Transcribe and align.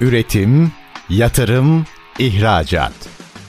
Üretim, 0.00 0.72
yatırım, 1.08 1.86
ihracat. 2.18 2.92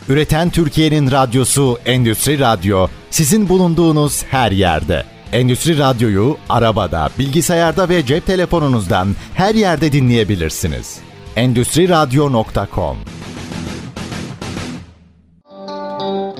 Üreten 0.09 0.49
Türkiye'nin 0.49 1.11
radyosu 1.11 1.77
Endüstri 1.85 2.39
Radyo 2.39 2.87
sizin 3.09 3.49
bulunduğunuz 3.49 4.23
her 4.23 4.51
yerde. 4.51 5.03
Endüstri 5.31 5.77
Radyo'yu 5.77 6.37
arabada, 6.49 7.09
bilgisayarda 7.19 7.89
ve 7.89 8.05
cep 8.05 8.25
telefonunuzdan 8.25 9.15
her 9.33 9.55
yerde 9.55 9.91
dinleyebilirsiniz. 9.91 10.99
Endüstri 11.35 11.89
Radyo.com 11.89 12.97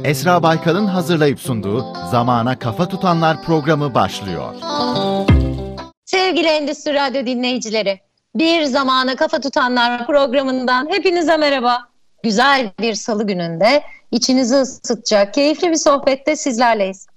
Esra 0.04 0.44
Baykal'ın 0.44 0.88
hazırlayıp 0.88 1.40
sunduğu 1.40 1.86
Zamana 2.12 2.60
Kafa 2.60 2.88
Tutanlar 2.88 3.44
programı 3.44 3.94
başlıyor. 3.94 4.54
Sevgili 6.06 6.48
Endüstri 6.48 6.94
Radyo 6.94 7.26
dinleyicileri, 7.26 8.00
bir 8.36 8.64
Zamana 8.64 9.16
Kafa 9.16 9.40
Tutanlar 9.42 10.08
programından 10.08 10.90
hepinize 10.90 11.38
merhaba. 11.38 11.88
Güzel 12.24 12.72
bir 12.80 12.94
salı 12.94 13.28
gününde 13.28 13.84
içinizi 14.12 14.56
ısıtacak 14.56 15.34
keyifli 15.34 15.72
bir 15.72 15.76
sohbette 15.76 16.36
sizlerleyiz. 16.36 17.08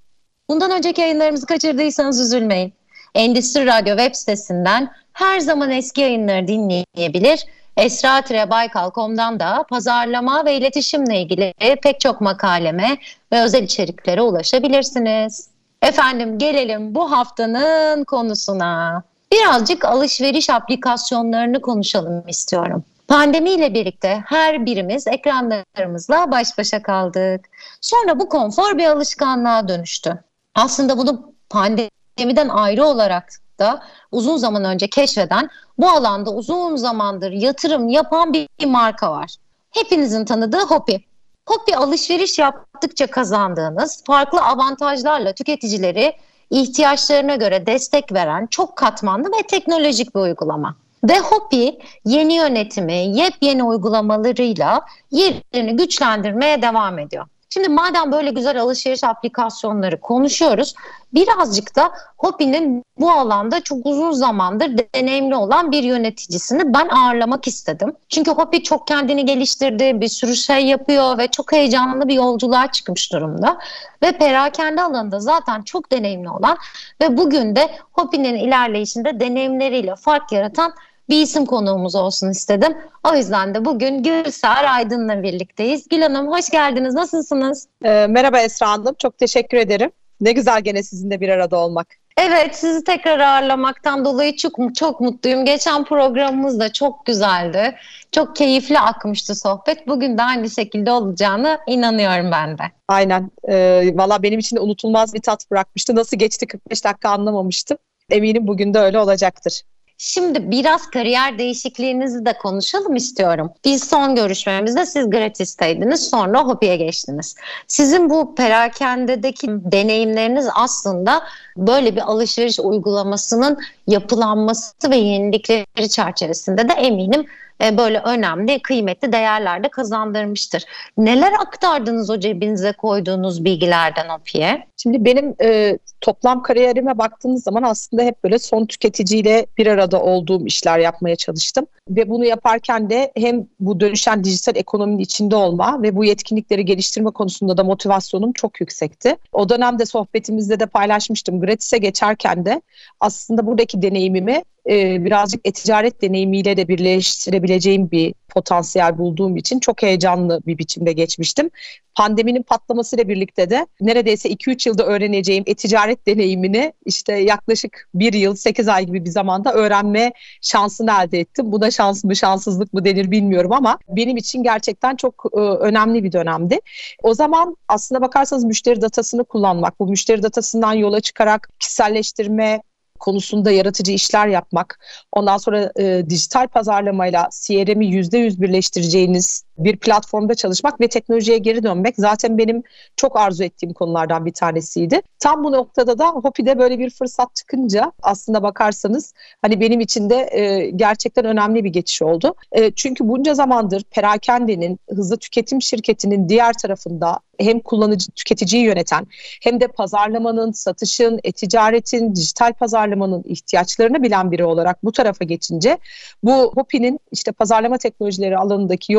Bundan 0.49 0.71
önceki 0.71 1.01
yayınlarımızı 1.01 1.45
kaçırdıysanız 1.45 2.21
üzülmeyin. 2.21 2.73
Endüstri 3.15 3.65
Radyo 3.65 3.97
web 3.97 4.15
sitesinden 4.15 4.91
her 5.13 5.39
zaman 5.39 5.71
eski 5.71 6.01
yayınları 6.01 6.47
dinleyebilir. 6.47 7.45
Esra-Baykal.com'dan 7.77 9.39
da 9.39 9.65
pazarlama 9.69 10.45
ve 10.45 10.57
iletişimle 10.57 11.21
ilgili 11.21 11.53
pek 11.83 11.99
çok 11.99 12.21
makaleme 12.21 12.97
ve 13.33 13.41
özel 13.41 13.63
içeriklere 13.63 14.21
ulaşabilirsiniz. 14.21 15.49
Efendim 15.81 16.37
gelelim 16.37 16.95
bu 16.95 17.11
haftanın 17.11 18.03
konusuna. 18.03 19.03
Birazcık 19.31 19.85
alışveriş 19.85 20.49
aplikasyonlarını 20.49 21.61
konuşalım 21.61 22.27
istiyorum. 22.27 22.83
Pandemiyle 23.07 23.73
birlikte 23.73 24.23
her 24.25 24.65
birimiz 24.65 25.07
ekranlarımızla 25.07 26.31
baş 26.31 26.57
başa 26.57 26.81
kaldık. 26.81 27.45
Sonra 27.81 28.19
bu 28.19 28.29
konfor 28.29 28.77
bir 28.77 28.85
alışkanlığa 28.85 29.67
dönüştü. 29.67 30.23
Aslında 30.55 30.97
bunu 30.97 31.33
pandemiden 31.49 32.49
ayrı 32.49 32.85
olarak 32.85 33.29
da 33.59 33.83
uzun 34.11 34.37
zaman 34.37 34.63
önce 34.63 34.87
keşfeden 34.87 35.49
bu 35.77 35.89
alanda 35.89 36.33
uzun 36.33 36.75
zamandır 36.75 37.31
yatırım 37.31 37.89
yapan 37.89 38.33
bir 38.33 38.47
marka 38.65 39.11
var. 39.11 39.35
Hepinizin 39.71 40.25
tanıdığı 40.25 40.65
Hopi. 40.65 41.05
Hopi 41.47 41.77
alışveriş 41.77 42.39
yaptıkça 42.39 43.07
kazandığınız 43.07 44.03
farklı 44.07 44.41
avantajlarla 44.41 45.33
tüketicileri 45.33 46.13
ihtiyaçlarına 46.61 47.35
göre 47.35 47.65
destek 47.65 48.13
veren 48.13 48.47
çok 48.47 48.75
katmanlı 48.75 49.27
ve 49.27 49.47
teknolojik 49.47 50.15
bir 50.15 50.19
uygulama. 50.19 50.75
Ve 51.03 51.19
Hopi 51.19 51.79
yeni 52.05 52.33
yönetimi, 52.33 52.93
yepyeni 52.93 53.63
uygulamalarıyla 53.63 54.85
yerini 55.11 55.75
güçlendirmeye 55.75 56.61
devam 56.61 56.99
ediyor. 56.99 57.25
Şimdi 57.55 57.69
madem 57.69 58.11
böyle 58.11 58.29
güzel 58.29 58.61
alışveriş 58.61 59.03
aplikasyonları 59.03 60.01
konuşuyoruz, 60.01 60.75
birazcık 61.13 61.75
da 61.75 61.91
Hopi'nin 62.17 62.83
bu 62.99 63.11
alanda 63.11 63.59
çok 63.59 63.85
uzun 63.85 64.11
zamandır 64.11 64.71
deneyimli 64.95 65.35
olan 65.35 65.71
bir 65.71 65.83
yöneticisini 65.83 66.73
ben 66.73 66.87
ağırlamak 66.87 67.47
istedim. 67.47 67.95
Çünkü 68.09 68.31
Hopi 68.31 68.63
çok 68.63 68.87
kendini 68.87 69.25
geliştirdi, 69.25 70.01
bir 70.01 70.07
sürü 70.07 70.35
şey 70.35 70.65
yapıyor 70.65 71.17
ve 71.17 71.27
çok 71.27 71.51
heyecanlı 71.51 72.07
bir 72.07 72.13
yolculuğa 72.13 72.71
çıkmış 72.71 73.13
durumda. 73.13 73.57
Ve 74.03 74.11
perakende 74.11 74.81
alanında 74.81 75.19
zaten 75.19 75.61
çok 75.61 75.91
deneyimli 75.91 76.29
olan 76.29 76.57
ve 77.01 77.17
bugün 77.17 77.55
de 77.55 77.71
Hopi'nin 77.93 78.35
ilerleyişinde 78.35 79.19
deneyimleriyle 79.19 79.95
fark 79.95 80.31
yaratan 80.31 80.73
bir 81.09 81.21
isim 81.21 81.45
konuğumuz 81.45 81.95
olsun 81.95 82.29
istedim. 82.29 82.77
O 83.03 83.15
yüzden 83.15 83.55
de 83.55 83.65
bugün 83.65 84.03
Gülsar 84.03 84.63
Aydın'la 84.63 85.23
birlikteyiz. 85.23 85.87
Gül 85.89 86.01
Hanım 86.01 86.31
hoş 86.31 86.49
geldiniz. 86.49 86.93
Nasılsınız? 86.93 87.67
E, 87.83 88.07
merhaba 88.09 88.39
Esra 88.39 88.69
Hanım. 88.69 88.95
Çok 88.99 89.17
teşekkür 89.17 89.57
ederim. 89.57 89.91
Ne 90.21 90.31
güzel 90.31 90.61
gene 90.61 90.83
sizinle 90.83 91.21
bir 91.21 91.29
arada 91.29 91.57
olmak. 91.57 91.87
Evet 92.17 92.55
sizi 92.55 92.83
tekrar 92.83 93.19
ağırlamaktan 93.19 94.05
dolayı 94.05 94.35
çok 94.35 94.75
çok 94.75 95.01
mutluyum. 95.01 95.45
Geçen 95.45 95.83
programımız 95.83 96.59
da 96.59 96.73
çok 96.73 97.05
güzeldi. 97.05 97.75
Çok 98.11 98.35
keyifli 98.35 98.79
akmıştı 98.79 99.35
sohbet. 99.35 99.87
Bugün 99.87 100.17
de 100.17 100.23
aynı 100.23 100.49
şekilde 100.49 100.91
olacağını 100.91 101.59
inanıyorum 101.67 102.31
ben 102.31 102.57
de. 102.57 102.63
Aynen. 102.87 103.31
Ee, 103.49 103.91
Valla 103.93 104.23
benim 104.23 104.39
için 104.39 104.55
de 104.55 104.59
unutulmaz 104.59 105.13
bir 105.13 105.21
tat 105.21 105.51
bırakmıştı. 105.51 105.95
Nasıl 105.95 106.17
geçti 106.17 106.47
45 106.47 106.85
dakika 106.85 107.09
anlamamıştım. 107.09 107.77
Eminim 108.09 108.47
bugün 108.47 108.73
de 108.73 108.79
öyle 108.79 108.99
olacaktır. 108.99 109.61
Şimdi 109.97 110.51
biraz 110.51 110.89
kariyer 110.89 111.39
değişikliğinizi 111.39 112.25
de 112.25 112.37
konuşalım 112.37 112.95
istiyorum. 112.95 113.51
Biz 113.65 113.83
son 113.83 114.15
görüşmemizde 114.15 114.85
siz 114.85 115.09
gratisteydiniz 115.09 116.09
sonra 116.09 116.43
Hopi'ye 116.43 116.75
geçtiniz. 116.75 117.35
Sizin 117.67 118.09
bu 118.09 118.35
perakendedeki 118.35 119.47
deneyimleriniz 119.47 120.47
aslında 120.55 121.23
böyle 121.57 121.95
bir 121.95 122.01
alışveriş 122.01 122.59
uygulamasının 122.59 123.57
yapılanması 123.87 124.91
ve 124.91 124.95
yenilikleri 124.95 125.89
çerçevesinde 125.89 126.69
de 126.69 126.73
eminim 126.73 127.25
e, 127.63 127.77
böyle 127.77 127.99
önemli, 127.99 128.61
kıymetli 128.61 129.11
değerler 129.11 129.63
de 129.63 129.69
kazandırmıştır. 129.69 130.63
Neler 130.97 131.33
aktardınız 131.33 132.09
o 132.09 132.19
cebinize 132.19 132.71
koyduğunuz 132.71 133.45
bilgilerden 133.45 134.09
OPİ'ye? 134.09 134.67
Şimdi 134.77 135.05
benim 135.05 135.35
e, 135.41 135.77
toplam 136.01 136.41
kariyerime 136.41 136.97
baktığınız 136.97 137.43
zaman 137.43 137.63
aslında 137.63 138.03
hep 138.03 138.23
böyle 138.23 138.39
son 138.39 138.65
tüketiciyle 138.65 139.45
bir 139.57 139.67
arada 139.67 140.01
olduğum 140.01 140.45
işler 140.45 140.79
yapmaya 140.79 141.15
çalıştım. 141.15 141.65
Ve 141.89 142.09
bunu 142.09 142.25
yaparken 142.25 142.89
de 142.89 143.11
hem 143.17 143.47
bu 143.59 143.79
dönüşen 143.79 144.23
dijital 144.23 144.55
ekonominin 144.55 144.99
içinde 144.99 145.35
olma 145.35 145.83
ve 145.83 145.95
bu 145.95 146.05
yetkinlikleri 146.05 146.65
geliştirme 146.65 147.11
konusunda 147.11 147.57
da 147.57 147.63
motivasyonum 147.63 148.33
çok 148.33 148.61
yüksekti. 148.61 149.17
O 149.31 149.49
dönemde 149.49 149.85
sohbetimizde 149.85 150.59
de 150.59 150.65
paylaşmıştım. 150.65 151.41
Gratis'e 151.41 151.77
geçerken 151.77 152.45
de 152.45 152.61
aslında 152.99 153.47
buradaki 153.47 153.81
deneyimimi 153.81 154.43
e, 154.69 155.05
birazcık 155.05 155.47
e-ticaret 155.47 156.01
deneyimiyle 156.01 156.57
de 156.57 156.67
birleştirebileceğim 156.67 157.91
bir 157.91 158.13
potansiyel 158.29 158.97
bulduğum 158.97 159.37
için 159.37 159.59
çok 159.59 159.81
heyecanlı 159.81 160.41
bir 160.47 160.57
biçimde 160.57 160.93
geçmiştim. 160.93 161.49
Pandeminin 161.95 162.43
patlamasıyla 162.43 163.07
birlikte 163.07 163.49
de 163.49 163.67
neredeyse 163.81 164.29
2-3 164.29 164.64
yılda 164.65 164.85
öğreneceğim 164.85 165.43
e-ticaret 165.47 166.07
deneyimini 166.07 166.73
işte 166.85 167.13
yaklaşık 167.13 167.89
1 167.93 168.13
yıl 168.13 168.35
8 168.35 168.67
ay 168.67 168.85
gibi 168.85 169.05
bir 169.05 169.09
zamanda 169.09 169.53
öğrenme 169.53 170.13
şansını 170.41 170.91
elde 170.91 171.19
ettim. 171.19 171.51
Bu 171.51 171.61
da 171.61 171.71
şans 171.71 172.03
mı 172.03 172.15
şanssızlık 172.15 172.73
mı 172.73 172.85
denir 172.85 173.11
bilmiyorum 173.11 173.51
ama 173.53 173.79
benim 173.89 174.17
için 174.17 174.43
gerçekten 174.43 174.95
çok 174.95 175.25
e, 175.33 175.39
önemli 175.39 176.03
bir 176.03 176.11
dönemdi. 176.11 176.59
O 177.03 177.13
zaman 177.13 177.57
aslında 177.67 178.01
bakarsanız 178.01 178.43
müşteri 178.43 178.81
datasını 178.81 179.23
kullanmak, 179.23 179.79
bu 179.79 179.87
müşteri 179.87 180.23
datasından 180.23 180.73
yola 180.73 181.01
çıkarak 181.01 181.49
kişiselleştirme, 181.59 182.61
konusunda 182.99 183.51
yaratıcı 183.51 183.91
işler 183.91 184.27
yapmak, 184.27 184.79
ondan 185.11 185.37
sonra 185.37 185.71
e, 185.79 186.03
dijital 186.09 186.47
pazarlamayla 186.47 187.29
CRM'i 187.41 187.85
%100 187.85 188.41
birleştireceğiniz 188.41 189.43
bir 189.57 189.77
platformda 189.77 190.35
çalışmak 190.35 190.81
ve 190.81 190.87
teknolojiye 190.87 191.37
geri 191.37 191.63
dönmek 191.63 191.95
zaten 191.97 192.37
benim 192.37 192.63
çok 192.95 193.19
arzu 193.19 193.43
ettiğim 193.43 193.73
konulardan 193.73 194.25
bir 194.25 194.33
tanesiydi. 194.33 195.01
Tam 195.19 195.43
bu 195.43 195.51
noktada 195.51 195.99
da 195.99 196.07
Hopi'de 196.07 196.59
böyle 196.59 196.79
bir 196.79 196.89
fırsat 196.89 197.35
çıkınca 197.35 197.91
aslında 198.01 198.43
bakarsanız 198.43 199.13
hani 199.41 199.59
benim 199.59 199.79
için 199.79 200.09
de 200.09 200.29
e, 200.31 200.69
gerçekten 200.69 201.25
önemli 201.25 201.63
bir 201.63 201.69
geçiş 201.69 202.01
oldu. 202.01 202.35
E, 202.51 202.71
çünkü 202.71 203.07
bunca 203.07 203.33
zamandır 203.33 203.83
perakendenin, 203.83 204.79
hızlı 204.89 205.17
tüketim 205.17 205.61
şirketinin 205.61 206.29
diğer 206.29 206.53
tarafında 206.53 207.19
hem 207.39 207.59
kullanıcı 207.59 208.11
tüketiciyi 208.11 208.63
yöneten 208.63 209.07
hem 209.43 209.61
de 209.61 209.67
pazarlamanın, 209.67 210.51
satışın, 210.51 211.19
e-ticaretin, 211.23 212.15
dijital 212.15 212.53
pazarlamanın 212.53 213.23
ihtiyaçlarını 213.25 214.03
bilen 214.03 214.31
biri 214.31 214.45
olarak 214.45 214.83
bu 214.83 214.91
tarafa 214.91 215.25
geçince 215.25 215.77
bu 216.23 216.51
Hopi'nin 216.55 216.99
işte 217.11 217.31
pazarlama 217.31 217.77
teknolojileri 217.77 218.37
alanındaki 218.37 218.93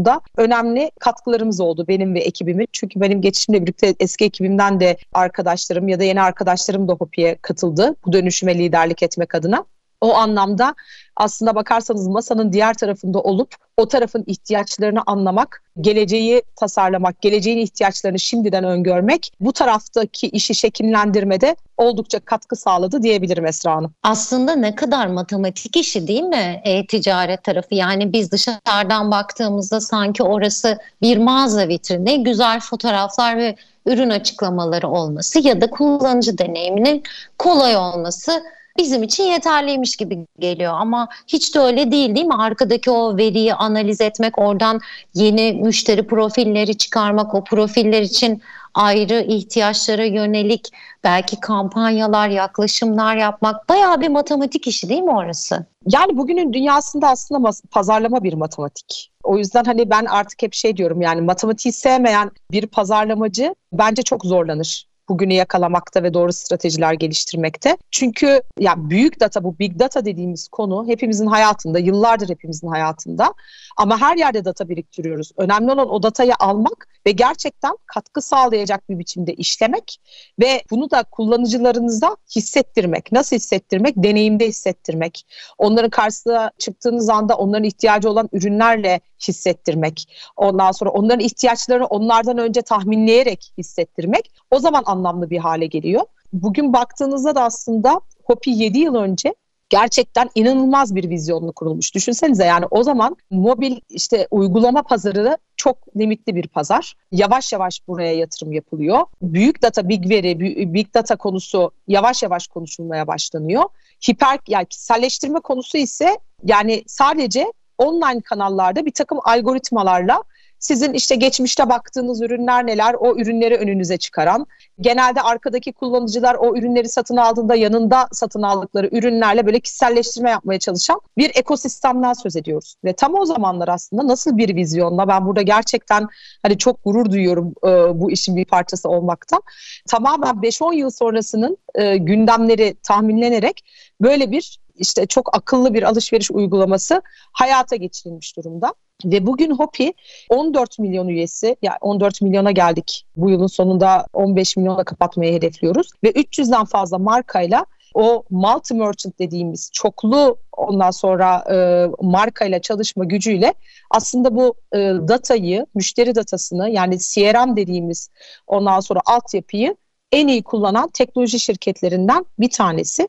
yolculuğunda 0.00 0.20
önemli 0.36 0.90
katkılarımız 1.00 1.60
oldu 1.60 1.84
benim 1.88 2.14
ve 2.14 2.20
ekibimin. 2.20 2.68
Çünkü 2.72 3.00
benim 3.00 3.20
geçişimle 3.20 3.62
birlikte 3.62 3.94
eski 4.00 4.24
ekibimden 4.24 4.80
de 4.80 4.96
arkadaşlarım 5.12 5.88
ya 5.88 6.00
da 6.00 6.04
yeni 6.04 6.22
arkadaşlarım 6.22 6.88
da 6.88 6.92
Hopi'ye 6.92 7.38
katıldı 7.42 7.96
bu 8.06 8.12
dönüşüme 8.12 8.58
liderlik 8.58 9.02
etmek 9.02 9.34
adına. 9.34 9.64
O 10.00 10.14
anlamda 10.14 10.74
aslında 11.16 11.54
bakarsanız 11.54 12.06
masanın 12.06 12.52
diğer 12.52 12.74
tarafında 12.74 13.20
olup 13.20 13.54
o 13.76 13.88
tarafın 13.88 14.24
ihtiyaçlarını 14.26 15.00
anlamak, 15.06 15.62
geleceği 15.80 16.42
tasarlamak, 16.56 17.22
geleceğin 17.22 17.58
ihtiyaçlarını 17.58 18.18
şimdiden 18.18 18.64
öngörmek 18.64 19.32
bu 19.40 19.52
taraftaki 19.52 20.28
işi 20.28 20.54
şekillendirmede 20.54 21.56
oldukça 21.76 22.20
katkı 22.20 22.56
sağladı 22.56 23.02
diyebilirim 23.02 23.46
Esra 23.46 23.76
Hanım. 23.76 23.94
Aslında 24.02 24.54
ne 24.56 24.74
kadar 24.74 25.06
matematik 25.06 25.76
işi 25.76 26.06
değil 26.06 26.22
mi 26.22 26.60
e-ticaret 26.64 27.44
tarafı? 27.44 27.74
Yani 27.74 28.12
biz 28.12 28.32
dışarıdan 28.32 29.10
baktığımızda 29.10 29.80
sanki 29.80 30.22
orası 30.22 30.78
bir 31.02 31.16
mağaza 31.16 31.68
vitrini, 31.68 32.24
güzel 32.24 32.60
fotoğraflar 32.60 33.36
ve 33.36 33.56
ürün 33.86 34.10
açıklamaları 34.10 34.88
olması 34.88 35.46
ya 35.46 35.60
da 35.60 35.70
kullanıcı 35.70 36.38
deneyiminin 36.38 37.02
kolay 37.38 37.76
olması 37.76 38.42
bizim 38.78 39.02
için 39.02 39.24
yeterliymiş 39.24 39.96
gibi 39.96 40.26
geliyor 40.38 40.72
ama 40.76 41.08
hiç 41.26 41.54
de 41.54 41.58
öyle 41.58 41.92
değil 41.92 42.14
değil 42.14 42.26
mi? 42.26 42.34
Arkadaki 42.34 42.90
o 42.90 43.16
veriyi 43.16 43.54
analiz 43.54 44.00
etmek, 44.00 44.38
oradan 44.38 44.80
yeni 45.14 45.52
müşteri 45.52 46.06
profilleri 46.06 46.76
çıkarmak, 46.76 47.34
o 47.34 47.44
profiller 47.44 48.02
için 48.02 48.42
ayrı 48.74 49.20
ihtiyaçlara 49.20 50.04
yönelik 50.04 50.68
belki 51.04 51.40
kampanyalar, 51.40 52.28
yaklaşımlar 52.28 53.16
yapmak 53.16 53.68
bayağı 53.68 54.00
bir 54.00 54.08
matematik 54.08 54.66
işi 54.66 54.88
değil 54.88 55.02
mi 55.02 55.10
orası? 55.10 55.66
Yani 55.86 56.16
bugünün 56.16 56.52
dünyasında 56.52 57.08
aslında 57.08 57.50
pazarlama 57.70 58.22
bir 58.22 58.34
matematik. 58.34 59.10
O 59.24 59.38
yüzden 59.38 59.64
hani 59.64 59.90
ben 59.90 60.04
artık 60.04 60.42
hep 60.42 60.54
şey 60.54 60.76
diyorum 60.76 61.02
yani 61.02 61.20
matematiği 61.20 61.72
sevmeyen 61.72 62.30
bir 62.50 62.66
pazarlamacı 62.66 63.54
bence 63.72 64.02
çok 64.02 64.24
zorlanır 64.24 64.89
bugünü 65.10 65.32
yakalamakta 65.32 66.02
ve 66.02 66.14
doğru 66.14 66.32
stratejiler 66.32 66.92
geliştirmekte. 66.92 67.76
Çünkü 67.90 68.42
ya 68.58 68.74
büyük 68.76 69.20
data 69.20 69.44
bu 69.44 69.58
big 69.58 69.78
data 69.78 70.04
dediğimiz 70.04 70.48
konu 70.48 70.86
hepimizin 70.86 71.26
hayatında, 71.26 71.78
yıllardır 71.78 72.28
hepimizin 72.28 72.68
hayatında. 72.68 73.34
Ama 73.76 74.00
her 74.00 74.16
yerde 74.16 74.44
data 74.44 74.68
biriktiriyoruz. 74.68 75.32
Önemli 75.36 75.72
olan 75.72 75.90
o 75.90 76.02
datayı 76.02 76.32
almak 76.38 76.88
ve 77.06 77.10
gerçekten 77.10 77.76
katkı 77.86 78.22
sağlayacak 78.22 78.90
bir 78.90 78.98
biçimde 78.98 79.34
işlemek 79.34 80.00
ve 80.40 80.62
bunu 80.70 80.90
da 80.90 81.02
kullanıcılarınıza 81.02 82.16
hissettirmek. 82.36 83.12
Nasıl 83.12 83.36
hissettirmek? 83.36 83.94
Deneyimde 83.96 84.48
hissettirmek. 84.48 85.26
Onların 85.58 85.90
karşısına 85.90 86.50
çıktığınız 86.58 87.08
anda 87.08 87.36
onların 87.36 87.64
ihtiyacı 87.64 88.10
olan 88.10 88.28
ürünlerle 88.32 89.00
hissettirmek. 89.28 90.14
Ondan 90.36 90.72
sonra 90.72 90.90
onların 90.90 91.20
ihtiyaçlarını 91.20 91.86
onlardan 91.86 92.38
önce 92.38 92.62
tahminleyerek 92.62 93.52
hissettirmek. 93.58 94.32
O 94.50 94.58
zaman 94.58 94.82
anlamlı 94.86 95.30
bir 95.30 95.38
hale 95.38 95.66
geliyor. 95.66 96.02
Bugün 96.32 96.72
baktığınızda 96.72 97.34
da 97.34 97.42
aslında 97.42 98.00
Hopi 98.24 98.50
7 98.50 98.78
yıl 98.78 98.94
önce 98.94 99.34
gerçekten 99.68 100.30
inanılmaz 100.34 100.94
bir 100.94 101.10
vizyonlu 101.10 101.52
kurulmuş. 101.52 101.94
Düşünsenize 101.94 102.44
yani 102.44 102.64
o 102.70 102.82
zaman 102.82 103.16
mobil 103.30 103.76
işte 103.88 104.28
uygulama 104.30 104.82
pazarı 104.82 105.38
çok 105.60 105.96
limitli 105.96 106.34
bir 106.34 106.48
pazar. 106.48 106.94
Yavaş 107.12 107.52
yavaş 107.52 107.88
buraya 107.88 108.14
yatırım 108.14 108.52
yapılıyor. 108.52 109.06
Büyük 109.22 109.62
data, 109.62 109.88
big 109.88 110.10
veri, 110.10 110.40
big 110.74 110.94
data 110.94 111.16
konusu 111.16 111.70
yavaş 111.88 112.22
yavaş 112.22 112.46
konuşulmaya 112.46 113.06
başlanıyor. 113.06 113.64
Hiper 114.08 114.38
yani 114.48 114.66
kişiselleştirme 114.66 115.40
konusu 115.40 115.78
ise 115.78 116.18
yani 116.44 116.84
sadece 116.86 117.52
online 117.78 118.20
kanallarda 118.20 118.86
bir 118.86 118.92
takım 118.92 119.18
algoritmalarla 119.24 120.22
sizin 120.60 120.92
işte 120.92 121.14
geçmişte 121.14 121.68
baktığınız 121.68 122.22
ürünler 122.22 122.66
neler, 122.66 122.94
o 122.94 123.16
ürünleri 123.16 123.56
önünüze 123.56 123.96
çıkaran, 123.96 124.46
genelde 124.80 125.22
arkadaki 125.22 125.72
kullanıcılar 125.72 126.34
o 126.34 126.56
ürünleri 126.56 126.88
satın 126.88 127.16
aldığında 127.16 127.54
yanında 127.54 128.08
satın 128.12 128.42
aldıkları 128.42 128.88
ürünlerle 128.92 129.46
böyle 129.46 129.60
kişiselleştirme 129.60 130.30
yapmaya 130.30 130.58
çalışan 130.58 131.00
bir 131.18 131.30
ekosistemden 131.34 132.12
söz 132.12 132.36
ediyoruz. 132.36 132.74
Ve 132.84 132.92
tam 132.92 133.14
o 133.14 133.24
zamanlar 133.24 133.68
aslında 133.68 134.06
nasıl 134.06 134.36
bir 134.36 134.56
vizyonla 134.56 135.08
ben 135.08 135.26
burada 135.26 135.42
gerçekten 135.42 136.08
hani 136.42 136.58
çok 136.58 136.84
gurur 136.84 137.10
duyuyorum 137.10 137.54
e, 137.64 138.00
bu 138.00 138.10
işin 138.10 138.36
bir 138.36 138.44
parçası 138.44 138.88
olmaktan. 138.88 139.42
Tamamen 139.88 140.34
5-10 140.34 140.74
yıl 140.74 140.90
sonrasının 140.90 141.56
e, 141.74 141.96
gündemleri 141.96 142.74
tahminlenerek 142.82 143.64
böyle 144.00 144.30
bir 144.30 144.59
işte 144.76 145.06
çok 145.06 145.36
akıllı 145.36 145.74
bir 145.74 145.82
alışveriş 145.82 146.30
uygulaması 146.30 147.02
hayata 147.32 147.76
geçirilmiş 147.76 148.36
durumda. 148.36 148.74
Ve 149.04 149.26
bugün 149.26 149.50
Hopi 149.50 149.94
14 150.28 150.78
milyon 150.78 151.08
üyesi, 151.08 151.56
yani 151.62 151.76
14 151.80 152.22
milyona 152.22 152.50
geldik. 152.50 153.06
Bu 153.16 153.30
yılın 153.30 153.46
sonunda 153.46 154.06
15 154.12 154.56
milyona 154.56 154.84
kapatmayı 154.84 155.32
hedefliyoruz. 155.32 155.90
Ve 156.04 156.10
300'den 156.10 156.64
fazla 156.64 156.98
markayla 156.98 157.66
o 157.94 158.24
multi 158.30 158.74
merchant 158.74 159.18
dediğimiz 159.18 159.70
çoklu 159.72 160.36
ondan 160.52 160.90
sonra 160.90 161.44
e, 161.50 161.56
markayla 162.00 162.60
çalışma 162.60 163.04
gücüyle 163.04 163.54
aslında 163.90 164.36
bu 164.36 164.54
e, 164.72 164.78
datayı, 165.08 165.66
müşteri 165.74 166.14
datasını 166.14 166.70
yani 166.70 166.98
CRM 166.98 167.56
dediğimiz 167.56 168.10
ondan 168.46 168.80
sonra 168.80 169.00
altyapıyı 169.06 169.76
en 170.12 170.28
iyi 170.28 170.42
kullanan 170.42 170.88
teknoloji 170.88 171.40
şirketlerinden 171.40 172.26
bir 172.38 172.50
tanesi. 172.50 173.08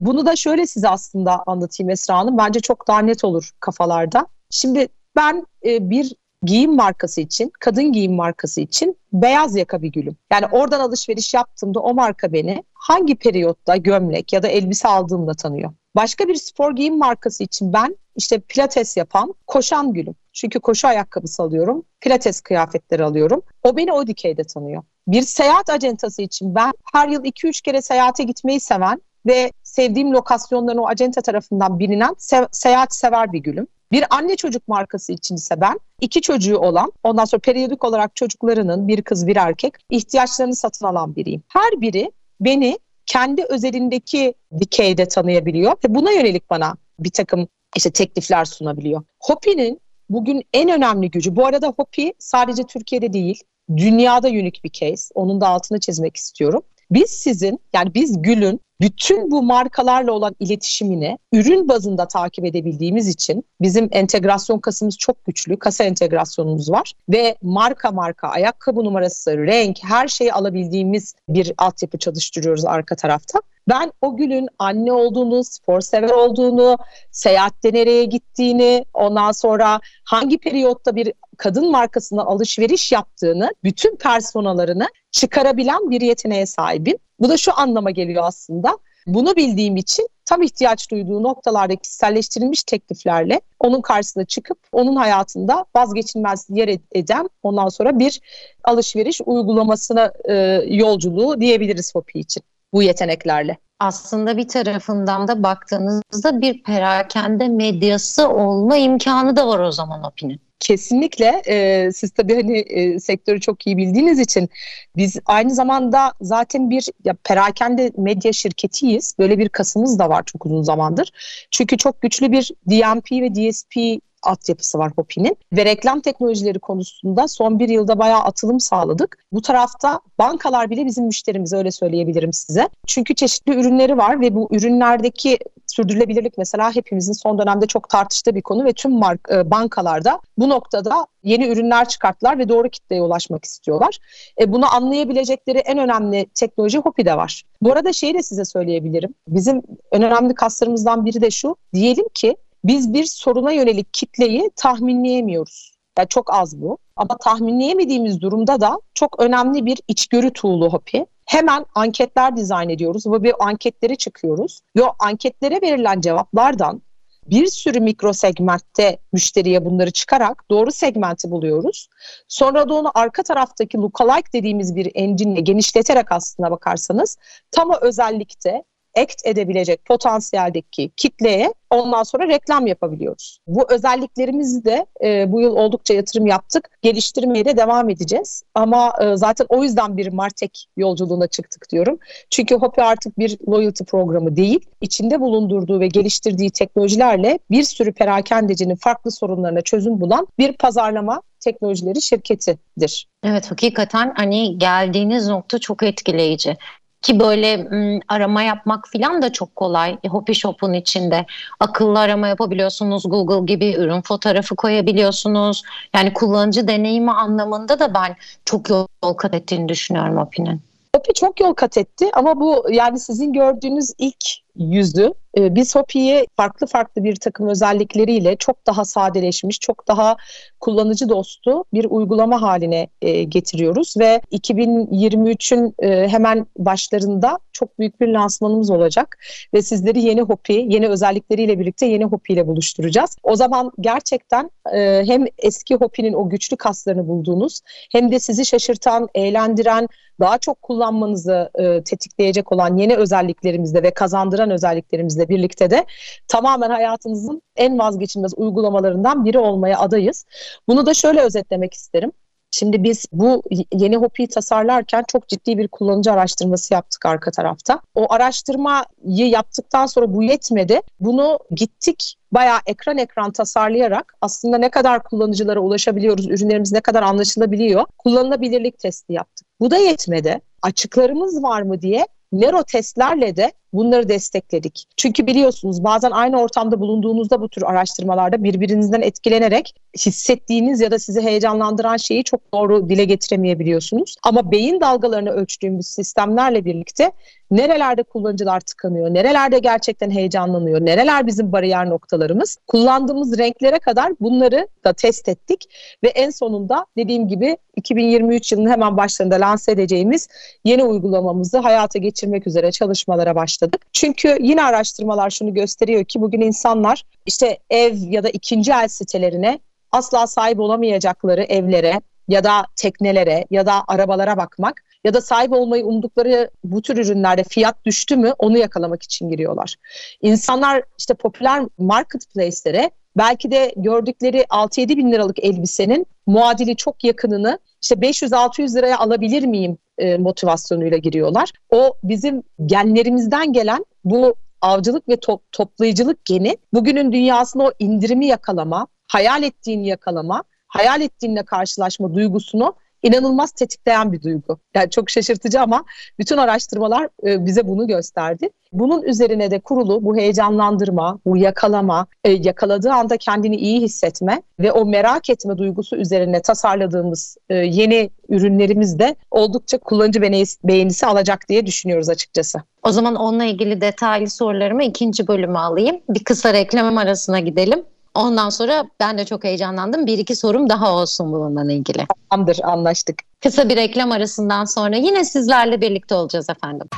Bunu 0.00 0.26
da 0.26 0.36
şöyle 0.36 0.66
size 0.66 0.88
aslında 0.88 1.42
anlatayım 1.46 1.90
Esra 1.90 2.18
Hanım. 2.18 2.38
Bence 2.38 2.60
çok 2.60 2.88
daha 2.88 2.98
net 2.98 3.24
olur 3.24 3.50
kafalarda. 3.60 4.26
Şimdi 4.50 4.88
ben 5.16 5.46
e, 5.64 5.90
bir 5.90 6.12
giyim 6.42 6.76
markası 6.76 7.20
için, 7.20 7.52
kadın 7.60 7.92
giyim 7.92 8.14
markası 8.14 8.60
için 8.60 8.96
beyaz 9.12 9.56
yaka 9.56 9.82
bir 9.82 9.88
gülüm. 9.92 10.16
Yani 10.32 10.46
oradan 10.52 10.80
alışveriş 10.80 11.34
yaptığımda 11.34 11.80
o 11.80 11.94
marka 11.94 12.32
beni 12.32 12.64
hangi 12.74 13.14
periyotta 13.14 13.76
gömlek 13.76 14.32
ya 14.32 14.42
da 14.42 14.48
elbise 14.48 14.88
aldığımda 14.88 15.34
tanıyor. 15.34 15.72
Başka 15.96 16.28
bir 16.28 16.34
spor 16.34 16.76
giyim 16.76 16.98
markası 16.98 17.44
için 17.44 17.72
ben 17.72 17.96
işte 18.16 18.40
pilates 18.40 18.96
yapan, 18.96 19.34
koşan 19.46 19.92
gülüm. 19.92 20.14
Çünkü 20.32 20.60
koşu 20.60 20.88
ayakkabısı 20.88 21.42
alıyorum, 21.42 21.84
pilates 22.00 22.40
kıyafetleri 22.40 23.04
alıyorum. 23.04 23.42
O 23.62 23.76
beni 23.76 23.92
o 23.92 24.06
dikeyde 24.06 24.44
tanıyor. 24.44 24.82
Bir 25.08 25.22
seyahat 25.22 25.70
acentası 25.70 26.22
için 26.22 26.54
ben 26.54 26.72
her 26.92 27.08
yıl 27.08 27.24
2-3 27.24 27.62
kere 27.62 27.82
seyahate 27.82 28.24
gitmeyi 28.24 28.60
seven 28.60 29.02
ve 29.26 29.52
sevdiğim 29.62 30.12
lokasyonların 30.12 30.78
o 30.78 30.86
acente 30.86 31.20
tarafından 31.20 31.78
bilinen 31.78 32.12
se- 32.12 32.48
seyahat 32.52 32.94
sever 32.94 33.32
bir 33.32 33.38
gülüm. 33.38 33.66
Bir 33.92 34.04
anne 34.10 34.36
çocuk 34.36 34.68
markası 34.68 35.12
için 35.12 35.34
ise 35.34 35.60
ben 35.60 35.80
iki 36.00 36.20
çocuğu 36.20 36.58
olan 36.58 36.92
ondan 37.02 37.24
sonra 37.24 37.40
periyodik 37.40 37.84
olarak 37.84 38.16
çocuklarının 38.16 38.88
bir 38.88 39.02
kız 39.02 39.26
bir 39.26 39.36
erkek 39.36 39.74
ihtiyaçlarını 39.90 40.56
satın 40.56 40.86
alan 40.86 41.16
biriyim. 41.16 41.42
Her 41.48 41.80
biri 41.80 42.12
beni 42.40 42.78
kendi 43.06 43.44
özelindeki 43.44 44.34
dikeyde 44.58 45.08
tanıyabiliyor 45.08 45.72
ve 45.84 45.94
buna 45.94 46.10
yönelik 46.10 46.50
bana 46.50 46.76
bir 46.98 47.10
takım 47.10 47.48
işte 47.76 47.90
teklifler 47.90 48.44
sunabiliyor. 48.44 49.02
Hopi'nin 49.20 49.80
bugün 50.10 50.42
en 50.52 50.68
önemli 50.68 51.10
gücü, 51.10 51.36
bu 51.36 51.46
arada 51.46 51.68
Hopi 51.76 52.14
sadece 52.18 52.62
Türkiye'de 52.62 53.12
değil, 53.12 53.42
dünyada 53.76 54.28
unik 54.28 54.64
bir 54.64 54.70
case. 54.70 55.12
Onun 55.14 55.40
da 55.40 55.48
altını 55.48 55.80
çizmek 55.80 56.16
istiyorum. 56.16 56.62
Biz 56.90 57.10
sizin 57.10 57.60
yani 57.72 57.94
biz 57.94 58.22
Gül'ün 58.22 58.60
bütün 58.80 59.30
bu 59.30 59.42
markalarla 59.42 60.12
olan 60.12 60.36
iletişimini 60.40 61.18
ürün 61.32 61.68
bazında 61.68 62.08
takip 62.08 62.44
edebildiğimiz 62.44 63.08
için 63.08 63.44
bizim 63.60 63.88
entegrasyon 63.92 64.58
kasımız 64.58 64.98
çok 64.98 65.24
güçlü. 65.24 65.58
Kasa 65.58 65.84
entegrasyonumuz 65.84 66.70
var 66.70 66.92
ve 67.08 67.36
marka 67.42 67.90
marka 67.90 68.28
ayakkabı 68.28 68.84
numarası, 68.84 69.38
renk 69.38 69.78
her 69.82 70.08
şeyi 70.08 70.32
alabildiğimiz 70.32 71.14
bir 71.28 71.52
altyapı 71.58 71.98
çalıştırıyoruz 71.98 72.64
arka 72.64 72.96
tarafta. 72.96 73.40
Ben 73.68 73.92
o 74.02 74.16
gülün 74.16 74.48
anne 74.58 74.92
olduğunu, 74.92 75.44
spor 75.44 75.80
sever 75.80 76.10
olduğunu, 76.10 76.78
seyahatte 77.10 77.72
nereye 77.72 78.04
gittiğini, 78.04 78.84
ondan 78.94 79.32
sonra 79.32 79.80
hangi 80.04 80.38
periyotta 80.38 80.96
bir 80.96 81.12
kadın 81.36 81.70
markasına 81.70 82.22
alışveriş 82.22 82.92
yaptığını, 82.92 83.50
bütün 83.64 83.96
personalarını 83.96 84.88
çıkarabilen 85.10 85.90
bir 85.90 86.00
yeteneğe 86.00 86.46
sahibim. 86.46 86.96
Bu 87.20 87.28
da 87.28 87.36
şu 87.36 87.58
anlama 87.58 87.90
geliyor 87.90 88.22
aslında. 88.26 88.78
Bunu 89.06 89.36
bildiğim 89.36 89.76
için 89.76 90.08
tam 90.24 90.42
ihtiyaç 90.42 90.90
duyduğu 90.90 91.22
noktalarda 91.22 91.76
kişiselleştirilmiş 91.76 92.64
tekliflerle 92.64 93.40
onun 93.60 93.80
karşısına 93.80 94.24
çıkıp 94.24 94.58
onun 94.72 94.96
hayatında 94.96 95.64
vazgeçilmez 95.76 96.46
yer 96.48 96.78
eden 96.92 97.28
ondan 97.42 97.68
sonra 97.68 97.98
bir 97.98 98.20
alışveriş 98.64 99.20
uygulamasına 99.26 100.12
e, 100.28 100.34
yolculuğu 100.66 101.40
diyebiliriz 101.40 101.94
Hopi 101.94 102.18
için 102.18 102.42
bu 102.72 102.82
yeteneklerle. 102.82 103.56
Aslında 103.80 104.36
bir 104.36 104.48
tarafından 104.48 105.28
da 105.28 105.42
baktığınızda 105.42 106.40
bir 106.40 106.62
perakende 106.62 107.48
medyası 107.48 108.28
olma 108.28 108.76
imkanı 108.76 109.36
da 109.36 109.48
var 109.48 109.58
o 109.58 109.72
zaman 109.72 110.02
Hopi'nin. 110.02 110.45
Kesinlikle 110.58 111.42
e, 111.46 111.88
siz 111.92 112.10
tabii 112.10 112.34
hani 112.34 112.58
e, 112.58 113.00
sektörü 113.00 113.40
çok 113.40 113.66
iyi 113.66 113.76
bildiğiniz 113.76 114.18
için 114.18 114.48
biz 114.96 115.16
aynı 115.26 115.54
zamanda 115.54 116.12
zaten 116.20 116.70
bir 116.70 116.86
ya 117.04 117.14
perakende 117.24 117.92
medya 117.96 118.32
şirketiyiz. 118.32 119.14
Böyle 119.18 119.38
bir 119.38 119.48
kasımız 119.48 119.98
da 119.98 120.08
var 120.08 120.22
çok 120.26 120.46
uzun 120.46 120.62
zamandır. 120.62 121.12
Çünkü 121.50 121.76
çok 121.76 122.02
güçlü 122.02 122.32
bir 122.32 122.52
DMP 122.70 123.12
ve 123.12 123.34
DSP 123.34 124.02
altyapısı 124.26 124.78
var 124.78 124.92
Hopi'nin 124.96 125.36
ve 125.52 125.64
reklam 125.64 126.00
teknolojileri 126.00 126.58
konusunda 126.58 127.28
son 127.28 127.58
bir 127.58 127.68
yılda 127.68 127.98
bayağı 127.98 128.20
atılım 128.20 128.60
sağladık. 128.60 129.18
Bu 129.32 129.42
tarafta 129.42 130.00
bankalar 130.18 130.70
bile 130.70 130.86
bizim 130.86 131.04
müşterimiz 131.04 131.52
öyle 131.52 131.70
söyleyebilirim 131.70 132.32
size. 132.32 132.68
Çünkü 132.86 133.14
çeşitli 133.14 133.54
ürünleri 133.54 133.98
var 133.98 134.20
ve 134.20 134.34
bu 134.34 134.48
ürünlerdeki 134.52 135.38
sürdürülebilirlik 135.66 136.38
mesela 136.38 136.74
hepimizin 136.74 137.12
son 137.12 137.38
dönemde 137.38 137.66
çok 137.66 137.88
tartıştığı 137.88 138.34
bir 138.34 138.42
konu 138.42 138.64
ve 138.64 138.72
tüm 138.72 138.92
mark, 138.92 139.20
e, 139.32 139.50
bankalarda 139.50 140.20
bu 140.38 140.48
noktada 140.48 141.06
yeni 141.22 141.46
ürünler 141.46 141.88
çıkarttılar 141.88 142.38
ve 142.38 142.48
doğru 142.48 142.68
kitleye 142.68 143.02
ulaşmak 143.02 143.44
istiyorlar. 143.44 143.98
E, 144.40 144.52
bunu 144.52 144.74
anlayabilecekleri 144.74 145.58
en 145.58 145.78
önemli 145.78 146.26
teknoloji 146.34 146.78
Hopi'de 146.78 147.16
var. 147.16 147.42
Bu 147.62 147.72
arada 147.72 147.92
şeyi 147.92 148.14
de 148.14 148.22
size 148.22 148.44
söyleyebilirim. 148.44 149.14
Bizim 149.28 149.62
en 149.92 150.02
önemli 150.02 150.34
kaslarımızdan 150.34 151.04
biri 151.04 151.20
de 151.20 151.30
şu. 151.30 151.56
Diyelim 151.74 152.06
ki 152.14 152.36
biz 152.64 152.94
bir 152.94 153.04
soruna 153.04 153.52
yönelik 153.52 153.94
kitleyi 153.94 154.50
tahminleyemiyoruz. 154.56 155.72
Yani 155.98 156.08
çok 156.08 156.34
az 156.34 156.60
bu. 156.60 156.78
Ama 156.96 157.16
tahminleyemediğimiz 157.16 158.20
durumda 158.20 158.60
da 158.60 158.80
çok 158.94 159.20
önemli 159.20 159.66
bir 159.66 159.78
içgörü 159.88 160.32
tool'u 160.32 160.72
Hopi. 160.72 161.06
Hemen 161.24 161.66
anketler 161.74 162.36
dizayn 162.36 162.68
ediyoruz 162.68 163.06
ve 163.06 163.24
bu 163.24 163.42
anketleri 163.44 163.96
çıkıyoruz. 163.96 164.60
Ve 164.76 164.82
anketlere 164.98 165.62
verilen 165.62 166.00
cevaplardan 166.00 166.82
bir 167.30 167.46
sürü 167.46 167.80
mikro 167.80 168.12
segmentte 168.12 168.98
müşteriye 169.12 169.64
bunları 169.64 169.90
çıkarak 169.90 170.44
doğru 170.50 170.72
segmenti 170.72 171.30
buluyoruz. 171.30 171.88
Sonra 172.28 172.68
da 172.68 172.74
onu 172.74 172.90
arka 172.94 173.22
taraftaki 173.22 173.78
lookalike 173.78 174.32
dediğimiz 174.32 174.76
bir 174.76 174.90
engine'le 174.94 175.40
genişleterek 175.40 176.12
aslına 176.12 176.50
bakarsanız 176.50 177.16
tam 177.50 177.70
o 177.70 177.76
özellikte 177.80 178.64
act 178.96 179.26
edebilecek 179.26 179.84
potansiyeldeki 179.84 180.90
kitleye 180.96 181.52
ondan 181.70 182.02
sonra 182.02 182.28
reklam 182.28 182.66
yapabiliyoruz. 182.66 183.38
Bu 183.46 183.72
özelliklerimizi 183.72 184.64
de 184.64 184.86
e, 185.04 185.32
bu 185.32 185.40
yıl 185.40 185.56
oldukça 185.56 185.94
yatırım 185.94 186.26
yaptık. 186.26 186.70
Geliştirmeye 186.82 187.44
de 187.44 187.56
devam 187.56 187.90
edeceğiz. 187.90 188.42
Ama 188.54 188.92
e, 189.00 189.16
zaten 189.16 189.46
o 189.48 189.62
yüzden 189.64 189.96
bir 189.96 190.12
Martek 190.12 190.66
yolculuğuna 190.76 191.26
çıktık 191.26 191.70
diyorum. 191.70 191.98
Çünkü 192.30 192.54
Hopi 192.54 192.82
artık 192.82 193.18
bir 193.18 193.38
loyalty 193.48 193.84
programı 193.84 194.36
değil. 194.36 194.60
İçinde 194.80 195.20
bulundurduğu 195.20 195.80
ve 195.80 195.86
geliştirdiği 195.86 196.50
teknolojilerle 196.50 197.38
bir 197.50 197.62
sürü 197.62 197.92
perakendecinin 197.92 198.76
farklı 198.76 199.10
sorunlarına 199.10 199.60
çözüm 199.60 200.00
bulan 200.00 200.26
bir 200.38 200.52
pazarlama 200.52 201.22
teknolojileri 201.40 202.02
şirketidir. 202.02 203.08
Evet 203.24 203.50
hakikaten 203.50 204.12
hani 204.16 204.58
geldiğiniz 204.58 205.28
nokta 205.28 205.58
çok 205.58 205.82
etkileyici. 205.82 206.56
Ki 207.02 207.20
böyle 207.20 207.56
m, 207.56 208.00
arama 208.08 208.42
yapmak 208.42 208.88
falan 208.92 209.22
da 209.22 209.32
çok 209.32 209.56
kolay. 209.56 209.98
Hopi 210.08 210.34
Shop'un 210.34 210.72
içinde 210.72 211.26
akıllı 211.60 211.98
arama 211.98 212.28
yapabiliyorsunuz. 212.28 213.02
Google 213.06 213.54
gibi 213.54 213.74
ürün 213.78 214.00
fotoğrafı 214.02 214.56
koyabiliyorsunuz. 214.56 215.62
Yani 215.94 216.12
kullanıcı 216.12 216.68
deneyimi 216.68 217.12
anlamında 217.12 217.78
da 217.78 217.94
ben 217.94 218.16
çok 218.44 218.70
yol 218.70 218.86
kat 219.16 219.34
ettiğini 219.34 219.68
düşünüyorum 219.68 220.16
Hopi'nin. 220.16 220.60
Hopi 220.96 221.14
çok 221.14 221.40
yol 221.40 221.54
kat 221.54 221.78
etti 221.78 222.10
ama 222.14 222.40
bu 222.40 222.66
yani 222.70 222.98
sizin 222.98 223.32
gördüğünüz 223.32 223.92
ilk 223.98 224.24
yüzü. 224.58 225.14
Ee, 225.38 225.54
biz 225.54 225.74
Hopi'yi 225.74 226.26
farklı 226.36 226.66
farklı 226.66 227.04
bir 227.04 227.16
takım 227.16 227.48
özellikleriyle 227.48 228.36
çok 228.36 228.66
daha 228.66 228.84
sadeleşmiş, 228.84 229.60
çok 229.60 229.88
daha 229.88 230.16
kullanıcı 230.60 231.08
dostu 231.08 231.64
bir 231.72 231.86
uygulama 231.90 232.42
haline 232.42 232.88
e, 233.02 233.22
getiriyoruz 233.22 233.94
ve 233.98 234.20
2023'ün 234.32 235.74
e, 235.78 236.08
hemen 236.08 236.46
başlarında 236.58 237.38
çok 237.52 237.78
büyük 237.78 238.00
bir 238.00 238.08
lansmanımız 238.08 238.70
olacak 238.70 239.18
ve 239.54 239.62
sizleri 239.62 240.02
yeni 240.02 240.20
Hopi, 240.20 240.66
yeni 240.68 240.88
özellikleriyle 240.88 241.58
birlikte 241.58 241.86
yeni 241.86 242.04
Hopi 242.04 242.32
ile 242.32 242.46
buluşturacağız. 242.46 243.16
O 243.22 243.36
zaman 243.36 243.72
gerçekten 243.80 244.50
e, 244.74 245.02
hem 245.06 245.24
eski 245.38 245.74
Hopi'nin 245.74 246.12
o 246.12 246.28
güçlü 246.28 246.56
kaslarını 246.56 247.08
bulduğunuz 247.08 247.60
hem 247.92 248.12
de 248.12 248.18
sizi 248.18 248.46
şaşırtan, 248.46 249.08
eğlendiren, 249.14 249.88
daha 250.20 250.38
çok 250.38 250.62
kullanmanızı 250.62 251.50
e, 251.54 251.82
tetikleyecek 251.82 252.52
olan 252.52 252.76
yeni 252.76 252.96
özelliklerimizle 252.96 253.82
ve 253.82 253.90
kazandıran 253.90 254.45
özelliklerimizle 254.50 255.28
birlikte 255.28 255.70
de 255.70 255.86
tamamen 256.28 256.70
hayatınızın 256.70 257.42
en 257.56 257.78
vazgeçilmez 257.78 258.32
uygulamalarından 258.36 259.24
biri 259.24 259.38
olmaya 259.38 259.78
adayız. 259.78 260.26
Bunu 260.68 260.86
da 260.86 260.94
şöyle 260.94 261.20
özetlemek 261.20 261.74
isterim. 261.74 262.12
Şimdi 262.50 262.82
biz 262.82 263.06
bu 263.12 263.42
yeni 263.72 263.96
Hopi'yi 263.96 264.28
tasarlarken 264.28 265.04
çok 265.08 265.28
ciddi 265.28 265.58
bir 265.58 265.68
kullanıcı 265.68 266.12
araştırması 266.12 266.74
yaptık 266.74 267.06
arka 267.06 267.30
tarafta. 267.30 267.80
O 267.94 268.12
araştırmayı 268.12 269.28
yaptıktan 269.28 269.86
sonra 269.86 270.14
bu 270.14 270.22
yetmedi. 270.22 270.80
Bunu 271.00 271.38
gittik 271.50 272.16
bayağı 272.32 272.58
ekran 272.66 272.98
ekran 272.98 273.32
tasarlayarak 273.32 274.14
aslında 274.20 274.58
ne 274.58 274.70
kadar 274.70 275.02
kullanıcılara 275.02 275.60
ulaşabiliyoruz, 275.60 276.26
ürünlerimiz 276.26 276.72
ne 276.72 276.80
kadar 276.80 277.02
anlaşılabiliyor, 277.02 277.84
kullanılabilirlik 277.98 278.78
testi 278.78 279.12
yaptık. 279.12 279.46
Bu 279.60 279.70
da 279.70 279.76
yetmedi. 279.76 280.40
Açıklarımız 280.62 281.42
var 281.42 281.62
mı 281.62 281.82
diye 281.82 282.06
Nero 282.32 282.62
testlerle 282.62 283.36
de 283.36 283.52
bunları 283.76 284.08
destekledik. 284.08 284.84
Çünkü 284.96 285.26
biliyorsunuz 285.26 285.84
bazen 285.84 286.10
aynı 286.10 286.40
ortamda 286.40 286.80
bulunduğunuzda 286.80 287.40
bu 287.40 287.48
tür 287.48 287.62
araştırmalarda 287.62 288.44
birbirinizden 288.44 289.02
etkilenerek 289.02 289.74
hissettiğiniz 289.98 290.80
ya 290.80 290.90
da 290.90 290.98
sizi 290.98 291.20
heyecanlandıran 291.20 291.96
şeyi 291.96 292.24
çok 292.24 292.52
doğru 292.52 292.88
dile 292.88 293.04
getiremeyebiliyorsunuz. 293.04 294.16
Ama 294.22 294.50
beyin 294.50 294.80
dalgalarını 294.80 295.30
ölçtüğümüz 295.30 295.86
sistemlerle 295.86 296.64
birlikte 296.64 297.12
nerelerde 297.50 298.02
kullanıcılar 298.02 298.60
tıkanıyor, 298.60 299.14
nerelerde 299.14 299.58
gerçekten 299.58 300.10
heyecanlanıyor, 300.10 300.80
nereler 300.80 301.26
bizim 301.26 301.52
bariyer 301.52 301.90
noktalarımız, 301.90 302.58
kullandığımız 302.66 303.38
renklere 303.38 303.78
kadar 303.78 304.12
bunları 304.20 304.68
da 304.84 304.92
test 304.92 305.28
ettik 305.28 305.64
ve 306.04 306.08
en 306.08 306.30
sonunda 306.30 306.86
dediğim 306.96 307.28
gibi 307.28 307.56
2023 307.76 308.52
yılının 308.52 308.70
hemen 308.70 308.96
başlarında 308.96 309.34
lanse 309.34 309.72
edeceğimiz 309.72 310.28
yeni 310.64 310.84
uygulamamızı 310.84 311.58
hayata 311.58 311.98
geçirmek 311.98 312.46
üzere 312.46 312.72
çalışmalara 312.72 313.34
başladık. 313.34 313.65
Çünkü 313.92 314.38
yine 314.40 314.64
araştırmalar 314.64 315.30
şunu 315.30 315.54
gösteriyor 315.54 316.04
ki 316.04 316.20
bugün 316.20 316.40
insanlar 316.40 317.02
işte 317.26 317.58
ev 317.70 317.96
ya 317.96 318.22
da 318.24 318.28
ikinci 318.28 318.72
el 318.72 318.88
sitelerine 318.88 319.58
asla 319.92 320.26
sahip 320.26 320.60
olamayacakları 320.60 321.42
evlere 321.42 322.00
ya 322.28 322.44
da 322.44 322.64
teknelere 322.76 323.44
ya 323.50 323.66
da 323.66 323.84
arabalara 323.88 324.36
bakmak 324.36 324.82
ya 325.04 325.14
da 325.14 325.20
sahip 325.20 325.52
olmayı 325.52 325.84
umdukları 325.84 326.50
bu 326.64 326.82
tür 326.82 326.96
ürünlerde 326.96 327.44
fiyat 327.44 327.84
düştü 327.84 328.16
mü 328.16 328.32
onu 328.38 328.58
yakalamak 328.58 329.02
için 329.02 329.28
giriyorlar. 329.28 329.74
İnsanlar 330.22 330.82
işte 330.98 331.14
popüler 331.14 331.62
marketplace'lere 331.78 332.90
belki 333.16 333.50
de 333.50 333.74
gördükleri 333.76 334.40
6-7 334.40 334.88
bin 334.88 335.12
liralık 335.12 335.44
elbisenin 335.44 336.06
muadili 336.26 336.76
çok 336.76 337.04
yakınını 337.04 337.58
işte 337.82 337.94
500-600 337.94 338.78
liraya 338.78 338.98
alabilir 338.98 339.42
miyim 339.42 339.78
e, 339.98 340.18
motivasyonuyla 340.18 340.96
giriyorlar. 340.98 341.52
O 341.70 341.94
bizim 342.02 342.42
genlerimizden 342.66 343.52
gelen 343.52 343.84
bu 344.04 344.34
avcılık 344.60 345.08
ve 345.08 345.16
top, 345.16 345.52
toplayıcılık 345.52 346.24
geni 346.24 346.56
bugünün 346.72 347.12
dünyasında 347.12 347.64
o 347.64 347.72
indirimi 347.78 348.26
yakalama, 348.26 348.86
hayal 349.08 349.42
ettiğini 349.42 349.88
yakalama, 349.88 350.44
hayal 350.68 351.00
ettiğinle 351.00 351.44
karşılaşma 351.44 352.14
duygusunu 352.14 352.74
inanılmaz 353.06 353.52
tetikleyen 353.52 354.12
bir 354.12 354.22
duygu. 354.22 354.58
Yani 354.74 354.90
çok 354.90 355.10
şaşırtıcı 355.10 355.60
ama 355.60 355.84
bütün 356.18 356.36
araştırmalar 356.36 357.08
e, 357.26 357.46
bize 357.46 357.66
bunu 357.68 357.86
gösterdi. 357.86 358.50
Bunun 358.72 359.02
üzerine 359.02 359.50
de 359.50 359.60
kurulu 359.60 360.04
bu 360.04 360.16
heyecanlandırma, 360.16 361.18
bu 361.26 361.36
yakalama, 361.36 362.06
e, 362.24 362.30
yakaladığı 362.30 362.92
anda 362.92 363.16
kendini 363.16 363.56
iyi 363.56 363.80
hissetme 363.80 364.42
ve 364.60 364.72
o 364.72 364.86
merak 364.86 365.30
etme 365.30 365.58
duygusu 365.58 365.96
üzerine 365.96 366.42
tasarladığımız 366.42 367.36
e, 367.48 367.54
yeni 367.54 368.10
ürünlerimiz 368.28 368.98
de 368.98 369.16
oldukça 369.30 369.78
kullanıcı 369.78 370.22
beğenisi 370.64 371.06
alacak 371.06 371.48
diye 371.48 371.66
düşünüyoruz 371.66 372.08
açıkçası. 372.08 372.62
O 372.82 372.92
zaman 372.92 373.14
onunla 373.14 373.44
ilgili 373.44 373.80
detaylı 373.80 374.30
sorularımı 374.30 374.84
ikinci 374.84 375.28
bölüme 375.28 375.58
alayım. 375.58 376.00
Bir 376.08 376.24
kısa 376.24 376.52
reklam 376.52 376.98
arasına 376.98 377.40
gidelim. 377.40 377.84
Ondan 378.16 378.50
sonra 378.50 378.84
ben 379.00 379.18
de 379.18 379.24
çok 379.24 379.44
heyecanlandım. 379.44 380.06
Bir 380.06 380.18
iki 380.18 380.36
sorum 380.36 380.68
daha 380.68 380.92
olsun 380.92 381.32
bununla 381.32 381.72
ilgili. 381.72 382.06
Tamamdır 382.30 382.58
anlaştık. 382.62 383.18
Kısa 383.42 383.68
bir 383.68 383.76
reklam 383.76 384.12
arasından 384.12 384.64
sonra 384.64 384.96
yine 384.96 385.24
sizlerle 385.24 385.80
birlikte 385.80 386.14
olacağız 386.14 386.50
efendim. 386.50 386.88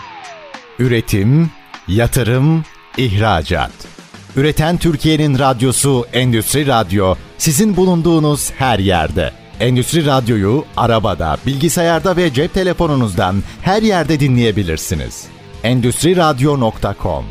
Üretim, 0.79 1.51
yatırım, 1.89 2.65
ihracat. 2.97 3.71
Üreten 4.37 4.77
Türkiye'nin 4.77 5.39
radyosu 5.39 6.07
Endüstri 6.13 6.67
Radyo 6.67 7.15
sizin 7.39 7.77
bulunduğunuz 7.77 8.51
her 8.51 8.79
yerde. 8.79 9.33
Endüstri 9.61 10.07
Radyo'yu 10.07 10.65
arabada, 10.77 11.37
bilgisayarda 11.47 12.17
ve 12.17 12.33
cep 12.33 12.55
telefonunuzdan 12.55 13.43
her 13.63 13.83
yerde 13.83 14.21
dinleyebilirsiniz. 14.21 15.27
Endüstri 15.63 16.17
Radyo.com 16.17 17.25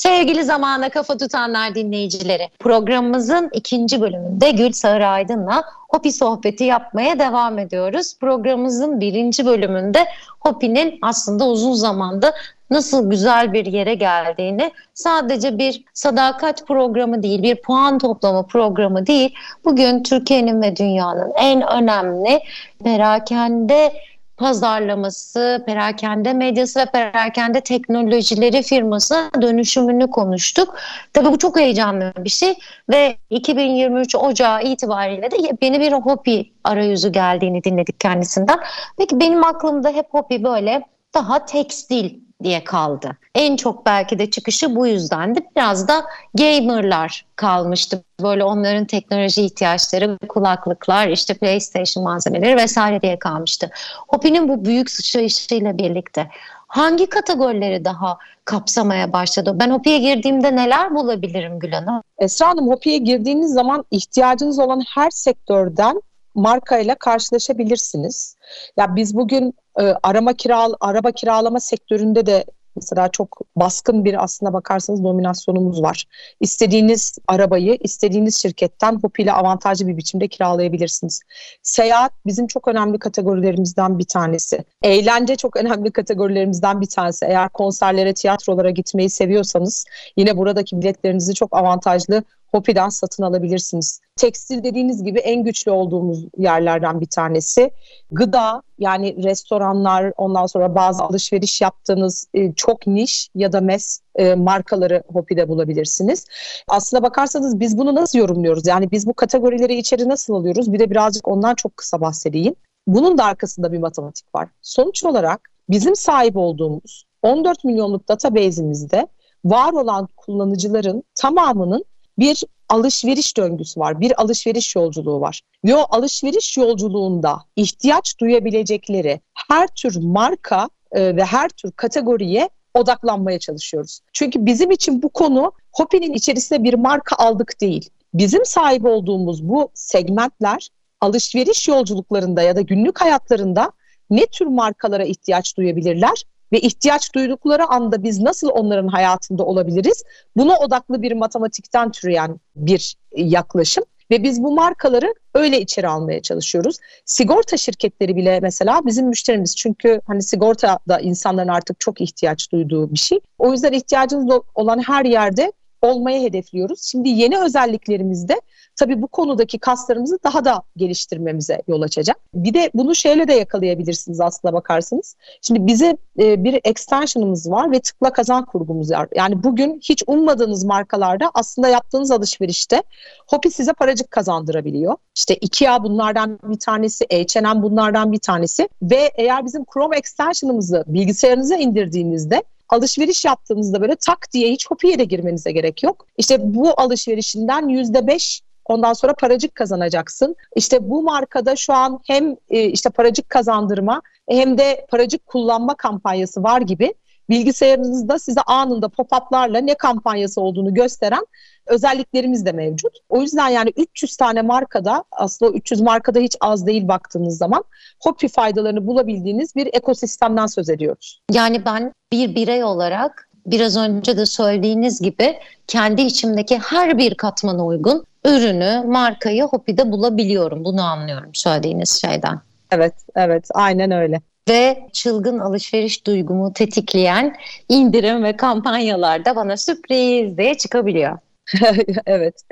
Sevgili 0.00 0.44
zamana 0.44 0.88
kafa 0.88 1.16
tutanlar 1.16 1.74
dinleyicileri, 1.74 2.48
programımızın 2.58 3.50
ikinci 3.52 4.00
bölümünde 4.00 4.50
Gül 4.50 4.72
Sağır 4.72 5.00
Aydın'la 5.00 5.64
Hopi 5.88 6.12
sohbeti 6.12 6.64
yapmaya 6.64 7.18
devam 7.18 7.58
ediyoruz. 7.58 8.14
Programımızın 8.20 9.00
birinci 9.00 9.46
bölümünde 9.46 10.06
Hopi'nin 10.40 10.98
aslında 11.02 11.48
uzun 11.48 11.72
zamanda 11.72 12.34
nasıl 12.70 13.10
güzel 13.10 13.52
bir 13.52 13.66
yere 13.66 13.94
geldiğini 13.94 14.72
sadece 14.94 15.58
bir 15.58 15.84
sadakat 15.94 16.66
programı 16.66 17.22
değil, 17.22 17.42
bir 17.42 17.62
puan 17.62 17.98
toplama 17.98 18.42
programı 18.46 19.06
değil, 19.06 19.34
bugün 19.64 20.02
Türkiye'nin 20.02 20.62
ve 20.62 20.76
dünyanın 20.76 21.32
en 21.36 21.72
önemli 21.72 22.40
perakende 22.84 23.92
pazarlaması, 24.40 25.62
perakende 25.66 26.32
medyası 26.32 26.80
ve 26.80 26.84
perakende 26.84 27.60
teknolojileri 27.60 28.62
firması 28.62 29.30
dönüşümünü 29.42 30.10
konuştuk. 30.10 30.76
Tabii 31.12 31.32
bu 31.32 31.38
çok 31.38 31.60
heyecanlı 31.60 32.12
bir 32.18 32.30
şey 32.30 32.54
ve 32.90 33.16
2023 33.30 34.14
Ocağı 34.14 34.62
itibariyle 34.62 35.30
de 35.30 35.36
yeni 35.62 35.80
bir 35.80 35.92
Hopi 35.92 36.52
arayüzü 36.64 37.12
geldiğini 37.12 37.64
dinledik 37.64 38.00
kendisinden. 38.00 38.58
Peki 38.98 39.20
benim 39.20 39.44
aklımda 39.44 39.90
hep 39.90 40.06
Hopi 40.10 40.44
böyle 40.44 40.82
daha 41.14 41.44
tekstil 41.44 42.29
diye 42.44 42.64
kaldı. 42.64 43.16
En 43.34 43.56
çok 43.56 43.86
belki 43.86 44.18
de 44.18 44.30
çıkışı 44.30 44.76
bu 44.76 44.86
yüzdendi. 44.86 45.40
Biraz 45.56 45.88
da 45.88 46.04
gamerlar 46.34 47.26
kalmıştı. 47.36 48.02
Böyle 48.22 48.44
onların 48.44 48.84
teknoloji 48.84 49.42
ihtiyaçları, 49.42 50.18
kulaklıklar, 50.28 51.08
işte 51.08 51.34
PlayStation 51.34 52.04
malzemeleri 52.04 52.56
vesaire 52.56 53.02
diye 53.02 53.18
kalmıştı. 53.18 53.70
Hopi'nin 54.08 54.48
bu 54.48 54.64
büyük 54.64 54.90
sıçrayışıyla 54.90 55.78
birlikte 55.78 56.30
hangi 56.70 57.06
kategorileri 57.06 57.84
daha 57.84 58.18
kapsamaya 58.44 59.12
başladı? 59.12 59.52
Ben 59.54 59.70
Hopi'ye 59.70 59.98
girdiğimde 59.98 60.56
neler 60.56 60.94
bulabilirim 60.94 61.58
Gül 61.58 61.72
Hanım? 61.72 62.02
Esra 62.18 62.48
Hanım 62.48 62.68
Hopi'ye 62.68 62.98
girdiğiniz 62.98 63.52
zaman 63.52 63.84
ihtiyacınız 63.90 64.58
olan 64.58 64.82
her 64.94 65.10
sektörden 65.10 66.02
markayla 66.34 66.94
karşılaşabilirsiniz. 66.94 68.36
Ya 68.76 68.96
biz 68.96 69.16
bugün 69.16 69.54
e, 69.80 69.94
arama 70.02 70.32
kiral 70.32 70.72
araba 70.80 71.12
kiralama 71.12 71.60
sektöründe 71.60 72.26
de 72.26 72.44
Mesela 72.76 73.08
çok 73.08 73.40
baskın 73.56 74.04
bir 74.04 74.24
aslına 74.24 74.52
bakarsanız 74.52 75.04
dominasyonumuz 75.04 75.82
var. 75.82 76.04
İstediğiniz 76.40 77.18
arabayı 77.28 77.78
istediğiniz 77.80 78.42
şirketten 78.42 78.98
HOP 79.02 79.20
ile 79.20 79.32
avantajlı 79.32 79.86
bir 79.86 79.96
biçimde 79.96 80.28
kiralayabilirsiniz. 80.28 81.20
Seyahat 81.62 82.12
bizim 82.26 82.46
çok 82.46 82.68
önemli 82.68 82.98
kategorilerimizden 82.98 83.98
bir 83.98 84.04
tanesi. 84.04 84.64
Eğlence 84.82 85.36
çok 85.36 85.56
önemli 85.56 85.90
kategorilerimizden 85.90 86.80
bir 86.80 86.86
tanesi. 86.86 87.24
Eğer 87.26 87.48
konserlere, 87.48 88.14
tiyatrolara 88.14 88.70
gitmeyi 88.70 89.10
seviyorsanız 89.10 89.84
yine 90.16 90.36
buradaki 90.36 90.80
biletlerinizi 90.80 91.34
çok 91.34 91.56
avantajlı 91.56 92.24
Hopi'den 92.52 92.88
satın 92.88 93.22
alabilirsiniz. 93.22 94.00
Tekstil 94.16 94.64
dediğiniz 94.64 95.02
gibi 95.02 95.18
en 95.18 95.44
güçlü 95.44 95.70
olduğumuz 95.70 96.24
yerlerden 96.38 97.00
bir 97.00 97.06
tanesi. 97.06 97.70
Gıda 98.12 98.62
yani 98.78 99.24
restoranlar 99.24 100.12
ondan 100.16 100.46
sonra 100.46 100.74
bazı 100.74 101.02
alışveriş 101.02 101.60
yaptığınız 101.60 102.26
e, 102.34 102.52
çok 102.52 102.86
niş 102.86 103.28
ya 103.34 103.52
da 103.52 103.60
mes 103.60 104.00
e, 104.16 104.34
markaları 104.34 105.02
Hopi'de 105.12 105.48
bulabilirsiniz. 105.48 106.26
Aslına 106.68 107.02
bakarsanız 107.02 107.60
biz 107.60 107.78
bunu 107.78 107.94
nasıl 107.94 108.18
yorumluyoruz? 108.18 108.66
Yani 108.66 108.90
biz 108.90 109.06
bu 109.06 109.14
kategorileri 109.14 109.78
içeri 109.78 110.08
nasıl 110.08 110.34
alıyoruz? 110.34 110.72
Bir 110.72 110.78
de 110.78 110.90
birazcık 110.90 111.28
ondan 111.28 111.54
çok 111.54 111.76
kısa 111.76 112.00
bahsedeyim. 112.00 112.54
Bunun 112.86 113.18
da 113.18 113.24
arkasında 113.24 113.72
bir 113.72 113.78
matematik 113.78 114.34
var. 114.34 114.48
Sonuç 114.62 115.04
olarak 115.04 115.50
bizim 115.70 115.96
sahip 115.96 116.36
olduğumuz 116.36 117.04
14 117.22 117.64
milyonluk 117.64 118.08
database'imizde 118.08 119.06
var 119.44 119.72
olan 119.72 120.08
kullanıcıların 120.16 121.02
tamamının 121.14 121.84
bir 122.20 122.44
alışveriş 122.68 123.36
döngüsü 123.36 123.80
var, 123.80 124.00
bir 124.00 124.20
alışveriş 124.22 124.76
yolculuğu 124.76 125.20
var. 125.20 125.40
Ve 125.64 125.76
o 125.76 125.86
alışveriş 125.90 126.56
yolculuğunda 126.56 127.38
ihtiyaç 127.56 128.18
duyabilecekleri 128.20 129.20
her 129.48 129.66
tür 129.66 129.96
marka 130.02 130.68
e, 130.92 131.16
ve 131.16 131.24
her 131.24 131.48
tür 131.48 131.72
kategoriye 131.72 132.48
odaklanmaya 132.74 133.38
çalışıyoruz. 133.38 134.00
Çünkü 134.12 134.46
bizim 134.46 134.70
için 134.70 135.02
bu 135.02 135.08
konu 135.08 135.52
Hopi'nin 135.72 136.12
içerisine 136.12 136.62
bir 136.64 136.74
marka 136.74 137.16
aldık 137.16 137.60
değil. 137.60 137.90
Bizim 138.14 138.44
sahip 138.44 138.84
olduğumuz 138.84 139.48
bu 139.48 139.70
segmentler 139.74 140.68
alışveriş 141.00 141.68
yolculuklarında 141.68 142.42
ya 142.42 142.56
da 142.56 142.60
günlük 142.60 143.00
hayatlarında 143.00 143.72
ne 144.10 144.26
tür 144.26 144.46
markalara 144.46 145.04
ihtiyaç 145.04 145.56
duyabilirler 145.56 146.24
ve 146.52 146.60
ihtiyaç 146.60 147.14
duydukları 147.14 147.66
anda 147.66 148.02
biz 148.02 148.20
nasıl 148.20 148.48
onların 148.48 148.88
hayatında 148.88 149.44
olabiliriz? 149.44 150.02
Buna 150.36 150.58
odaklı 150.58 151.02
bir 151.02 151.12
matematikten 151.12 151.90
türeyen 151.90 152.40
bir 152.56 152.96
yaklaşım 153.16 153.84
ve 154.10 154.22
biz 154.22 154.42
bu 154.42 154.54
markaları 154.54 155.14
öyle 155.34 155.60
içeri 155.60 155.88
almaya 155.88 156.22
çalışıyoruz. 156.22 156.76
Sigorta 157.04 157.56
şirketleri 157.56 158.16
bile 158.16 158.40
mesela 158.40 158.80
bizim 158.86 159.06
müşterimiz 159.06 159.56
çünkü 159.56 160.00
hani 160.06 160.22
sigorta 160.22 160.78
da 160.88 161.00
insanların 161.00 161.48
artık 161.48 161.80
çok 161.80 162.00
ihtiyaç 162.00 162.52
duyduğu 162.52 162.92
bir 162.92 162.98
şey. 162.98 163.20
O 163.38 163.52
yüzden 163.52 163.72
ihtiyacınız 163.72 164.40
olan 164.54 164.78
her 164.78 165.04
yerde 165.04 165.52
olmayı 165.82 166.22
hedefliyoruz. 166.22 166.82
Şimdi 166.82 167.08
yeni 167.08 167.38
özelliklerimizde 167.38 168.40
tabii 168.80 169.02
bu 169.02 169.06
konudaki 169.06 169.58
kaslarımızı 169.58 170.18
daha 170.24 170.44
da 170.44 170.62
geliştirmemize 170.76 171.62
yol 171.68 171.82
açacak. 171.82 172.16
Bir 172.34 172.54
de 172.54 172.70
bunu 172.74 172.94
şeyle 172.94 173.28
de 173.28 173.34
yakalayabilirsiniz 173.34 174.20
aslında 174.20 174.54
bakarsanız. 174.54 175.16
Şimdi 175.42 175.66
bize 175.66 175.96
e, 176.18 176.44
bir 176.44 176.60
extension'ımız 176.64 177.50
var 177.50 177.72
ve 177.72 177.80
tıkla 177.80 178.12
kazan 178.12 178.44
kurgumuz 178.44 178.90
var. 178.90 179.08
Yani 179.14 179.42
bugün 179.42 179.80
hiç 179.82 180.02
ummadığınız 180.06 180.64
markalarda 180.64 181.30
aslında 181.34 181.68
yaptığınız 181.68 182.10
alışverişte 182.10 182.82
Hopi 183.26 183.50
size 183.50 183.72
paracık 183.72 184.10
kazandırabiliyor. 184.10 184.96
İşte 185.16 185.34
IKEA 185.34 185.82
bunlardan 185.82 186.38
bir 186.44 186.58
tanesi, 186.58 187.06
H&M 187.10 187.62
bunlardan 187.62 188.12
bir 188.12 188.18
tanesi 188.18 188.68
ve 188.82 189.10
eğer 189.14 189.44
bizim 189.44 189.64
Chrome 189.64 189.96
extension'ımızı 189.96 190.84
bilgisayarınıza 190.86 191.56
indirdiğinizde 191.56 192.42
alışveriş 192.68 193.24
yaptığınızda 193.24 193.80
böyle 193.80 193.96
tak 193.96 194.32
diye 194.32 194.52
hiç 194.52 194.70
Hopi'ye 194.70 194.98
de 194.98 195.04
girmenize 195.04 195.52
gerek 195.52 195.82
yok. 195.82 196.06
İşte 196.18 196.54
bu 196.54 196.80
alışverişinden 196.80 197.68
yüzde 197.68 198.06
beş 198.06 198.42
Ondan 198.70 198.92
sonra 198.92 199.14
paracık 199.14 199.54
kazanacaksın. 199.54 200.36
İşte 200.56 200.90
bu 200.90 201.02
markada 201.02 201.56
şu 201.56 201.72
an 201.72 202.00
hem 202.06 202.36
e, 202.50 202.64
işte 202.64 202.90
paracık 202.90 203.30
kazandırma 203.30 204.02
hem 204.28 204.58
de 204.58 204.86
paracık 204.90 205.26
kullanma 205.26 205.74
kampanyası 205.74 206.42
var 206.42 206.60
gibi 206.60 206.94
bilgisayarınızda 207.30 208.18
size 208.18 208.40
anında 208.40 208.86
pop-up'larla 208.86 209.58
ne 209.60 209.74
kampanyası 209.74 210.40
olduğunu 210.40 210.74
gösteren 210.74 211.26
özelliklerimiz 211.66 212.46
de 212.46 212.52
mevcut. 212.52 212.98
O 213.08 213.20
yüzden 213.20 213.48
yani 213.48 213.72
300 213.76 214.16
tane 214.16 214.42
markada 214.42 215.04
aslında 215.12 215.52
300 215.52 215.80
markada 215.80 216.18
hiç 216.18 216.36
az 216.40 216.66
değil 216.66 216.88
baktığınız 216.88 217.38
zaman 217.38 217.64
Hopi 218.02 218.28
faydalarını 218.28 218.86
bulabildiğiniz 218.86 219.56
bir 219.56 219.66
ekosistemden 219.72 220.46
söz 220.46 220.70
ediyoruz. 220.70 221.20
Yani 221.32 221.64
ben 221.64 221.92
bir 222.12 222.34
birey 222.34 222.64
olarak 222.64 223.28
biraz 223.46 223.76
önce 223.76 224.16
de 224.16 224.26
söylediğiniz 224.26 225.00
gibi 225.00 225.38
kendi 225.66 226.02
içimdeki 226.02 226.58
her 226.58 226.98
bir 226.98 227.14
katmana 227.14 227.66
uygun 227.66 228.04
ürünü, 228.24 228.84
markayı 228.86 229.42
Hopi'de 229.42 229.92
bulabiliyorum. 229.92 230.64
Bunu 230.64 230.82
anlıyorum 230.82 231.30
söylediğiniz 231.34 232.00
şeyden. 232.00 232.40
Evet, 232.70 232.94
evet 233.16 233.48
aynen 233.54 233.90
öyle 233.90 234.20
ve 234.50 234.88
çılgın 234.92 235.38
alışveriş 235.38 236.06
duygumu 236.06 236.52
tetikleyen 236.52 237.36
indirim 237.68 238.24
ve 238.24 238.36
kampanyalar 238.36 239.24
da 239.24 239.36
bana 239.36 239.56
sürpriz 239.56 240.38
diye 240.38 240.54
çıkabiliyor. 240.54 241.18
evet 242.06 242.42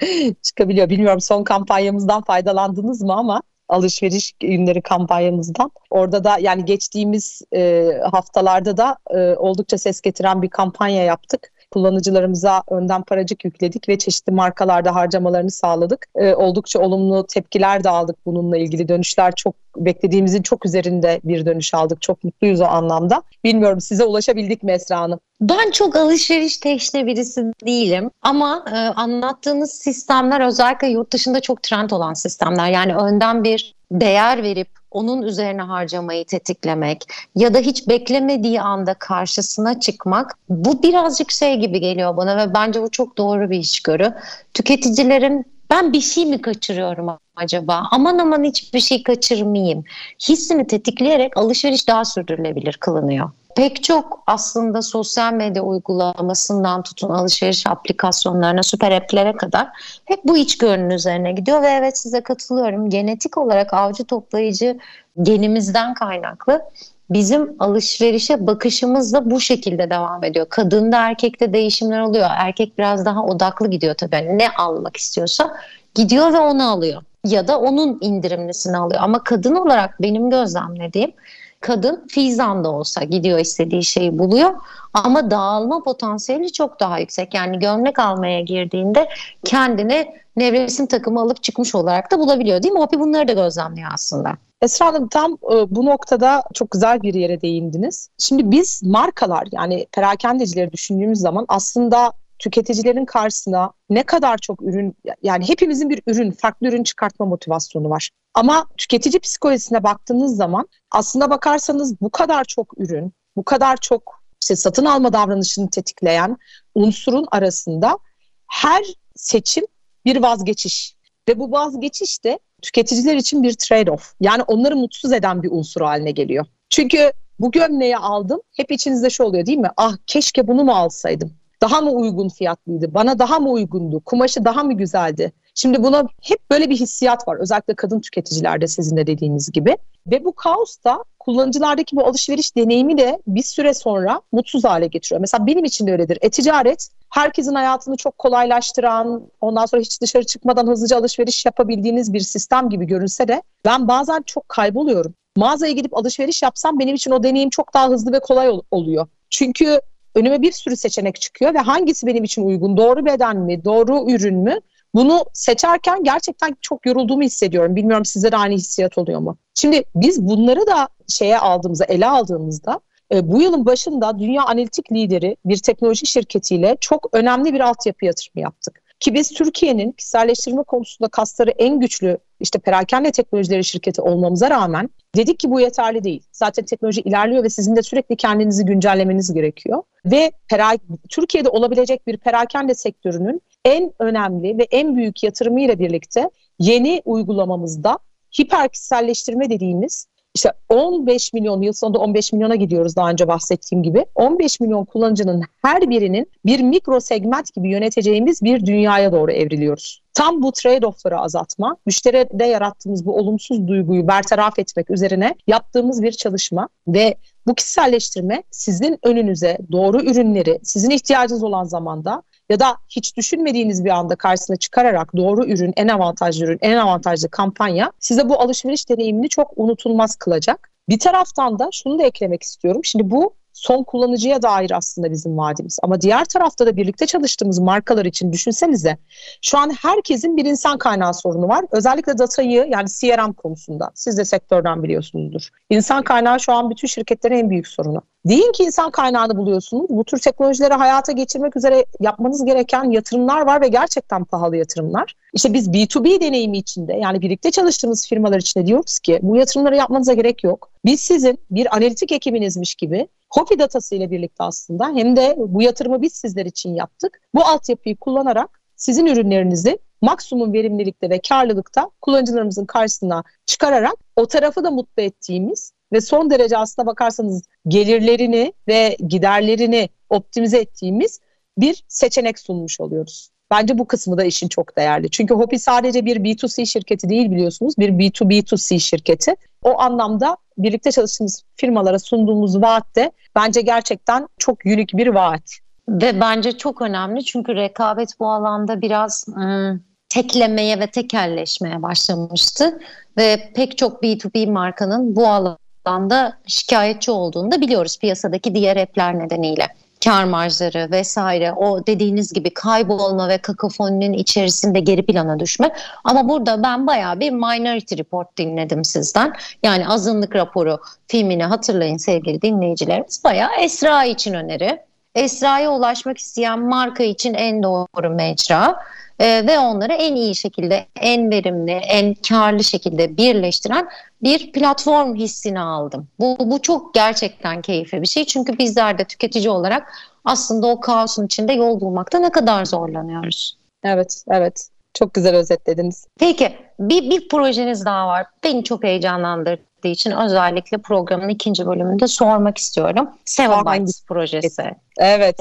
çıkabiliyor. 0.42 0.90
Bilmiyorum 0.90 1.20
son 1.20 1.44
kampanyamızdan 1.44 2.22
faydalandınız 2.22 3.02
mı 3.02 3.12
ama 3.12 3.42
alışveriş 3.68 4.33
günleri 4.33 4.83
kampanyamızdan. 4.83 5.70
Orada 5.90 6.24
da 6.24 6.38
yani 6.38 6.64
geçtiğimiz 6.64 7.42
e, 7.54 7.90
haftalarda 8.11 8.76
da 8.76 8.96
e, 9.11 9.18
oldukça 9.18 9.78
ses 9.78 10.00
getiren 10.00 10.42
bir 10.42 10.50
kampanya 10.50 11.04
yaptık 11.04 11.52
kullanıcılarımıza 11.70 12.62
önden 12.70 13.02
paracık 13.02 13.44
yükledik 13.44 13.88
ve 13.88 13.98
çeşitli 13.98 14.33
markalarda 14.33 14.94
harcamalarını 14.94 15.50
sağladık. 15.50 16.07
E, 16.14 16.35
oldukça 16.35 16.78
olumlu 16.78 17.26
tepkiler 17.26 17.85
de 17.85 17.88
aldık 17.88 18.16
bununla 18.26 18.57
ilgili. 18.57 18.88
Dönüşler 18.88 19.33
çok 19.35 19.54
beklediğimizin 19.76 20.42
çok 20.42 20.66
üzerinde 20.66 21.20
bir 21.24 21.46
dönüş 21.46 21.74
aldık. 21.74 22.02
Çok 22.02 22.24
mutluyuz 22.24 22.61
o 22.61 22.64
anlamda. 22.64 23.22
Bilmiyorum 23.44 23.81
size 23.81 24.04
ulaşabildik 24.04 24.62
mi 24.62 24.72
Esra 24.72 25.00
Hanım? 25.00 25.20
Ben 25.40 25.70
çok 25.70 25.96
alışveriş 25.96 26.59
teşne 26.59 27.07
birisi 27.07 27.52
değilim 27.66 28.11
ama 28.22 28.64
e, 28.72 28.76
anlattığınız 28.76 29.70
sistemler 29.70 30.40
özellikle 30.40 30.88
yurt 30.88 31.12
dışında 31.12 31.40
çok 31.40 31.62
trend 31.62 31.90
olan 31.90 32.14
sistemler. 32.14 32.70
Yani 32.70 32.96
önden 32.96 33.44
bir 33.44 33.74
değer 33.92 34.42
verip 34.42 34.77
onun 34.90 35.22
üzerine 35.22 35.62
harcamayı 35.62 36.24
tetiklemek 36.24 37.05
ya 37.35 37.55
da 37.55 37.59
hiç 37.59 37.88
beklemediği 37.88 38.61
anda 38.61 38.94
karşısına 38.94 39.81
çıkmak 39.81 40.38
bu 40.48 40.83
birazcık 40.83 41.31
şey 41.31 41.57
gibi 41.57 41.81
geliyor 41.81 42.16
bana 42.16 42.37
ve 42.37 42.55
bence 42.55 42.83
bu 42.83 42.90
çok 42.90 43.18
doğru 43.18 43.51
bir 43.51 43.59
işgörü. 43.59 44.14
Tüketicilerin 44.55 45.44
ben 45.70 45.92
bir 45.92 46.01
şey 46.01 46.27
mi 46.27 46.42
kaçırıyorum 46.42 47.18
acaba? 47.37 47.88
Aman 47.90 48.18
aman 48.18 48.44
hiçbir 48.44 48.81
şey 48.81 49.03
kaçırmayayım. 49.03 49.85
Hissini 50.29 50.66
tetikleyerek 50.66 51.37
alışveriş 51.37 51.88
daha 51.88 52.05
sürdürülebilir 52.05 52.77
kılınıyor 52.81 53.31
pek 53.59 53.85
çok 53.85 54.23
aslında 54.27 54.83
sosyal 54.83 55.33
medya 55.33 55.62
uygulamasından 55.62 56.83
tutun 56.83 57.11
alışveriş 57.11 57.66
aplikasyonlarına, 57.66 58.62
süper 58.62 58.92
app'lere 58.92 59.37
kadar 59.37 59.68
hep 60.05 60.21
bu 60.25 60.37
içgörünün 60.37 60.90
üzerine 60.90 61.33
gidiyor 61.33 61.62
ve 61.62 61.68
evet 61.68 61.99
size 61.99 62.21
katılıyorum. 62.21 62.90
Genetik 62.90 63.38
olarak 63.38 63.75
avcı 63.75 64.05
toplayıcı 64.05 64.79
genimizden 65.23 65.94
kaynaklı 65.94 66.62
bizim 67.11 67.57
alışverişe 67.59 68.47
bakışımız 68.47 69.12
da 69.12 69.31
bu 69.31 69.40
şekilde 69.40 69.90
devam 69.90 70.25
ediyor. 70.25 70.47
Kadında 70.49 71.09
erkekte 71.09 71.53
değişimler 71.53 72.01
oluyor. 72.01 72.27
Erkek 72.37 72.79
biraz 72.79 73.05
daha 73.05 73.25
odaklı 73.25 73.71
gidiyor 73.71 73.94
tabii. 73.94 74.16
Yani 74.16 74.38
ne 74.38 74.51
almak 74.51 74.97
istiyorsa 74.97 75.57
gidiyor 75.94 76.33
ve 76.33 76.38
onu 76.38 76.71
alıyor. 76.71 77.03
Ya 77.25 77.49
da 77.49 77.61
onun 77.61 77.99
indirimlisini 78.01 78.77
alıyor. 78.77 79.01
Ama 79.03 79.25
kadın 79.25 79.55
olarak 79.55 80.03
benim 80.03 80.31
gözlemlediğim 80.31 81.12
kadın 81.61 82.07
fizanda 82.09 82.71
olsa 82.71 83.05
gidiyor 83.05 83.38
istediği 83.38 83.85
şeyi 83.85 84.18
buluyor 84.18 84.55
ama 84.94 85.31
dağılma 85.31 85.83
potansiyeli 85.83 86.53
çok 86.53 86.81
daha 86.81 86.99
yüksek. 86.99 87.35
Yani 87.35 87.59
gömlek 87.59 87.99
almaya 87.99 88.40
girdiğinde 88.40 89.09
kendini 89.44 90.14
nevresim 90.37 90.87
takımı 90.87 91.21
alıp 91.21 91.42
çıkmış 91.42 91.75
olarak 91.75 92.11
da 92.11 92.18
bulabiliyor 92.18 92.62
değil 92.62 92.75
mi? 92.75 92.81
Hopi 92.81 93.01
bunları 93.01 93.29
da 93.29 93.33
gözlemliyor 93.33 93.90
aslında. 93.94 94.33
Esra 94.62 94.87
Hanım 94.87 95.09
tam 95.09 95.33
e, 95.33 95.77
bu 95.77 95.87
noktada 95.87 96.42
çok 96.55 96.71
güzel 96.71 97.03
bir 97.03 97.14
yere 97.14 97.40
değindiniz. 97.40 98.09
Şimdi 98.18 98.51
biz 98.51 98.83
markalar 98.83 99.49
yani 99.53 99.87
perakendecileri 99.92 100.73
düşündüğümüz 100.73 101.18
zaman 101.18 101.44
aslında 101.49 102.12
tüketicilerin 102.38 103.05
karşısına 103.05 103.72
ne 103.90 104.03
kadar 104.03 104.38
çok 104.38 104.62
ürün 104.62 104.96
yani 105.22 105.48
hepimizin 105.48 105.90
bir 105.90 106.03
ürün, 106.07 106.31
farklı 106.31 106.68
ürün 106.68 106.83
çıkartma 106.83 107.27
motivasyonu 107.27 107.90
var. 107.90 108.11
Ama 108.35 108.66
tüketici 108.77 109.20
psikolojisine 109.20 109.83
baktığınız 109.83 110.37
zaman 110.37 110.68
aslında 110.90 111.31
bakarsanız 111.31 112.01
bu 112.01 112.11
kadar 112.11 112.44
çok 112.44 112.81
ürün, 112.81 113.12
bu 113.37 113.44
kadar 113.44 113.77
çok 113.77 114.22
işte 114.42 114.57
satın 114.57 114.85
alma 114.85 115.12
davranışını 115.12 115.70
tetikleyen 115.70 116.37
unsurun 116.74 117.27
arasında 117.31 117.98
her 118.46 118.85
seçim 119.16 119.64
bir 120.05 120.22
vazgeçiş 120.22 120.94
ve 121.29 121.38
bu 121.38 121.53
vazgeçiş 121.53 122.24
de 122.24 122.38
tüketiciler 122.62 123.16
için 123.16 123.42
bir 123.42 123.53
trade-off. 123.53 124.12
Yani 124.20 124.42
onları 124.42 124.77
mutsuz 124.77 125.12
eden 125.12 125.42
bir 125.42 125.51
unsur 125.51 125.81
haline 125.81 126.11
geliyor. 126.11 126.46
Çünkü 126.70 127.12
bu 127.40 127.51
gömleği 127.51 127.96
aldım. 127.96 128.40
Hep 128.57 128.70
içinizde 128.72 129.11
şu 129.11 129.24
oluyor 129.24 129.46
değil 129.46 129.59
mi? 129.59 129.70
Ah 129.77 129.96
keşke 130.07 130.48
bunu 130.48 130.64
mu 130.64 130.72
alsaydım? 130.72 131.33
Daha 131.61 131.81
mı 131.81 131.90
uygun 131.90 132.29
fiyatlıydı? 132.29 132.94
Bana 132.94 133.18
daha 133.18 133.38
mı 133.38 133.51
uygundu? 133.51 134.01
Kumaşı 134.05 134.44
daha 134.44 134.62
mı 134.64 134.73
güzeldi? 134.73 135.33
Şimdi 135.55 135.83
buna 135.83 136.05
hep 136.23 136.51
böyle 136.51 136.71
bir 136.71 136.77
hissiyat 136.77 137.29
var. 137.29 137.37
Özellikle 137.40 137.75
kadın 137.75 138.01
tüketicilerde 138.01 138.66
sizin 138.66 138.97
de 138.97 139.07
dediğiniz 139.07 139.53
gibi. 139.53 139.77
Ve 140.07 140.25
bu 140.25 140.33
kaos 140.33 140.77
da 140.85 141.05
kullanıcılardaki 141.18 141.97
bu 141.97 142.07
alışveriş 142.07 142.57
deneyimi 142.57 142.99
de 142.99 143.23
bir 143.27 143.42
süre 143.42 143.75
sonra 143.75 144.21
mutsuz 144.33 144.64
hale 144.64 144.87
getiriyor. 144.87 145.21
Mesela 145.21 145.47
benim 145.47 145.64
için 145.64 145.87
de 145.87 145.92
öyledir. 145.92 146.18
E-ticaret 146.21 146.88
herkesin 147.11 147.55
hayatını 147.55 147.97
çok 147.97 148.18
kolaylaştıran, 148.18 149.23
ondan 149.40 149.66
sonra 149.66 149.83
hiç 149.83 150.01
dışarı 150.03 150.25
çıkmadan 150.25 150.66
hızlıca 150.66 150.97
alışveriş 150.97 151.47
yapabildiğiniz 151.47 152.12
bir 152.12 152.21
sistem 152.21 152.68
gibi 152.71 152.87
görünse 152.87 153.29
de 153.29 153.42
ben 153.64 153.88
bazen 153.88 154.23
çok 154.23 154.49
kayboluyorum. 154.49 155.14
Mağazaya 155.37 155.73
gidip 155.73 155.97
alışveriş 155.97 156.42
yapsam 156.42 156.79
benim 156.79 156.94
için 156.94 157.11
o 157.11 157.23
deneyim 157.23 157.51
çok 157.51 157.75
daha 157.75 157.88
hızlı 157.88 158.12
ve 158.12 158.21
kolay 158.21 158.49
ol- 158.49 158.62
oluyor. 158.71 159.07
Çünkü 159.31 159.81
önüme 160.18 160.42
bir 160.42 160.52
sürü 160.52 160.76
seçenek 160.76 161.20
çıkıyor 161.20 161.54
ve 161.54 161.59
hangisi 161.59 162.07
benim 162.07 162.24
için 162.24 162.42
uygun, 162.42 162.76
doğru 162.76 163.07
beden 163.07 163.37
mi, 163.37 163.64
doğru 163.64 164.11
ürün 164.11 164.37
mü? 164.37 164.61
Bunu 164.94 165.24
seçerken 165.33 166.04
gerçekten 166.04 166.57
çok 166.61 166.87
yorulduğumu 166.87 167.22
hissediyorum. 167.22 167.76
Bilmiyorum 167.76 168.04
size 168.04 168.33
de 168.33 168.37
aynı 168.37 168.54
hissiyat 168.54 168.98
oluyor 168.98 169.20
mu? 169.20 169.37
Şimdi 169.54 169.85
biz 169.94 170.28
bunları 170.28 170.66
da 170.66 170.88
şeye 171.09 171.38
aldığımızda, 171.38 171.85
ele 171.85 172.07
aldığımızda 172.07 172.81
e, 173.12 173.28
bu 173.28 173.42
yılın 173.42 173.66
başında 173.66 174.18
dünya 174.18 174.44
analitik 174.44 174.92
lideri 174.92 175.37
bir 175.44 175.57
teknoloji 175.57 176.07
şirketiyle 176.07 176.76
çok 176.81 177.09
önemli 177.12 177.54
bir 177.54 177.61
altyapı 177.61 178.04
yatırımı 178.04 178.42
yaptık. 178.42 178.83
Ki 179.00 179.14
biz 179.14 179.30
Türkiye'nin 179.30 179.92
kişiselleştirme 179.92 180.62
konusunda 180.62 181.08
kasları 181.08 181.50
en 181.50 181.80
güçlü 181.80 182.18
işte 182.40 182.58
perakende 182.58 183.11
teknolojileri 183.11 183.64
şirketi 183.64 184.02
olmamıza 184.02 184.50
rağmen 184.50 184.90
dedik 185.16 185.40
ki 185.40 185.50
bu 185.50 185.61
yeterli 185.61 186.04
değil. 186.04 186.22
Zaten 186.32 186.64
teknoloji 186.64 187.00
ilerliyor 187.00 187.44
ve 187.44 187.50
sizin 187.50 187.76
de 187.76 187.82
sürekli 187.82 188.16
kendinizi 188.16 188.64
güncellemeniz 188.64 189.34
gerekiyor. 189.34 189.82
Ve 190.04 190.30
perak 190.50 190.80
Türkiye'de 191.08 191.48
olabilecek 191.48 192.06
bir 192.06 192.16
perakende 192.16 192.74
sektörünün 192.74 193.42
en 193.64 193.92
önemli 193.98 194.58
ve 194.58 194.62
en 194.70 194.96
büyük 194.96 195.22
yatırımıyla 195.22 195.78
birlikte 195.78 196.30
yeni 196.58 197.02
uygulamamızda 197.04 197.98
hiper 198.38 198.68
kişiselleştirme 198.68 199.50
dediğimiz 199.50 200.06
işte 200.34 200.52
15 200.68 201.32
milyon 201.32 201.62
yıl 201.62 201.72
sonunda 201.72 201.98
15 201.98 202.32
milyona 202.32 202.54
gidiyoruz 202.54 202.96
daha 202.96 203.10
önce 203.10 203.28
bahsettiğim 203.28 203.82
gibi. 203.82 204.04
15 204.14 204.60
milyon 204.60 204.84
kullanıcının 204.84 205.42
her 205.62 205.90
birinin 205.90 206.30
bir 206.46 206.60
mikro 206.60 207.00
segment 207.00 207.54
gibi 207.54 207.70
yöneteceğimiz 207.70 208.42
bir 208.42 208.66
dünyaya 208.66 209.12
doğru 209.12 209.32
evriliyoruz. 209.32 210.02
Tam 210.14 210.42
bu 210.42 210.48
trade-off'ları 210.48 211.16
azaltma, 211.16 211.76
müşteride 211.86 212.44
yarattığımız 212.44 213.06
bu 213.06 213.16
olumsuz 213.16 213.68
duyguyu 213.68 214.08
bertaraf 214.08 214.58
etmek 214.58 214.90
üzerine 214.90 215.34
yaptığımız 215.46 216.02
bir 216.02 216.12
çalışma 216.12 216.68
ve 216.88 217.14
bu 217.46 217.54
kişiselleştirme 217.54 218.42
sizin 218.50 218.98
önünüze 219.02 219.58
doğru 219.72 220.02
ürünleri 220.02 220.60
sizin 220.62 220.90
ihtiyacınız 220.90 221.42
olan 221.42 221.64
zamanda 221.64 222.22
ya 222.48 222.61
da 222.61 222.76
hiç 222.88 223.16
düşünmediğiniz 223.16 223.84
bir 223.84 223.90
anda 223.90 224.16
karşısına 224.16 224.56
çıkararak 224.56 225.16
doğru 225.16 225.46
ürün, 225.46 225.72
en 225.76 225.88
avantajlı 225.88 226.44
ürün, 226.44 226.58
en 226.61 226.76
avantajlı 226.76 227.28
kampanya 227.28 227.92
size 228.00 228.28
bu 228.28 228.40
alışveriş 228.40 228.88
deneyimini 228.88 229.28
çok 229.28 229.52
unutulmaz 229.56 230.16
kılacak. 230.16 230.70
Bir 230.88 230.98
taraftan 230.98 231.58
da 231.58 231.68
şunu 231.72 231.98
da 231.98 232.02
eklemek 232.02 232.42
istiyorum. 232.42 232.84
Şimdi 232.84 233.11
bu 233.11 233.34
son 233.59 233.85
kullanıcıya 233.85 234.42
dair 234.42 234.71
aslında 234.77 235.11
bizim 235.11 235.38
vaadimiz. 235.38 235.79
Ama 235.83 236.01
diğer 236.01 236.25
tarafta 236.25 236.66
da 236.66 236.77
birlikte 236.77 237.07
çalıştığımız 237.07 237.59
markalar 237.59 238.05
için 238.05 238.33
düşünsenize. 238.33 238.99
Şu 239.42 239.59
an 239.59 239.71
herkesin 239.71 240.37
bir 240.37 240.44
insan 240.44 240.79
kaynağı 240.79 241.14
sorunu 241.14 241.49
var. 241.49 241.64
Özellikle 241.71 242.18
datayı 242.18 242.66
yani 242.71 242.88
CRM 242.88 243.33
konusunda. 243.33 243.90
Siz 243.94 244.18
de 244.18 244.25
sektörden 244.25 244.83
biliyorsunuzdur. 244.83 245.49
İnsan 245.71 246.03
kaynağı 246.03 246.40
şu 246.40 246.53
an 246.53 246.71
bütün 246.71 246.88
şirketlerin 246.88 247.37
en 247.37 247.51
büyük 247.51 247.68
sorunu. 247.68 248.03
Deyin 248.25 248.53
ki 248.53 248.62
insan 248.62 248.90
kaynağını 248.90 249.37
buluyorsunuz. 249.37 249.87
Bu 249.88 250.05
tür 250.05 250.18
teknolojileri 250.18 250.75
hayata 250.75 251.12
geçirmek 251.12 251.57
üzere 251.57 251.85
yapmanız 252.01 252.44
gereken 252.44 252.90
yatırımlar 252.90 253.47
var 253.47 253.61
ve 253.61 253.68
gerçekten 253.68 254.25
pahalı 254.25 254.57
yatırımlar. 254.57 255.14
İşte 255.33 255.53
biz 255.53 255.68
B2B 255.68 256.21
deneyimi 256.21 256.59
içinde 256.59 256.92
yani 256.92 257.21
birlikte 257.21 257.51
çalıştığımız 257.51 258.09
firmalar 258.09 258.38
içinde 258.38 258.66
diyoruz 258.66 258.99
ki 258.99 259.18
bu 259.23 259.37
yatırımları 259.37 259.77
yapmanıza 259.77 260.12
gerek 260.12 260.44
yok. 260.44 260.71
Biz 260.85 261.01
sizin 261.01 261.38
bir 261.51 261.77
analitik 261.77 262.12
ekibinizmiş 262.12 262.75
gibi 262.75 263.09
Hopi 263.30 263.58
datası 263.58 263.94
ile 263.94 264.10
birlikte 264.10 264.44
aslında 264.44 264.86
hem 264.88 265.16
de 265.16 265.34
bu 265.38 265.62
yatırımı 265.62 266.02
biz 266.02 266.12
sizler 266.12 266.46
için 266.46 266.74
yaptık. 266.74 267.20
Bu 267.34 267.44
altyapıyı 267.44 267.96
kullanarak 267.96 268.60
sizin 268.76 269.06
ürünlerinizi 269.06 269.78
maksimum 270.02 270.52
verimlilikte 270.52 271.10
ve 271.10 271.20
karlılıkta 271.28 271.90
kullanıcılarımızın 272.00 272.66
karşısına 272.66 273.24
çıkararak 273.46 273.94
o 274.16 274.26
tarafı 274.26 274.64
da 274.64 274.70
mutlu 274.70 275.02
ettiğimiz 275.02 275.72
ve 275.92 276.00
son 276.00 276.30
derece 276.30 276.58
aslına 276.58 276.86
bakarsanız 276.86 277.42
gelirlerini 277.68 278.52
ve 278.68 278.96
giderlerini 279.08 279.88
optimize 280.10 280.58
ettiğimiz 280.58 281.20
bir 281.58 281.84
seçenek 281.88 282.38
sunmuş 282.38 282.80
oluyoruz. 282.80 283.30
Bence 283.50 283.78
bu 283.78 283.86
kısmı 283.86 284.18
da 284.18 284.24
işin 284.24 284.48
çok 284.48 284.76
değerli. 284.76 285.10
Çünkü 285.10 285.34
Hopi 285.34 285.58
sadece 285.58 286.04
bir 286.04 286.16
B2C 286.16 286.66
şirketi 286.66 287.08
değil 287.08 287.30
biliyorsunuz. 287.30 287.74
Bir 287.78 287.88
B2B2C 287.88 288.78
şirketi. 288.78 289.34
O 289.62 289.80
anlamda 289.80 290.36
birlikte 290.59 290.90
çalıştığımız 290.90 291.42
firmalara 291.57 291.99
sunduğumuz 291.99 292.62
vaat 292.62 292.97
de 292.97 293.12
bence 293.35 293.61
gerçekten 293.61 294.29
çok 294.38 294.66
unik 294.66 294.97
bir 294.97 295.07
vaat. 295.07 295.59
Ve 295.88 296.21
bence 296.21 296.53
çok 296.53 296.83
önemli 296.83 297.25
çünkü 297.25 297.55
rekabet 297.55 298.21
bu 298.21 298.31
alanda 298.31 298.81
biraz 298.81 299.29
ım, 299.29 299.85
teklemeye 300.09 300.81
ve 300.81 300.87
tekelleşmeye 300.87 301.83
başlamıştı. 301.83 302.81
Ve 303.18 303.53
pek 303.55 303.79
çok 303.79 304.03
B2B 304.03 304.51
markanın 304.51 305.16
bu 305.16 305.29
alanda 305.29 306.38
şikayetçi 306.47 307.11
olduğunu 307.11 307.51
da 307.51 307.61
biliyoruz 307.61 307.99
piyasadaki 307.99 308.55
diğer 308.55 308.77
app'ler 308.77 309.18
nedeniyle 309.18 309.66
kar 310.04 310.24
marjları 310.24 310.88
vesaire 310.90 311.52
o 311.52 311.87
dediğiniz 311.87 312.32
gibi 312.32 312.54
kaybolma 312.54 313.28
ve 313.28 313.38
kakofoninin 313.38 314.12
içerisinde 314.12 314.80
geri 314.80 315.06
plana 315.06 315.40
düşme. 315.40 315.70
Ama 316.04 316.28
burada 316.28 316.62
ben 316.62 316.87
bayağı 316.87 317.20
bir 317.20 317.30
Minority 317.30 317.94
Report 317.96 318.38
dinledim 318.38 318.84
sizden. 318.84 319.32
Yani 319.62 319.88
azınlık 319.88 320.37
raporu 320.37 320.78
filmini 321.06 321.44
hatırlayın 321.44 321.96
sevgili 321.96 322.42
dinleyicilerimiz. 322.42 323.24
Bayağı 323.24 323.50
Esra 323.61 324.04
için 324.04 324.34
öneri. 324.34 324.88
Esra'ya 325.14 325.73
ulaşmak 325.73 326.18
isteyen 326.18 326.61
marka 326.61 327.05
için 327.05 327.35
en 327.35 327.62
doğru 327.62 328.11
mecra 328.11 328.77
e, 329.18 329.47
ve 329.47 329.59
onları 329.59 329.92
en 329.92 330.14
iyi 330.14 330.35
şekilde, 330.35 330.87
en 331.01 331.31
verimli, 331.31 331.73
en 331.73 332.14
karlı 332.14 332.64
şekilde 332.64 333.16
birleştiren 333.16 333.88
bir 334.23 334.53
platform 334.53 335.14
hissini 335.14 335.61
aldım. 335.61 336.09
Bu, 336.21 336.37
bu 336.40 336.62
çok 336.62 336.94
gerçekten 336.94 337.62
keyifli 337.62 338.03
bir 338.03 338.07
şey 338.07 338.25
çünkü 338.25 338.59
bizler 338.59 338.99
de 338.99 339.05
tüketici 339.05 339.51
olarak 339.51 339.92
aslında 340.25 340.66
o 340.66 340.81
kaosun 340.81 341.27
içinde 341.27 341.53
yol 341.53 341.81
bulmakta 341.81 342.18
ne 342.18 342.31
kadar 342.31 342.64
zorlanıyoruz. 342.64 343.59
Evet, 343.85 344.25
evet. 344.31 344.68
Çok 344.94 345.14
güzel 345.14 345.37
özetlediniz. 345.37 346.07
Peki 346.20 346.57
bir, 346.81 347.11
bir 347.11 347.29
projeniz 347.29 347.85
daha 347.85 348.07
var. 348.07 348.27
Beni 348.44 348.64
çok 348.64 348.85
heyecanlandırdığı 348.85 349.88
için 349.88 350.11
özellikle 350.11 350.79
programın 350.79 351.29
ikinci 351.29 351.66
bölümünde 351.66 352.07
sormak 352.07 352.59
istiyorum. 352.59 353.09
Seven 353.24 353.66
Bytes 353.66 354.05
projesi. 354.07 354.74
Evet. 354.98 355.38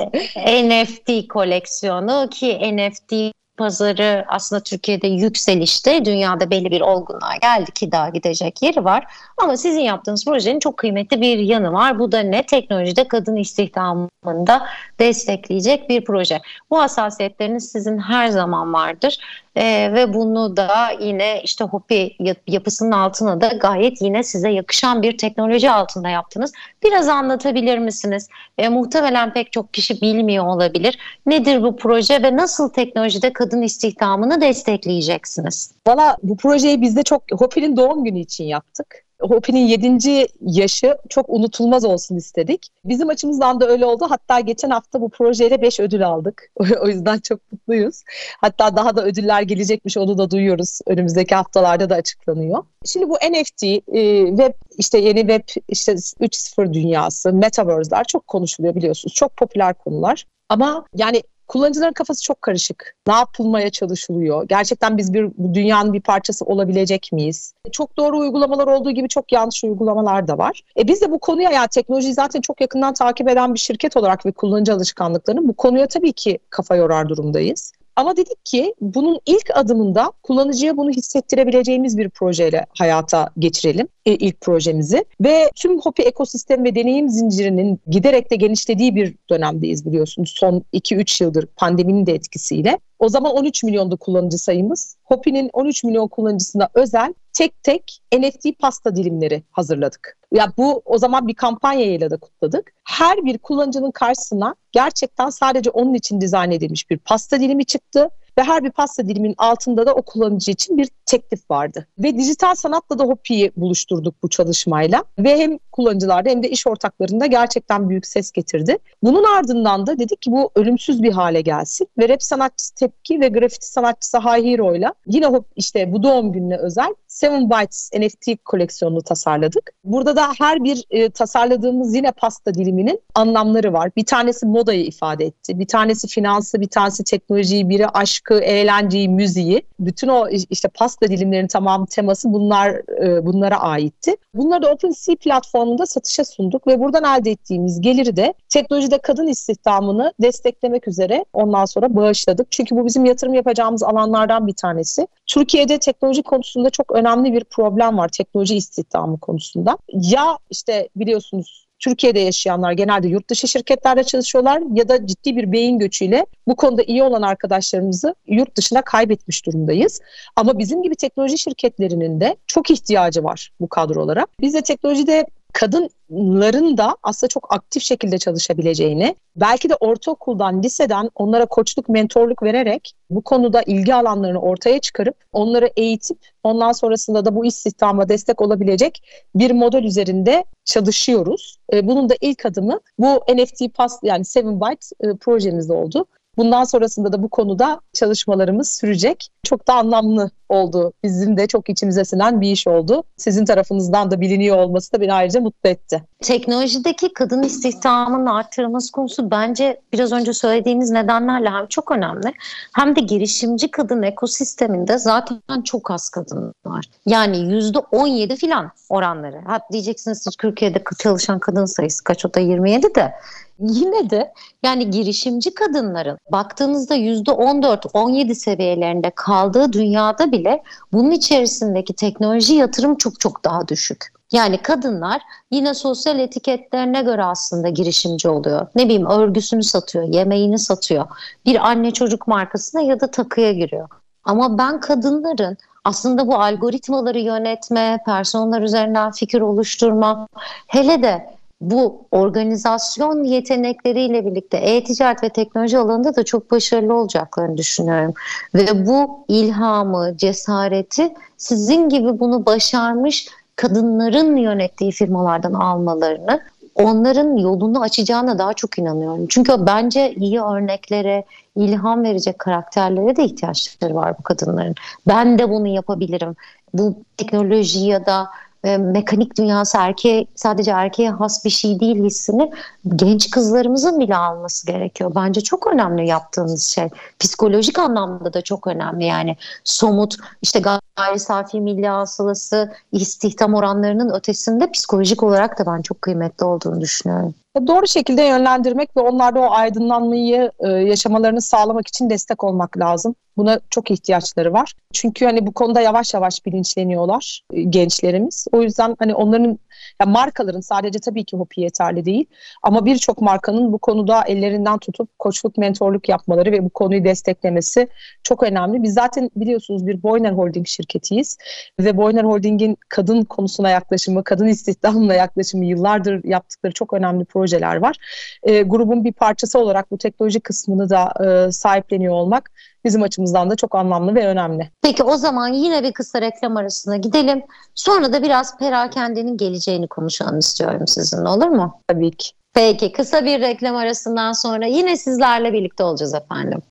NFT 0.64 1.28
koleksiyonu 1.28 2.30
ki 2.32 2.76
NFT 2.76 3.14
pazarı 3.58 4.26
aslında 4.28 4.63
Türkiye'de 4.63 5.08
yükselişte. 5.08 6.06
Dünyada 6.06 6.50
belli 6.50 6.72
bir 6.72 6.82
olgunluğa 6.82 7.36
geldi 7.41 7.72
ki 7.72 7.91
daha 7.91 8.10
gidecek 8.10 8.62
yeri 8.62 8.86
var. 8.86 9.06
Ama 9.38 9.58
sizin 9.58 9.82
yaptığınız 9.82 10.26
projenin 10.26 10.60
çok 10.60 10.78
kıymetli 10.78 11.22
bir 11.22 11.38
yanı 11.38 11.74
var. 11.74 12.00
Bu 12.00 12.12
da 12.12 12.20
ne? 12.20 12.46
Teknolojide 12.46 13.08
kadın 13.08 13.36
istihdamında 13.36 14.67
destekleyecek 15.00 15.89
bir 15.89 16.06
proje. 16.06 16.41
Bu 16.70 16.80
hassasiyetleriniz 16.80 17.72
sizin 17.72 17.98
her 17.98 18.28
zaman 18.28 18.74
vardır. 18.74 19.17
Ee, 19.58 19.91
ve 19.93 20.13
bunu 20.13 20.58
da 20.58 20.89
yine 21.00 21.41
işte 21.43 21.63
Hopi 21.63 22.15
yapısının 22.48 22.91
altına 22.91 23.41
da 23.41 23.48
gayet 23.48 24.02
yine 24.02 24.24
size 24.24 24.50
yakışan 24.50 25.02
bir 25.02 25.17
teknoloji 25.17 25.72
altında 25.72 26.10
yaptınız. 26.10 26.54
Biraz 26.84 27.08
anlatabilir 27.08 27.78
misiniz? 27.78 28.30
Ee, 28.58 28.70
muhtemelen 28.70 29.34
pek 29.34 29.52
çok 29.52 29.74
kişi 29.74 30.02
bilmiyor 30.02 30.46
olabilir. 30.46 31.00
Nedir 31.26 31.63
bu 31.63 31.78
proje 31.78 32.24
ve 32.24 32.38
nasıl 32.38 32.70
teknolojide 32.70 33.34
kadın 33.48 33.62
istihdamını 33.62 34.42
destekleyeceksiniz? 34.42 35.72
Valla 35.88 36.18
bu 36.24 36.38
projeyi 36.38 36.82
biz 36.82 36.96
de 36.96 37.04
çok 37.04 37.24
Hopi'nin 37.32 37.78
doğum 37.78 38.04
günü 38.04 38.20
için 38.20 38.44
yaptık. 38.44 39.04
Hopi'nin 39.22 39.68
7. 39.68 40.28
yaşı 40.42 40.98
çok 41.10 41.30
unutulmaz 41.30 41.86
olsun 41.86 42.16
istedik. 42.16 42.68
Bizim 42.86 43.10
açımızdan 43.10 43.60
da 43.62 43.68
öyle 43.68 43.86
oldu. 43.86 44.06
Hatta 44.10 44.40
geçen 44.40 44.70
hafta 44.70 45.02
bu 45.02 45.10
projeyle 45.10 45.62
5 45.62 45.80
ödül 45.80 46.08
aldık. 46.08 46.52
o 46.82 46.88
yüzden 46.88 47.20
çok 47.20 47.52
mutluyuz. 47.52 48.04
Hatta 48.42 48.76
daha 48.76 48.96
da 48.96 49.04
ödüller 49.04 49.42
gelecekmiş 49.42 49.98
onu 49.98 50.18
da 50.18 50.32
duyuyoruz. 50.32 50.80
Önümüzdeki 50.86 51.36
haftalarda 51.36 51.90
da 51.90 51.96
açıklanıyor. 51.96 52.64
Şimdi 52.86 53.10
bu 53.10 53.16
NFT, 53.16 53.64
e, 53.64 54.28
web 54.28 54.54
işte 54.78 54.98
yeni 54.98 55.20
web 55.20 55.64
işte 55.68 55.92
3.0 55.92 56.74
dünyası, 56.74 57.34
metaverse'ler 57.34 58.04
çok 58.04 58.28
konuşuluyor 58.28 58.76
biliyorsunuz. 58.76 59.14
Çok 59.14 59.38
popüler 59.38 59.74
konular. 59.74 60.26
Ama 60.50 60.86
yani 60.96 61.24
Kullanıcıların 61.48 61.94
kafası 61.94 62.24
çok 62.24 62.42
karışık. 62.42 62.96
Ne 63.08 63.14
yapılmaya 63.14 63.70
çalışılıyor? 63.70 64.48
Gerçekten 64.48 64.98
biz 64.98 65.14
bir 65.14 65.30
dünyanın 65.54 65.94
bir 65.94 66.02
parçası 66.02 66.46
olabilecek 66.46 67.10
miyiz? 67.12 67.54
Çok 67.72 67.98
doğru 67.98 68.18
uygulamalar 68.18 68.68
olduğu 68.68 68.92
gibi 68.92 69.08
çok 69.10 69.32
yanlış 69.32 69.64
uygulamalar 69.64 70.28
da 70.28 70.38
var. 70.38 70.62
E 70.80 70.88
biz 70.88 71.02
de 71.02 71.12
bu 71.12 71.20
konuya 71.20 71.52
ya 71.52 71.68
teknolojiyi 71.68 72.14
zaten 72.14 72.42
çok 72.42 72.62
yakından 72.62 72.94
takip 72.94 73.30
eden 73.30 73.54
bir 73.54 73.60
şirket 73.60 73.98
olarak 73.98 74.26
ve 74.26 74.32
kullanıcı 74.32 74.74
alışkanlıklarının 74.74 75.48
bu 75.48 75.54
konuya 75.54 75.88
tabii 75.88 76.14
ki 76.14 76.40
kafa 76.50 76.76
yorar 76.76 77.10
durumdayız. 77.10 77.74
Ama 77.98 78.18
dedik 78.18 78.46
ki 78.46 78.76
bunun 78.82 79.20
ilk 79.26 79.50
adımında 79.54 80.12
kullanıcıya 80.24 80.78
bunu 80.78 80.90
hissettirebileceğimiz 80.90 81.98
bir 81.98 82.10
projeyle 82.10 82.66
hayata 82.80 83.30
geçirelim 83.40 83.88
e, 83.88 83.97
ilk 84.15 84.41
projemizi. 84.41 85.06
Ve 85.22 85.52
tüm 85.56 85.80
Hopi 85.80 86.04
ekosistem 86.04 86.63
ve 86.63 86.76
deneyim 86.76 87.10
zincirinin 87.10 87.80
giderek 87.88 88.32
de 88.32 88.36
genişlediği 88.36 88.96
bir 88.96 89.15
dönemdeyiz 89.30 89.86
biliyorsunuz. 89.86 90.34
Son 90.36 90.63
2-3 90.74 91.24
yıldır 91.24 91.46
pandeminin 91.46 92.06
de 92.06 92.13
etkisiyle. 92.13 92.80
O 93.00 93.10
zaman 93.10 93.32
13 93.32 93.63
milyondu 93.63 93.98
kullanıcı 93.98 94.38
sayımız. 94.38 94.98
Hopi'nin 95.04 95.50
13 95.54 95.84
milyon 95.84 96.08
kullanıcısına 96.08 96.70
özel 96.74 97.13
tek 97.34 97.63
tek 97.63 98.02
NFT 98.13 98.60
pasta 98.60 98.96
dilimleri 98.96 99.43
hazırladık. 99.52 100.17
Ya 100.32 100.54
bu 100.58 100.82
o 100.86 100.98
zaman 100.98 101.28
bir 101.28 101.34
kampanyayla 101.34 102.10
da 102.10 102.17
kutladık. 102.17 102.74
Her 102.84 103.26
bir 103.26 103.38
kullanıcının 103.38 103.91
karşısına 103.91 104.56
gerçekten 104.72 105.30
sadece 105.30 105.70
onun 105.70 105.93
için 105.93 106.22
dizayn 106.22 106.52
edilmiş 106.52 106.89
bir 106.89 106.98
pasta 106.98 107.39
dilimi 107.39 107.65
çıktı 107.65 108.10
ve 108.38 108.43
her 108.43 108.63
bir 108.63 108.71
pasta 108.71 109.08
dilimin 109.08 109.36
altında 109.38 109.86
da 109.86 109.95
o 109.95 110.02
kullanıcı 110.02 110.52
için 110.52 110.78
bir 110.78 110.89
teklif 111.06 111.52
vardı. 111.52 111.88
Ve 112.00 112.17
dijital 112.17 112.56
sanatla 112.56 113.00
da 113.00 113.04
Hopi'yi 113.04 113.52
buluşturduk 113.58 114.23
bu 114.23 114.30
çalışmayla 114.30 115.04
ve 115.19 115.38
hem 115.38 115.58
kullanıcılarda 115.71 116.30
hem 116.30 116.43
de 116.43 116.50
iş 116.50 116.67
ortaklarında 116.67 117.26
gerçekten 117.26 117.89
büyük 117.89 118.08
ses 118.08 118.32
getirdi. 118.32 118.78
Bunun 119.04 119.23
ardından 119.23 119.88
da 119.88 120.00
dedik 120.00 120.21
ki 120.21 120.32
bu 120.32 120.52
ölümsüz 120.56 121.04
bir 121.04 121.12
hale 121.12 121.41
gelsin 121.41 121.88
ve 121.97 122.10
rap 122.10 122.23
sanatçısı 122.23 122.76
Tepki 122.76 123.21
ve 123.21 123.28
grafiti 123.28 123.67
sanatçısı 123.67 124.17
High 124.17 124.45
Hero 124.45 124.76
ile 124.76 124.88
yine 125.08 125.28
işte 125.56 125.93
bu 125.93 126.04
doğum 126.04 126.32
gününe 126.32 126.58
özel 126.58 126.95
Seven 127.08 127.50
Bytes 127.50 127.89
NFT 127.93 128.43
koleksiyonunu 128.45 129.02
tasarladık. 129.02 129.71
Burada 129.84 130.15
da 130.15 130.28
her 130.39 130.63
bir 130.63 130.86
e, 130.89 131.10
tasarladığımız 131.10 131.95
yine 131.95 132.12
pasta 132.12 132.54
diliminin 132.54 133.02
anlamları 133.15 133.73
var. 133.73 133.91
Bir 133.95 134.06
tanesi 134.06 134.45
modayı 134.45 134.86
ifade 134.86 135.26
etti. 135.26 135.60
Bir 135.60 135.67
tanesi 135.67 136.08
finansı, 136.08 136.62
bir 136.62 136.67
tanesi 136.67 137.04
teknolojiyi, 137.04 137.69
biri 137.69 137.88
aşkı, 138.28 138.44
eğlenceyi, 138.44 139.10
müziği. 139.10 139.62
Bütün 139.80 140.08
o 140.08 140.30
işte 140.30 140.68
pasta 140.68 141.08
dilimlerinin 141.08 141.48
tamam 141.48 141.86
teması 141.86 142.34
bunlar 142.34 142.70
e, 143.04 143.26
bunlara 143.26 143.60
aitti. 143.60 144.16
Bunları 144.34 144.62
da 144.62 144.72
OpenSea 144.72 145.16
platformunda 145.16 145.86
satışa 145.86 146.26
sunduk 146.26 146.68
ve 146.68 146.80
buradan 146.80 147.04
elde 147.04 147.32
ettiğimiz 147.32 147.82
geliri 147.82 148.16
de 148.16 148.34
teknolojide 148.50 148.98
kadın 148.98 149.28
istihdamını 149.28 150.13
desteklemek 150.22 150.88
üzere 150.88 151.26
ondan 151.34 151.66
sonra 151.66 151.96
bağışladık. 151.96 152.52
Çünkü 152.52 152.76
bu 152.76 152.86
bizim 152.86 153.06
yatırım 153.06 153.34
yapacağımız 153.34 153.84
alanlardan 153.84 154.48
bir 154.48 154.54
tanesi. 154.54 155.08
Türkiye'de 155.28 155.78
teknoloji 155.78 156.24
konusunda 156.24 156.70
çok 156.70 156.92
önemli 156.92 157.34
bir 157.34 157.44
problem 157.44 157.98
var 157.98 158.10
teknoloji 158.10 158.56
istihdamı 158.56 159.20
konusunda. 159.20 159.78
Ya 159.94 160.38
işte 160.50 160.90
biliyorsunuz 160.96 161.67
Türkiye'de 161.80 162.20
yaşayanlar 162.20 162.72
genelde 162.72 163.08
yurt 163.08 163.30
dışı 163.30 163.48
şirketlerde 163.48 164.04
çalışıyorlar 164.04 164.62
ya 164.74 164.90
da 164.90 165.08
ciddi 165.08 165.36
bir 165.36 165.52
beyin 165.52 165.80
göçüyle 165.80 166.26
bu 166.48 166.56
konuda 166.56 166.84
iyi 166.84 167.04
olan 167.04 167.22
arkadaşlarımızı 167.22 168.16
yurt 168.28 168.56
dışına 168.56 168.82
kaybetmiş 168.82 169.46
durumdayız. 169.46 170.02
Ama 170.36 170.60
bizim 170.60 170.84
gibi 170.84 170.96
teknoloji 170.96 171.38
şirketlerinin 171.38 172.22
de 172.22 172.36
çok 172.48 172.72
ihtiyacı 172.72 173.24
var 173.24 173.52
bu 173.60 173.68
kadrolara. 173.68 174.28
Biz 174.42 174.54
de 174.54 174.62
teknolojide 174.62 175.26
kadınların 175.54 176.78
da 176.78 176.98
aslında 177.04 177.30
çok 177.30 177.54
aktif 177.54 177.84
şekilde 177.84 178.18
çalışabileceğini, 178.18 179.16
belki 179.36 179.70
de 179.70 179.76
ortaokuldan, 179.76 180.64
liseden 180.64 181.10
onlara 181.16 181.46
koçluk, 181.46 181.90
mentorluk 181.90 182.44
vererek 182.44 182.94
bu 183.10 183.22
konuda 183.22 183.62
ilgi 183.62 183.96
alanlarını 183.96 184.42
ortaya 184.42 184.80
çıkarıp 184.80 185.16
onları 185.32 185.70
eğitip 185.78 186.18
ondan 186.44 186.72
sonrasında 186.72 187.26
da 187.26 187.36
bu 187.36 187.46
istihdama 187.46 188.10
destek 188.10 188.42
olabilecek 188.42 189.04
bir 189.36 189.52
model 189.52 189.84
üzerinde 189.84 190.44
çalışıyoruz. 190.66 191.58
E, 191.74 191.88
bunun 191.88 192.10
da 192.10 192.16
ilk 192.22 192.46
adımı 192.46 192.80
bu 193.00 193.24
NFT 193.36 193.74
Pass 193.74 194.00
yani 194.04 194.26
Seven 194.26 194.62
Byte 194.62 194.88
e, 195.02 195.18
projemizde 195.18 195.74
oldu. 195.74 196.06
Bundan 196.38 196.63
sonrasında 196.63 197.12
da 197.12 197.23
bu 197.23 197.30
konuda 197.30 197.80
çalışmalarımız 197.93 198.69
sürecek. 198.69 199.30
Çok 199.43 199.67
da 199.67 199.73
anlamlı 199.73 200.32
oldu. 200.50 200.93
Bizim 201.04 201.38
de 201.38 201.47
çok 201.47 201.69
içimize 201.69 202.06
sinen 202.06 202.41
bir 202.41 202.52
iş 202.52 202.67
oldu. 202.67 203.04
Sizin 203.17 203.45
tarafınızdan 203.45 204.12
da 204.12 204.21
biliniyor 204.21 204.58
olması 204.58 204.93
da 204.93 205.02
beni 205.02 205.13
ayrıca 205.13 205.41
mutlu 205.41 205.69
etti. 205.69 206.04
Teknolojideki 206.21 207.13
kadın 207.13 207.43
istihdamının 207.43 208.26
artırılması 208.26 208.91
konusu 208.91 209.32
bence 209.32 209.82
biraz 209.93 210.12
önce 210.12 210.34
söylediğiniz 210.34 210.91
nedenlerle 210.91 211.50
hem 211.50 211.67
çok 211.67 211.91
önemli 211.91 212.34
hem 212.76 212.95
de 212.95 213.00
girişimci 213.00 213.71
kadın 213.71 214.02
ekosisteminde 214.02 214.97
zaten 214.97 215.62
çok 215.63 215.91
az 215.91 216.10
kadın 216.10 216.54
var. 216.65 216.86
Yani 217.06 217.54
yüzde 217.54 217.80
17 217.80 218.36
filan 218.36 218.71
oranları. 218.89 219.41
Hatta 219.45 219.65
diyeceksiniz 219.71 220.28
Türkiye'de 220.39 220.84
çalışan 221.00 221.39
kadın 221.39 221.65
sayısı 221.65 222.04
kaç 222.04 222.26
o 222.26 222.34
da 222.34 222.39
27 222.39 222.95
de 222.95 223.13
yine 223.60 224.10
de 224.10 224.34
yani 224.63 224.89
girişimci 224.89 225.54
kadınların 225.54 226.17
baktığınızda 226.32 226.96
yüzde 226.96 227.32
14-17 227.32 228.36
seviyelerinde 228.36 229.12
kaldığı 229.15 229.74
dünyada 229.74 230.32
bile 230.32 230.63
bunun 230.93 231.12
içerisindeki 231.12 231.93
teknoloji 231.93 232.56
yatırım 232.56 232.96
çok 232.96 233.20
çok 233.20 233.46
daha 233.46 233.67
düşük. 233.67 234.17
Yani 234.32 234.58
kadınlar 234.58 235.22
yine 235.52 235.74
sosyal 235.74 236.20
etiketlerine 236.20 237.02
göre 237.02 237.24
aslında 237.24 237.70
girişimci 237.70 238.30
oluyor. 238.30 238.67
Ne 238.76 238.86
bileyim 238.86 239.06
örgüsünü 239.06 239.63
satıyor, 239.63 240.06
yemeğini 240.13 240.60
satıyor. 240.60 241.08
Bir 241.46 241.67
anne 241.67 241.91
çocuk 241.91 242.28
markasına 242.28 242.82
ya 242.82 243.00
da 243.00 243.12
takıya 243.12 243.52
giriyor. 243.52 243.89
Ama 244.24 244.58
ben 244.58 244.80
kadınların 244.80 245.58
aslında 245.84 246.28
bu 246.28 246.36
algoritmaları 246.36 247.20
yönetme, 247.20 248.00
personel 248.06 248.62
üzerinden 248.62 249.12
fikir 249.12 249.41
oluşturma, 249.41 250.28
hele 250.67 251.04
de 251.04 251.37
bu 251.62 252.06
organizasyon 252.12 253.24
yetenekleriyle 253.24 254.26
birlikte 254.26 254.58
e-ticaret 254.58 255.24
ve 255.24 255.30
teknoloji 255.30 255.78
alanında 255.78 256.15
da 256.15 256.24
çok 256.24 256.52
başarılı 256.52 256.93
olacaklarını 256.93 257.58
düşünüyorum. 257.58 258.13
Ve 258.56 258.88
bu 258.88 259.26
ilhamı, 259.28 260.17
cesareti 260.17 261.13
sizin 261.38 261.89
gibi 261.89 262.20
bunu 262.20 262.46
başarmış 262.46 263.28
kadınların 263.56 264.36
yönettiği 264.36 264.91
firmalardan 264.91 265.54
almalarını 265.54 266.41
onların 266.76 267.38
yolunu 267.38 267.82
açacağına 267.82 268.39
daha 268.39 268.54
çok 268.54 268.80
inanıyorum. 268.80 269.26
Çünkü 269.30 269.54
bence 269.60 270.13
iyi 270.13 270.41
örneklere, 270.41 271.24
ilham 271.56 272.04
verecek 272.04 272.39
karakterlere 272.39 273.15
de 273.15 273.24
ihtiyaçları 273.24 273.96
var 273.96 274.17
bu 274.20 274.24
kadınların. 274.24 274.76
Ben 275.08 275.39
de 275.39 275.50
bunu 275.50 275.67
yapabilirim. 275.67 276.36
Bu 276.74 276.96
teknoloji 277.17 277.80
ya 277.80 278.06
da 278.06 278.28
e, 278.63 278.78
mekanik 278.78 279.38
dünyası 279.38 279.78
erkeğe 279.78 280.28
sadece 280.36 280.72
erkeğe 280.72 281.10
has 281.10 281.46
bir 281.46 281.50
şey 281.50 281.80
değil 281.80 282.04
hissini 282.04 282.52
genç 282.96 283.30
kızlarımızın 283.30 284.00
bile 284.00 284.15
alması 284.15 284.67
gerekiyor. 284.67 285.12
Bence 285.15 285.41
çok 285.41 285.67
önemli 285.67 286.08
yaptığınız 286.08 286.65
şey. 286.65 286.89
Psikolojik 287.20 287.80
anlamda 287.80 288.34
da 288.34 288.41
çok 288.41 288.67
önemli 288.67 289.06
yani 289.06 289.38
somut 289.63 290.15
işte 290.41 290.60
gayri 290.98 291.20
safi 291.20 291.62
milli 291.62 291.88
hasılası 291.88 292.72
istihdam 292.92 293.54
oranlarının 293.54 294.14
ötesinde 294.14 294.72
psikolojik 294.72 295.24
olarak 295.24 295.60
da 295.60 295.66
ben 295.66 295.82
çok 295.82 296.02
kıymetli 296.02 296.46
olduğunu 296.46 296.82
düşünüyorum 296.82 297.34
doğru 297.68 297.88
şekilde 297.88 298.22
yönlendirmek 298.22 298.98
ve 298.98 299.02
onlarda 299.02 299.40
o 299.40 299.52
aydınlanmayı 299.52 300.52
e, 300.60 300.68
yaşamalarını 300.68 301.42
sağlamak 301.42 301.88
için 301.88 302.10
destek 302.10 302.44
olmak 302.44 302.78
lazım. 302.78 303.16
Buna 303.38 303.60
çok 303.70 303.92
ihtiyaçları 303.92 304.54
var. 304.54 304.74
Çünkü 304.94 305.26
hani 305.26 305.48
bu 305.48 305.54
konuda 305.54 305.82
yavaş 305.82 306.14
yavaş 306.14 306.46
bilinçleniyorlar 306.46 307.42
e, 307.54 307.62
gençlerimiz. 307.62 308.48
O 308.52 308.62
yüzden 308.62 308.96
hani 309.00 309.16
onların 309.16 309.60
ya 310.02 310.06
markaların 310.06 310.60
sadece 310.60 311.00
tabii 311.00 311.26
ki 311.26 311.38
Hopi 311.38 311.62
yeterli 311.62 312.06
değil 312.06 312.26
ama 312.64 312.86
birçok 312.86 313.22
markanın 313.22 313.74
bu 313.74 313.78
konuda 313.78 314.24
ellerinden 314.24 314.78
tutup 314.78 315.20
koçluk, 315.20 315.58
mentorluk 315.58 316.10
yapmaları 316.10 316.52
ve 316.52 316.64
bu 316.66 316.70
konuyu 316.70 317.04
desteklemesi 317.04 317.88
çok 318.24 318.44
önemli. 318.44 318.84
Biz 318.84 318.94
zaten 318.94 319.30
biliyorsunuz 319.36 319.88
bir 319.88 320.04
Boyner 320.04 320.32
Holding 320.32 320.68
şirketi 320.68 320.87
şirketiyiz. 320.88 321.38
Ve 321.80 321.97
Boyner 321.97 322.23
Holding'in 322.23 322.78
kadın 322.89 323.23
konusuna 323.23 323.69
yaklaşımı, 323.69 324.23
kadın 324.23 324.47
istihdamına 324.47 325.13
yaklaşımı 325.13 325.65
yıllardır 325.65 326.23
yaptıkları 326.23 326.73
çok 326.73 326.93
önemli 326.93 327.26
projeler 327.26 327.76
var. 327.76 327.95
E, 328.43 328.62
grubun 328.62 329.04
bir 329.04 329.13
parçası 329.13 329.60
olarak 329.60 329.91
bu 329.91 329.97
teknoloji 329.97 330.39
kısmını 330.39 330.89
da 330.89 331.13
e, 331.26 331.52
sahipleniyor 331.52 332.13
olmak 332.13 332.52
bizim 332.86 333.04
açımızdan 333.04 333.50
da 333.50 333.56
çok 333.56 333.76
anlamlı 333.76 334.15
ve 334.15 334.28
önemli. 334.28 334.69
Peki 334.82 335.04
o 335.04 335.17
zaman 335.17 335.54
yine 335.54 335.84
bir 335.84 335.91
kısa 335.91 336.21
reklam 336.21 336.58
arasına 336.58 336.97
gidelim. 336.97 337.41
Sonra 337.76 338.13
da 338.13 338.23
biraz 338.23 338.58
perakendenin 338.58 339.38
geleceğini 339.38 339.88
konuşalım 339.88 340.39
istiyorum 340.39 340.88
sizinle 340.88 341.30
olur 341.30 341.47
mu? 341.47 341.82
Tabii 341.88 342.12
ki. 342.12 342.30
Peki 342.54 342.91
kısa 342.91 343.26
bir 343.26 343.41
reklam 343.41 343.76
arasından 343.76 344.34
sonra 344.34 344.65
yine 344.65 344.97
sizlerle 344.97 345.54
birlikte 345.54 345.84
olacağız 345.84 346.13
efendim. 346.13 346.62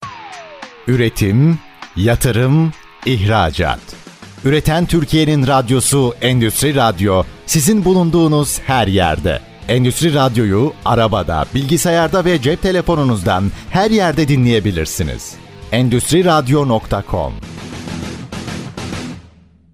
Üretim, 0.87 1.59
yatırım, 1.96 2.72
ihracat. 3.07 4.06
Üreten 4.44 4.87
Türkiye'nin 4.87 5.46
radyosu 5.46 6.14
Endüstri 6.20 6.75
Radyo 6.75 7.22
sizin 7.46 7.85
bulunduğunuz 7.85 8.61
her 8.61 8.87
yerde. 8.87 9.40
Endüstri 9.68 10.14
Radyo'yu 10.14 10.72
arabada, 10.85 11.44
bilgisayarda 11.55 12.25
ve 12.25 12.42
cep 12.42 12.62
telefonunuzdan 12.62 13.44
her 13.70 13.90
yerde 13.90 14.29
dinleyebilirsiniz. 14.29 15.35
Endüstri 15.72 16.25
Radyo.com 16.25 17.33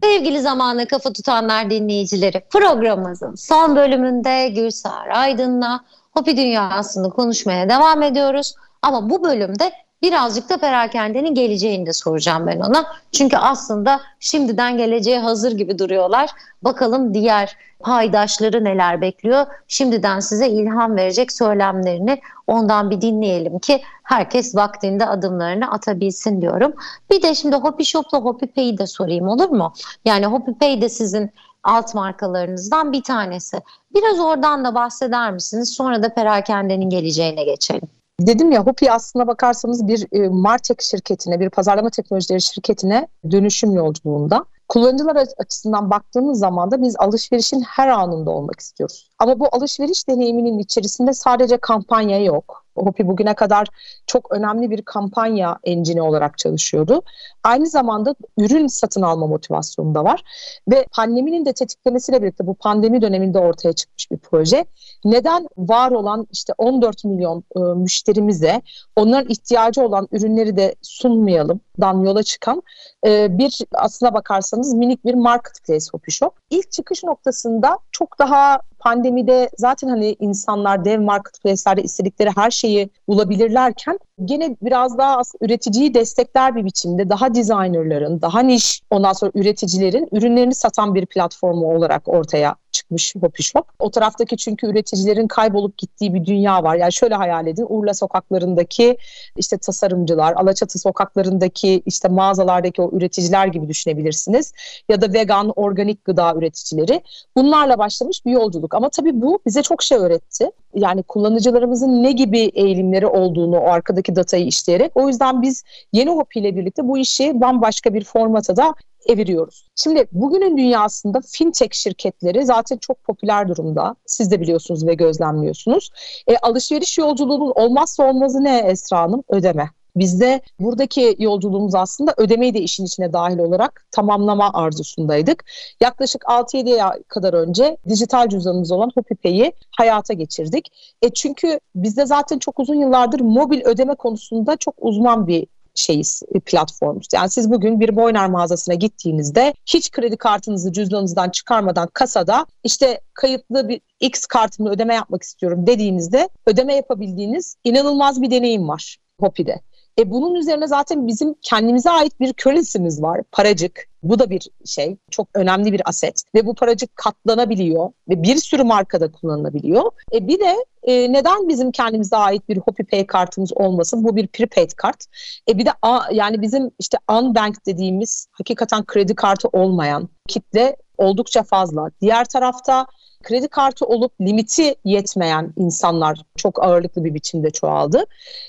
Sevgili 0.03 0.40
zamanı 0.40 0.87
kafa 0.88 1.12
tutanlar 1.12 1.70
dinleyicileri 1.70 2.42
programımızın 2.51 3.35
son 3.35 3.77
bölümünde 3.77 4.48
Gülsar 4.48 5.09
Aydın'la 5.14 5.81
Hopi 6.11 6.37
dünyasını 6.37 7.11
konuşmaya 7.11 7.68
devam 7.68 8.03
ediyoruz. 8.03 8.55
Ama 8.83 9.11
bu 9.11 9.25
bölümde 9.25 9.72
birazcık 10.03 10.49
da 10.49 10.57
perakendenin 10.57 11.35
geleceğini 11.35 11.87
de 11.87 11.93
soracağım 11.93 12.47
ben 12.47 12.61
ona. 12.61 12.87
Çünkü 13.12 13.37
aslında 13.37 14.01
şimdiden 14.21 14.79
geleceğe 14.79 15.19
hazır 15.19 15.53
gibi 15.53 15.79
duruyorlar. 15.79 16.31
Bakalım 16.62 17.15
diğer 17.15 17.57
paydaşları 17.81 18.65
neler 18.65 19.01
bekliyor. 19.01 19.47
Şimdiden 19.69 20.21
size 20.21 20.49
ilham 20.49 20.97
verecek 20.97 21.33
söylemlerini 21.33 22.21
ondan 22.47 22.91
bir 22.91 23.01
dinleyelim 23.01 23.59
ki 23.59 23.83
herkes 24.03 24.57
vaktinde 24.57 25.07
adımlarını 25.07 25.71
atabilsin 25.71 26.43
diyorum. 26.43 26.73
Bir 27.11 27.23
de 27.23 27.35
şimdi 27.35 27.57
Hopi 27.57 27.85
Shop'la 27.85 28.19
Hopi 28.19 28.47
Pay'i 28.47 28.79
de 28.79 28.87
sorayım 28.87 29.29
olur 29.29 29.49
mu? 29.49 29.73
Yani 30.05 30.27
Hopi 30.27 30.59
Pay 30.59 30.83
de 30.83 30.88
sizin 30.88 31.31
alt 31.65 31.95
markalarınızdan 31.95 32.93
bir 32.93 33.03
tanesi. 33.03 33.61
Biraz 33.95 34.21
oradan 34.21 34.65
da 34.65 34.75
bahseder 34.75 35.33
misiniz? 35.33 35.75
Sonra 35.75 36.03
da 36.03 36.15
perakendenin 36.15 36.91
geleceğine 36.91 37.45
geçelim. 37.45 37.88
Dedim 38.27 38.53
ya 38.53 38.67
Hopi 38.67 38.93
aslına 38.93 39.27
bakarsanız 39.27 39.87
bir 39.87 40.07
e, 40.13 40.29
Martek 40.29 40.83
şirketine, 40.83 41.41
bir 41.41 41.51
pazarlama 41.51 41.91
teknolojileri 41.91 42.43
şirketine 42.43 43.09
dönüşüm 43.31 43.75
yolculuğunda. 43.75 44.45
Kullanıcılar 44.69 45.17
açısından 45.39 45.91
baktığımız 45.91 46.39
zaman 46.39 46.71
da 46.71 46.83
biz 46.83 46.97
alışverişin 46.99 47.61
her 47.61 47.89
anında 47.89 48.31
olmak 48.31 48.61
istiyoruz. 48.61 49.11
Ama 49.19 49.41
bu 49.41 49.49
alışveriş 49.53 50.09
deneyiminin 50.09 50.59
içerisinde 50.59 51.13
sadece 51.13 51.57
kampanya 51.57 52.19
yok. 52.25 52.62
Hopi 52.77 53.09
bugüne 53.09 53.35
kadar 53.35 53.69
çok 54.07 54.33
önemli 54.33 54.71
bir 54.71 54.83
kampanya 54.83 55.59
engini 55.65 56.03
olarak 56.03 56.39
çalışıyordu. 56.39 57.03
Aynı 57.45 57.67
zamanda 57.67 58.15
ürün 58.39 58.67
satın 58.67 59.03
alma 59.03 59.27
motivasyonu 59.27 59.95
da 59.95 60.05
var. 60.05 60.23
Ve 60.71 60.87
pandeminin 60.93 61.45
de 61.45 61.53
tetiklemesiyle 61.53 62.23
birlikte 62.23 62.47
bu 62.47 62.55
pandemi 62.55 63.03
döneminde 63.03 63.39
ortaya 63.39 63.73
çıkmış 63.73 64.11
bir 64.11 64.19
proje. 64.19 64.65
Neden 65.05 65.49
var 65.57 65.91
olan 65.91 66.27
işte 66.33 66.53
14 66.59 67.05
milyon 67.05 67.45
e, 67.57 67.61
müşterimize 67.61 68.63
onların 68.97 69.31
ihtiyacı 69.31 69.83
olan 69.83 70.09
ürünleri 70.13 70.57
de 70.57 70.75
sunmayalım 70.83 71.61
dan 71.81 72.01
yola 72.01 72.23
çıkan 72.23 72.63
e, 73.07 73.39
bir 73.39 73.59
aslına 73.73 74.15
bakarsanız 74.15 74.75
minik 74.75 75.05
bir 75.05 75.15
marketplace 75.15 75.87
Hopi 75.93 76.13
Shop. 76.13 76.35
İlk 76.51 76.73
çıkış 76.73 77.05
noktasında 77.05 77.79
çok 77.93 78.19
daha 78.19 78.61
pandemide 78.83 79.51
zaten 79.57 79.88
hani 79.88 80.16
insanlar 80.21 80.85
dev 80.85 81.01
marketplace'lerde 81.01 81.83
istedikleri 81.83 82.31
her 82.37 82.51
şeyi 82.51 82.90
bulabilirlerken 83.09 83.99
gene 84.25 84.57
biraz 84.62 84.99
daha 84.99 85.21
üreticiyi 85.40 85.95
destekler 85.95 86.57
bir 86.57 86.64
biçimde 86.64 87.09
daha 87.09 87.35
designerların, 87.35 88.23
daha 88.23 88.40
niş 88.40 88.83
ondan 88.90 89.12
sonra 89.12 89.33
üreticilerin 89.35 90.09
ürünlerini 90.12 90.55
satan 90.55 90.95
bir 90.95 91.07
platformu 91.07 91.75
olarak 91.75 92.09
ortaya 92.09 92.55
çıkmış 92.73 93.15
Hopi 93.21 93.43
Shop. 93.43 93.67
O 93.79 93.91
taraftaki 93.91 94.37
çünkü 94.37 94.67
üreticilerin 94.67 95.29
kaybolup 95.29 95.79
gittiği 95.79 96.15
bir 96.15 96.25
dünya 96.25 96.63
var. 96.63 96.77
Yani 96.77 96.93
şöyle 96.93 97.15
hayal 97.15 97.47
edin 97.47 97.67
Urla 97.69 97.95
sokaklarındaki 97.95 98.97
işte 99.37 99.59
tasarımcılar, 99.59 100.33
Alaçatı 100.33 100.79
sokaklarındaki 100.79 101.83
işte 101.87 102.09
mağazalardaki 102.09 102.83
o 102.83 102.91
üreticiler 102.97 103.47
gibi 103.47 103.69
düşünebilirsiniz. 103.69 104.53
Ya 104.89 105.01
da 105.01 105.13
vegan, 105.13 105.53
organik 105.57 106.05
gıda 106.05 106.35
üreticileri. 106.35 107.03
Bunlarla 107.37 107.79
başlamış 107.79 108.27
bir 108.27 108.31
yolculuk. 108.31 108.75
Ama 108.75 108.89
tabii 108.89 109.23
bu 109.23 109.41
bize 109.47 109.63
çok 109.63 109.83
şey 109.83 109.99
öğretti. 109.99 110.51
Yani 110.75 111.03
kullanıcılarımızın 111.03 112.03
ne 112.03 112.13
gibi 112.13 112.41
eğilimleri 112.41 113.07
olduğunu 113.07 113.59
o 113.59 113.67
arkadaki 113.67 114.17
datayı 114.17 114.47
işleyerek. 114.47 114.93
O 114.95 115.09
yüzden 115.09 115.43
biz 115.43 115.65
yeni 115.93 116.11
Hopi 116.11 116.41
ile 116.41 116.57
birlikte 116.57 116.89
bu 116.89 116.99
işi 116.99 117.41
bambaşka 117.41 117.95
bir 117.95 118.05
formata 118.05 118.57
da 118.57 118.75
eviriyoruz. 119.07 119.69
Şimdi 119.77 120.07
bugünün 120.12 120.57
dünyasında 120.57 121.21
fintech 121.21 121.73
şirketleri 121.73 122.45
zaten 122.45 122.77
çok 122.77 123.05
popüler 123.05 123.49
durumda. 123.49 123.97
Siz 124.07 124.31
de 124.31 124.41
biliyorsunuz 124.41 124.87
ve 124.87 124.95
gözlemliyorsunuz. 124.95 125.91
E, 126.27 126.37
alışveriş 126.37 126.99
yolculuğunun 126.99 127.53
olmazsa 127.55 128.09
olmazı 128.09 128.45
ne 128.45 128.59
Esra 128.59 128.99
Hanım? 128.99 129.23
Ödeme. 129.29 129.71
Bizde 129.97 130.41
buradaki 130.61 131.17
yolculuğumuz 131.19 131.75
aslında 131.75 132.15
ödemeyi 132.17 132.55
de 132.55 132.61
işin 132.61 132.85
içine 132.85 133.12
dahil 133.12 133.38
olarak 133.38 133.87
tamamlama 133.91 134.51
arzusundaydık. 134.53 135.45
Yaklaşık 135.81 136.23
6-7 136.23 136.83
ay 136.83 137.03
kadar 137.03 137.35
önce 137.35 137.77
dijital 137.88 138.29
cüzdanımız 138.29 138.73
olan 138.73 138.91
HopiPay'i 138.95 139.53
hayata 139.77 140.15
geçirdik. 140.15 140.73
E 141.03 141.11
çünkü 141.11 141.61
bizde 141.75 142.07
zaten 142.07 142.38
çok 142.38 142.61
uzun 142.61 142.75
yıllardır 142.75 143.21
mobil 143.21 143.61
ödeme 143.65 143.95
konusunda 143.95 144.57
çok 144.57 144.75
uzman 144.79 145.27
bir 145.27 145.47
şeyiz, 145.75 146.23
e, 146.35 146.41
platformuz. 146.41 147.07
Yani 147.15 147.31
siz 147.31 147.51
bugün 147.51 147.81
bir 147.81 147.97
Boyner 147.97 148.31
mağazasına 148.31 148.75
gittiğinizde 148.75 149.55
hiç 149.67 149.91
kredi 149.91 150.17
kartınızı 150.17 150.73
cüzdanınızdan 150.73 151.31
çıkarmadan 151.31 151.89
kasada 151.93 152.47
işte 152.65 153.01
kayıtlı 153.15 153.69
bir 153.69 153.81
X 154.01 154.27
kartımla 154.27 154.71
ödeme 154.71 154.95
yapmak 154.95 155.23
istiyorum 155.23 155.67
dediğinizde 155.67 156.29
ödeme 156.47 156.75
yapabildiğiniz 156.75 157.57
inanılmaz 157.65 158.23
bir 158.23 158.31
deneyim 158.31 158.69
var 158.69 158.97
Hopi'de. 159.21 159.61
E 159.98 160.11
bunun 160.11 160.35
üzerine 160.35 160.66
zaten 160.66 161.07
bizim 161.07 161.35
kendimize 161.42 161.90
ait 161.90 162.20
bir 162.20 162.33
currency'miz 162.33 163.02
var. 163.02 163.20
Paracık. 163.33 163.88
Bu 164.02 164.18
da 164.18 164.31
bir 164.31 164.48
şey. 164.66 164.96
Çok 165.11 165.28
önemli 165.35 165.72
bir 165.72 165.88
aset. 165.88 166.22
Ve 166.35 166.46
bu 166.46 166.55
paracık 166.55 166.96
katlanabiliyor. 166.96 167.90
Ve 168.09 168.22
bir 168.22 168.37
sürü 168.37 168.64
markada 168.64 169.12
kullanılabiliyor. 169.12 169.90
E 170.14 170.28
bir 170.28 170.40
de 170.40 170.57
e, 170.83 171.12
neden 171.12 171.48
bizim 171.48 171.72
kendimize 171.72 172.16
ait 172.16 172.48
bir 172.48 172.57
HopiPay 172.57 173.07
kartımız 173.07 173.52
olmasın? 173.52 174.05
Bu 174.05 174.16
bir 174.16 174.26
prepaid 174.26 174.70
kart. 174.76 175.05
E 175.48 175.59
bir 175.59 175.66
de 175.66 175.70
a, 175.83 176.00
yani 176.12 176.42
bizim 176.42 176.70
işte 176.78 176.98
unbank 177.11 177.66
dediğimiz 177.66 178.26
hakikaten 178.33 178.85
kredi 178.85 179.14
kartı 179.14 179.48
olmayan 179.52 180.09
kitle 180.28 180.76
oldukça 180.98 181.42
fazla. 181.42 181.90
Diğer 182.00 182.24
tarafta 182.24 182.87
kredi 183.22 183.48
kartı 183.48 183.87
olup 183.87 184.20
limiti 184.20 184.74
yetmeyen 184.85 185.52
insanlar 185.57 186.22
çok 186.37 186.64
ağırlıklı 186.64 187.05
bir 187.05 187.14
biçimde 187.14 187.50
çoğaldı. 187.50 188.05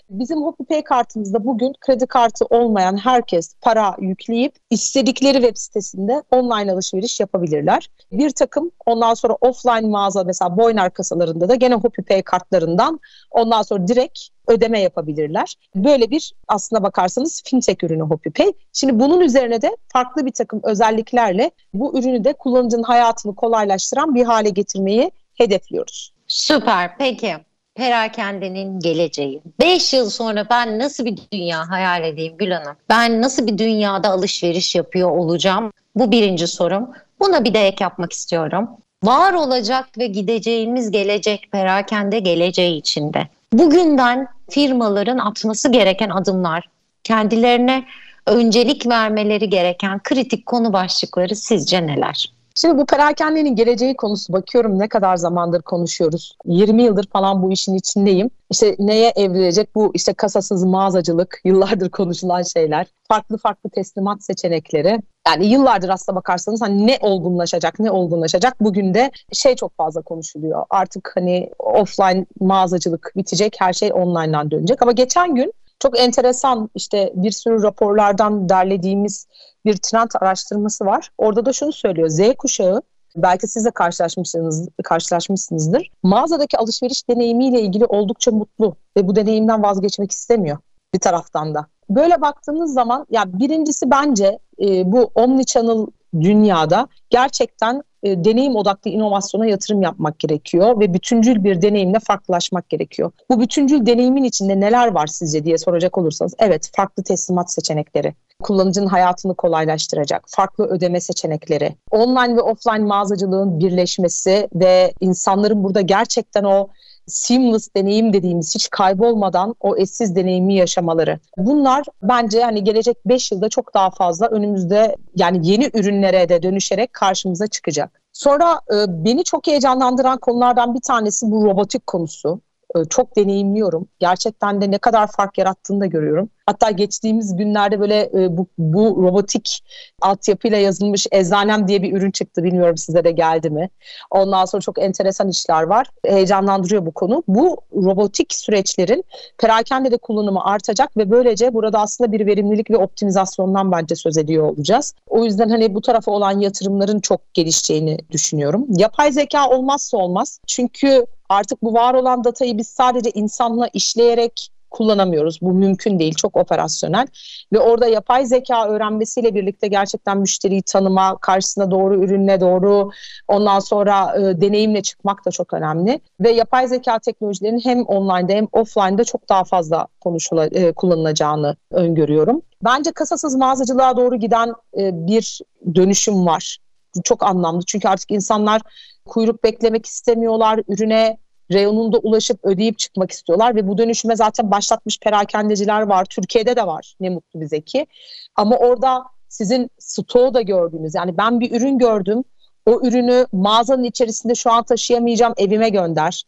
Bizim 0.10 0.41
HopiPay 0.41 0.84
kartımızda 0.84 1.45
bugün 1.45 1.73
kredi 1.82 2.08
kartı 2.08 2.45
olmayan 2.45 2.97
herkes 2.97 3.56
para 3.62 3.95
yükleyip 3.99 4.56
istedikleri 4.69 5.38
web 5.38 5.58
sitesinde 5.58 6.23
online 6.32 6.71
alışveriş 6.71 7.19
yapabilirler. 7.19 7.89
Bir 8.12 8.29
takım 8.29 8.71
ondan 8.86 9.13
sonra 9.13 9.38
offline 9.41 9.88
mağaza 9.88 10.23
mesela 10.23 10.58
Boyner 10.58 10.93
kasalarında 10.93 11.49
da 11.49 11.56
gene 11.56 11.75
HopiPay 11.75 12.21
kartlarından 12.21 12.99
ondan 13.32 13.62
sonra 13.62 13.88
direkt 13.88 14.19
ödeme 14.54 14.80
yapabilirler. 14.82 15.56
Böyle 15.76 16.10
bir 16.10 16.34
aslına 16.48 16.84
bakarsanız 16.84 17.42
fintech 17.46 17.84
ürünü 17.84 18.04
HopiPay. 18.04 18.54
Şimdi 18.74 19.00
bunun 19.00 19.22
üzerine 19.22 19.62
de 19.62 19.78
farklı 19.88 20.26
bir 20.26 20.32
takım 20.32 20.62
özelliklerle 20.63 21.52
bu 21.74 22.00
ürünü 22.00 22.24
de 22.24 22.34
kullanıcının 22.34 22.84
hayatını 22.84 23.36
kolaylaştıran 23.36 24.16
bir 24.16 24.26
hale 24.26 24.50
getirmeyi 24.50 25.12
hedefliyoruz. 25.36 26.13
Süper. 26.28 26.98
Peki 26.98 27.36
perakendenin 27.76 28.80
geleceği. 28.80 29.42
5 29.60 29.94
yıl 29.94 30.10
sonra 30.10 30.48
ben 30.50 30.80
nasıl 30.80 31.06
bir 31.06 31.20
dünya 31.34 31.70
hayal 31.70 32.04
edeyim 32.04 32.38
Gül 32.38 32.52
Hanım? 32.52 32.76
Ben 32.89 33.22
nasıl 33.22 33.48
bir 33.48 33.58
dünyada 33.58 34.10
alışveriş 34.10 34.76
yapıyor 34.76 35.12
olacağım? 35.12 35.72
Bu 35.96 36.12
birinci 36.12 36.48
sorum. 36.48 36.89
Buna 37.20 37.44
bir 37.44 37.54
de 37.54 37.68
ek 37.68 37.84
yapmak 37.84 38.13
istiyorum. 38.13 38.70
Var 39.04 39.34
olacak 39.34 39.98
ve 39.98 40.08
gideceğimiz 40.08 40.92
gelecek 40.92 41.50
perakende 41.52 42.20
geleceği 42.20 42.78
içinde 42.78 43.28
bugünden 43.54 44.28
firmaların 44.50 45.18
atması 45.18 45.72
gereken 45.72 46.10
adımlar, 46.10 46.70
kendilerine 47.04 47.86
öncelik 48.26 48.88
vermeleri 48.88 49.50
gereken 49.50 50.00
kritik 50.04 50.46
konu 50.46 50.74
başlıkları 50.74 51.36
sizce 51.36 51.88
neler? 51.88 52.34
Şimdi 52.56 52.78
bu 52.78 52.86
perakendenin 52.86 53.56
geleceği 53.56 53.96
konusu 53.96 54.34
bakıyorum 54.34 54.80
ne 54.80 54.88
kadar 54.88 55.16
zamandır 55.16 55.62
konuşuyoruz. 55.62 56.38
20 56.46 56.84
yıldır 56.84 57.08
falan 57.08 57.44
bu 57.44 57.52
işin 57.52 57.75
içindeyim. 57.75 58.30
İşte 58.50 58.75
neye 58.80 59.13
evrilecek 59.15 59.75
bu 59.75 59.92
işte 59.94 60.13
kasasız 60.13 60.63
mağazacılık 60.63 61.42
yıllardır 61.46 61.90
konuşulan 61.90 62.42
şeyler. 62.42 62.88
Farklı 63.08 63.38
farklı 63.38 63.69
teslimat 63.69 64.23
seçenekleri. 64.23 65.02
Yani 65.27 65.46
yıllardır 65.46 65.90
aslına 65.90 66.15
bakarsanız 66.15 66.62
hani 66.62 66.88
ne 66.88 66.98
olgunlaşacak, 67.02 67.80
ne 67.80 67.92
olgunlaşacak 67.92 68.62
bugün 68.62 68.94
de 68.94 69.12
şey 69.32 69.56
çok 69.56 69.77
fazla 69.77 70.02
konuşuluyor. 70.02 70.65
Artık 70.69 71.12
hani 71.15 71.50
offline 71.60 72.25
mağazacılık 72.40 73.12
bitecek, 73.15 73.56
her 73.60 73.73
şey 73.73 73.94
online'dan 73.94 74.52
dönecek. 74.52 74.82
Ama 74.82 74.92
geçen 74.92 75.36
gün 75.36 75.54
çok 75.80 76.00
enteresan 76.00 76.69
işte 76.75 77.13
bir 77.15 77.32
sürü 77.32 77.63
raporlardan 77.63 78.50
derlediğimiz 78.50 79.27
bir 79.66 79.78
trend 79.78 80.10
araştırması 80.22 80.86
var. 80.86 81.10
Orada 81.18 81.46
da 81.46 81.54
şunu 81.54 81.72
söylüyor. 81.72 82.10
Z 82.10 82.20
kuşağı 82.38 82.82
belki 83.16 83.48
siz 83.48 83.66
de 83.66 83.72
karşılaşmışsınız, 83.72 84.70
karşılaşmışsınızdır. 84.84 85.90
Mağazadaki 86.04 86.58
alışveriş 86.58 87.10
deneyimiyle 87.10 87.62
ilgili 87.62 87.86
oldukça 87.86 88.32
mutlu 88.32 88.76
ve 88.98 89.08
bu 89.08 89.16
deneyimden 89.16 89.64
vazgeçmek 89.64 90.12
istemiyor 90.12 90.58
bir 90.94 91.00
taraftan 91.00 91.56
da. 91.56 91.68
Böyle 91.90 92.22
baktığınız 92.22 92.74
zaman 92.74 93.06
ya 93.10 93.40
birincisi 93.40 93.92
bence 93.92 94.40
e, 94.62 94.92
bu 94.92 95.12
omnichannel 95.16 95.86
dünyada 96.22 96.88
gerçekten 97.10 97.84
e, 98.04 98.24
deneyim 98.24 98.56
odaklı 98.56 98.92
inovasyona 98.92 99.46
yatırım 99.46 99.82
yapmak 99.82 100.20
gerekiyor 100.20 100.80
ve 100.80 100.94
bütüncül 100.94 101.44
bir 101.44 101.62
deneyimle 101.62 102.00
farklılaşmak 102.00 102.70
gerekiyor. 102.70 103.12
Bu 103.30 103.42
bütüncül 103.42 103.86
deneyimin 103.86 104.24
içinde 104.24 104.60
neler 104.60 104.88
var 104.88 105.08
sizce 105.08 105.46
diye 105.46 105.58
soracak 105.58 105.98
olursanız 105.98 106.34
evet 106.40 106.72
farklı 106.76 107.04
teslimat 107.04 107.54
seçenekleri, 107.54 108.14
kullanıcının 108.44 108.88
hayatını 108.88 109.36
kolaylaştıracak, 109.36 110.24
farklı 110.28 110.66
ödeme 110.66 111.02
seçenekleri, 111.02 111.76
online 111.92 112.36
ve 112.36 112.42
offline 112.42 112.86
mağazacılığın 112.86 113.60
birleşmesi 113.60 114.48
ve 114.56 114.94
insanların 115.00 115.64
burada 115.64 115.82
gerçekten 115.82 116.44
o 116.44 116.68
seamless 117.08 117.69
deneyim 117.75 118.13
dediğimiz 118.13 118.56
hiç 118.56 118.69
kaybolmadan 118.69 119.56
o 119.60 119.77
eşsiz 119.77 120.15
deneyimi 120.15 120.56
yaşamaları. 120.56 121.19
Bunlar 121.37 121.85
bence 122.01 122.43
hani 122.43 122.63
gelecek 122.63 122.97
5 123.06 123.31
yılda 123.31 123.49
çok 123.49 123.73
daha 123.73 123.89
fazla 123.89 124.27
önümüzde 124.27 124.95
yani 125.15 125.47
yeni 125.47 125.69
ürünlere 125.73 126.29
de 126.29 126.43
dönüşerek 126.43 126.93
karşımıza 126.93 127.47
çıkacak. 127.47 128.01
Sonra 128.13 128.60
e, 128.73 129.06
beni 129.06 129.23
çok 129.23 129.47
heyecanlandıran 129.47 130.17
konulardan 130.17 130.75
bir 130.75 130.81
tanesi 130.81 131.31
bu 131.31 131.45
robotik 131.45 131.87
konusu. 131.87 132.41
E, 132.75 132.85
çok 132.85 133.17
deneyimliyorum. 133.17 133.87
Gerçekten 133.99 134.62
de 134.62 134.71
ne 134.71 134.77
kadar 134.77 135.08
fark 135.08 135.37
yarattığını 135.37 135.79
da 135.79 135.85
görüyorum. 135.85 136.29
Hatta 136.46 136.71
geçtiğimiz 136.71 137.35
günlerde 137.35 137.79
böyle 137.79 138.10
e, 138.13 138.37
bu, 138.37 138.48
bu 138.58 139.04
robotik 139.04 139.63
altyapıyla 140.02 140.58
yazılmış 140.58 141.08
eczanem 141.12 141.67
diye 141.67 141.83
bir 141.83 141.94
ürün 141.94 142.12
çıktı. 142.12 142.44
Bilmiyorum 142.44 142.77
size 142.77 143.04
de 143.04 143.12
geldi 143.12 143.50
mi? 143.50 143.69
Ondan 144.12 144.46
sonra 144.46 144.62
çok 144.62 144.81
enteresan 144.81 145.29
işler 145.29 145.63
var. 145.63 145.87
Heyecanlandırıyor 146.06 146.85
bu 146.85 146.91
konu. 146.91 147.23
Bu 147.27 147.58
robotik 147.73 148.33
süreçlerin 148.33 149.04
perakende 149.37 149.91
de 149.91 149.98
kullanımı 149.98 150.46
artacak 150.46 150.98
ve 150.98 151.12
böylece 151.12 151.54
burada 151.54 151.79
aslında 151.79 152.12
bir 152.12 152.25
verimlilik 152.25 152.71
ve 152.71 152.77
optimizasyondan 152.77 153.71
bence 153.71 153.96
söz 153.96 154.17
ediyor 154.17 154.44
olacağız. 154.44 154.96
O 155.08 155.25
yüzden 155.25 155.50
hani 155.50 155.75
bu 155.75 155.81
tarafa 155.81 156.12
olan 156.12 156.39
yatırımların 156.39 157.00
çok 157.00 157.33
gelişeceğini 157.33 157.98
düşünüyorum. 158.12 158.65
Yapay 158.69 159.12
zeka 159.12 159.50
olmazsa 159.50 159.98
olmaz. 159.98 160.39
Çünkü 160.48 161.06
artık 161.29 161.63
bu 161.63 161.73
var 161.73 161.94
olan 161.94 162.23
datayı 162.23 162.58
biz 162.58 162.67
sadece 162.67 163.10
insanla 163.10 163.69
işleyerek 163.73 164.52
kullanamıyoruz. 164.74 165.40
Bu 165.42 165.54
mümkün 165.54 166.00
değil. 166.00 166.13
Çok 166.13 166.38
operasyonel. 166.38 167.08
Ve 167.54 167.60
orada 167.60 167.88
yapay 167.88 168.26
zeka 168.26 168.67
öğrenmesiyle 168.67 169.36
birlikte 169.36 169.67
gerçekten 169.67 170.17
müşteriyi 170.17 170.62
tanıma, 170.62 171.17
karşısına 171.17 171.71
doğru 171.71 172.04
ürünle 172.04 172.42
doğru 172.42 172.90
ondan 173.28 173.60
sonra 173.60 174.15
e, 174.17 174.42
deneyimle 174.42 174.82
çıkmak 174.82 175.26
da 175.26 175.32
çok 175.32 175.54
önemli. 175.54 176.00
Ve 176.19 176.32
yapay 176.32 176.67
zeka 176.67 177.00
teknolojilerinin 177.00 177.60
hem 177.60 177.84
online'da 177.84 178.34
hem 178.34 178.48
offline'da 178.52 179.04
çok 179.04 179.30
daha 179.30 179.44
fazla 179.44 179.88
konuşula, 180.02 180.46
e, 180.46 180.71
kullanılacağını 180.71 181.56
öngörüyorum. 181.71 182.42
Bence 182.63 182.92
kasasız 182.92 183.36
mağazacılığa 183.36 183.98
doğru 183.98 184.15
giden 184.15 184.54
e, 184.78 185.08
bir 185.08 185.42
dönüşüm 185.76 186.26
var. 186.26 186.58
Çok 187.04 187.24
anlamlı. 187.24 187.62
Çünkü 187.65 187.88
artık 187.88 188.12
insanlar 188.12 188.62
kuyruk 189.06 189.44
beklemek 189.44 189.86
istemiyorlar. 189.86 190.60
Ürüne 190.67 191.17
reyonunda 191.52 191.98
ulaşıp 191.98 192.39
ödeyip 192.44 192.79
çıkmak 192.79 193.12
istiyorlar 193.12 193.56
ve 193.56 193.67
bu 193.67 193.77
dönüşüme 193.77 194.15
zaten 194.15 194.52
başlatmış 194.52 195.00
perakendeciler 195.00 195.81
var. 195.81 196.06
Türkiye'de 196.06 196.56
de 196.56 196.67
var 196.67 196.96
ne 197.00 197.10
mutlu 197.10 197.41
bize 197.41 197.62
ki. 197.62 197.87
Ama 198.35 198.58
orada 198.58 199.04
sizin 199.29 199.69
stoğu 199.79 200.33
da 200.33 200.41
gördüğünüz 200.41 200.96
yani 200.96 201.17
ben 201.17 201.39
bir 201.39 201.52
ürün 201.52 201.77
gördüm 201.77 202.23
o 202.66 202.80
ürünü 202.88 203.28
mağazanın 203.32 203.84
içerisinde 203.84 204.36
şu 204.36 204.52
an 204.52 204.64
taşıyamayacağım 204.64 205.34
evime 205.38 205.70
gönder. 205.70 206.24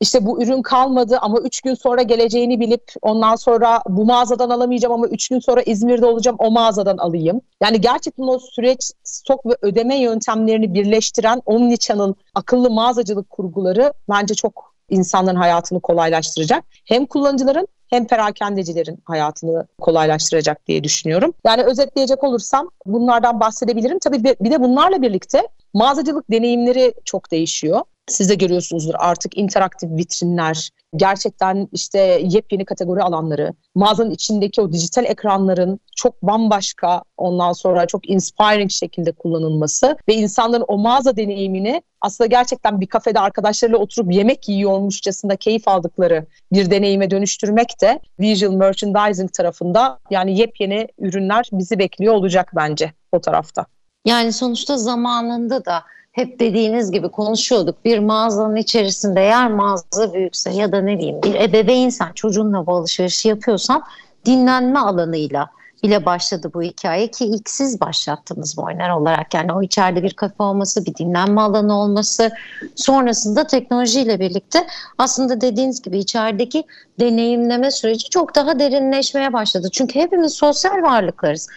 İşte 0.00 0.26
bu 0.26 0.42
ürün 0.42 0.62
kalmadı 0.62 1.18
ama 1.20 1.38
3 1.40 1.60
gün 1.60 1.74
sonra 1.74 2.02
geleceğini 2.02 2.60
bilip 2.60 2.92
ondan 3.02 3.36
sonra 3.36 3.82
bu 3.88 4.04
mağazadan 4.04 4.50
alamayacağım 4.50 4.94
ama 4.94 5.06
3 5.06 5.28
gün 5.28 5.40
sonra 5.40 5.62
İzmir'de 5.62 6.06
olacağım 6.06 6.36
o 6.40 6.50
mağazadan 6.50 6.96
alayım. 6.98 7.40
Yani 7.62 7.80
gerçekten 7.80 8.24
o 8.24 8.38
süreç 8.38 8.92
stok 9.04 9.46
ve 9.46 9.56
ödeme 9.62 9.96
yöntemlerini 9.96 10.74
birleştiren 10.74 11.42
Omnichannel 11.46 12.14
akıllı 12.34 12.70
mağazacılık 12.70 13.30
kurguları 13.30 13.92
bence 14.08 14.34
çok 14.34 14.74
insanların 14.90 15.36
hayatını 15.36 15.80
kolaylaştıracak. 15.80 16.64
Hem 16.84 17.06
kullanıcıların 17.06 17.68
hem 17.90 18.06
perakendecilerin 18.06 18.98
hayatını 19.04 19.66
kolaylaştıracak 19.80 20.66
diye 20.66 20.84
düşünüyorum. 20.84 21.34
Yani 21.46 21.62
özetleyecek 21.62 22.24
olursam 22.24 22.70
bunlardan 22.86 23.40
bahsedebilirim. 23.40 23.98
Tabii 23.98 24.24
bir 24.24 24.50
de 24.50 24.60
bunlarla 24.60 25.02
birlikte 25.02 25.48
mağazacılık 25.74 26.30
deneyimleri 26.30 26.94
çok 27.04 27.30
değişiyor. 27.30 27.80
Siz 28.08 28.28
de 28.28 28.34
görüyorsunuzdur 28.34 28.94
artık 28.98 29.38
interaktif 29.38 29.90
vitrinler, 29.90 30.70
gerçekten 30.96 31.68
işte 31.72 31.98
yepyeni 32.24 32.64
kategori 32.64 33.02
alanları, 33.02 33.54
mağazanın 33.74 34.10
içindeki 34.10 34.60
o 34.60 34.72
dijital 34.72 35.04
ekranların 35.04 35.80
çok 35.96 36.22
bambaşka 36.22 37.02
ondan 37.16 37.52
sonra 37.52 37.86
çok 37.86 38.10
inspiring 38.10 38.70
şekilde 38.70 39.12
kullanılması 39.12 39.96
ve 40.08 40.14
insanların 40.14 40.64
o 40.68 40.78
mağaza 40.78 41.16
deneyimini 41.16 41.82
aslında 42.00 42.28
gerçekten 42.28 42.80
bir 42.80 42.86
kafede 42.86 43.20
arkadaşlarıyla 43.20 43.78
oturup 43.78 44.12
yemek 44.12 44.48
yiyormuşçasında 44.48 45.36
keyif 45.36 45.68
aldıkları 45.68 46.26
bir 46.52 46.70
deneyime 46.70 47.10
dönüştürmek 47.10 47.80
de 47.80 48.00
visual 48.20 48.52
merchandising 48.52 49.32
tarafında 49.32 49.98
yani 50.10 50.38
yepyeni 50.38 50.88
ürünler 50.98 51.48
bizi 51.52 51.78
bekliyor 51.78 52.14
olacak 52.14 52.52
bence 52.56 52.92
o 53.12 53.20
tarafta. 53.20 53.66
Yani 54.08 54.32
sonuçta 54.32 54.76
zamanında 54.76 55.64
da 55.64 55.82
hep 56.12 56.40
dediğiniz 56.40 56.90
gibi 56.90 57.08
konuşuyorduk. 57.08 57.84
Bir 57.84 57.98
mağazanın 57.98 58.56
içerisinde 58.56 59.20
eğer 59.20 59.50
mağaza 59.50 60.12
büyükse 60.14 60.50
ya 60.50 60.72
da 60.72 60.80
ne 60.80 60.98
bileyim 60.98 61.22
bir 61.22 61.34
ebeveynsen 61.34 62.12
çocuğunla 62.12 62.66
bu 62.66 62.74
alışverişi 62.74 63.28
yapıyorsan 63.28 63.82
dinlenme 64.24 64.78
alanıyla 64.78 65.50
bile 65.82 66.06
başladı 66.06 66.50
bu 66.54 66.62
hikaye 66.62 67.10
ki 67.10 67.24
ilk 67.24 67.50
siz 67.50 67.80
başlattınız 67.80 68.56
bu 68.56 68.62
oynar 68.62 68.90
olarak. 68.90 69.34
Yani 69.34 69.52
o 69.52 69.62
içeride 69.62 70.02
bir 70.02 70.14
kafe 70.14 70.42
olması, 70.42 70.86
bir 70.86 70.94
dinlenme 70.94 71.40
alanı 71.40 71.80
olması 71.80 72.30
sonrasında 72.74 73.46
teknolojiyle 73.46 74.20
birlikte 74.20 74.66
aslında 74.98 75.40
dediğiniz 75.40 75.82
gibi 75.82 75.98
içerideki 75.98 76.64
deneyimleme 77.00 77.70
süreci 77.70 78.10
çok 78.10 78.34
daha 78.34 78.58
derinleşmeye 78.58 79.32
başladı. 79.32 79.68
Çünkü 79.72 79.98
hepimiz 79.98 80.32
sosyal 80.32 80.82
varlıklarız. 80.82 81.48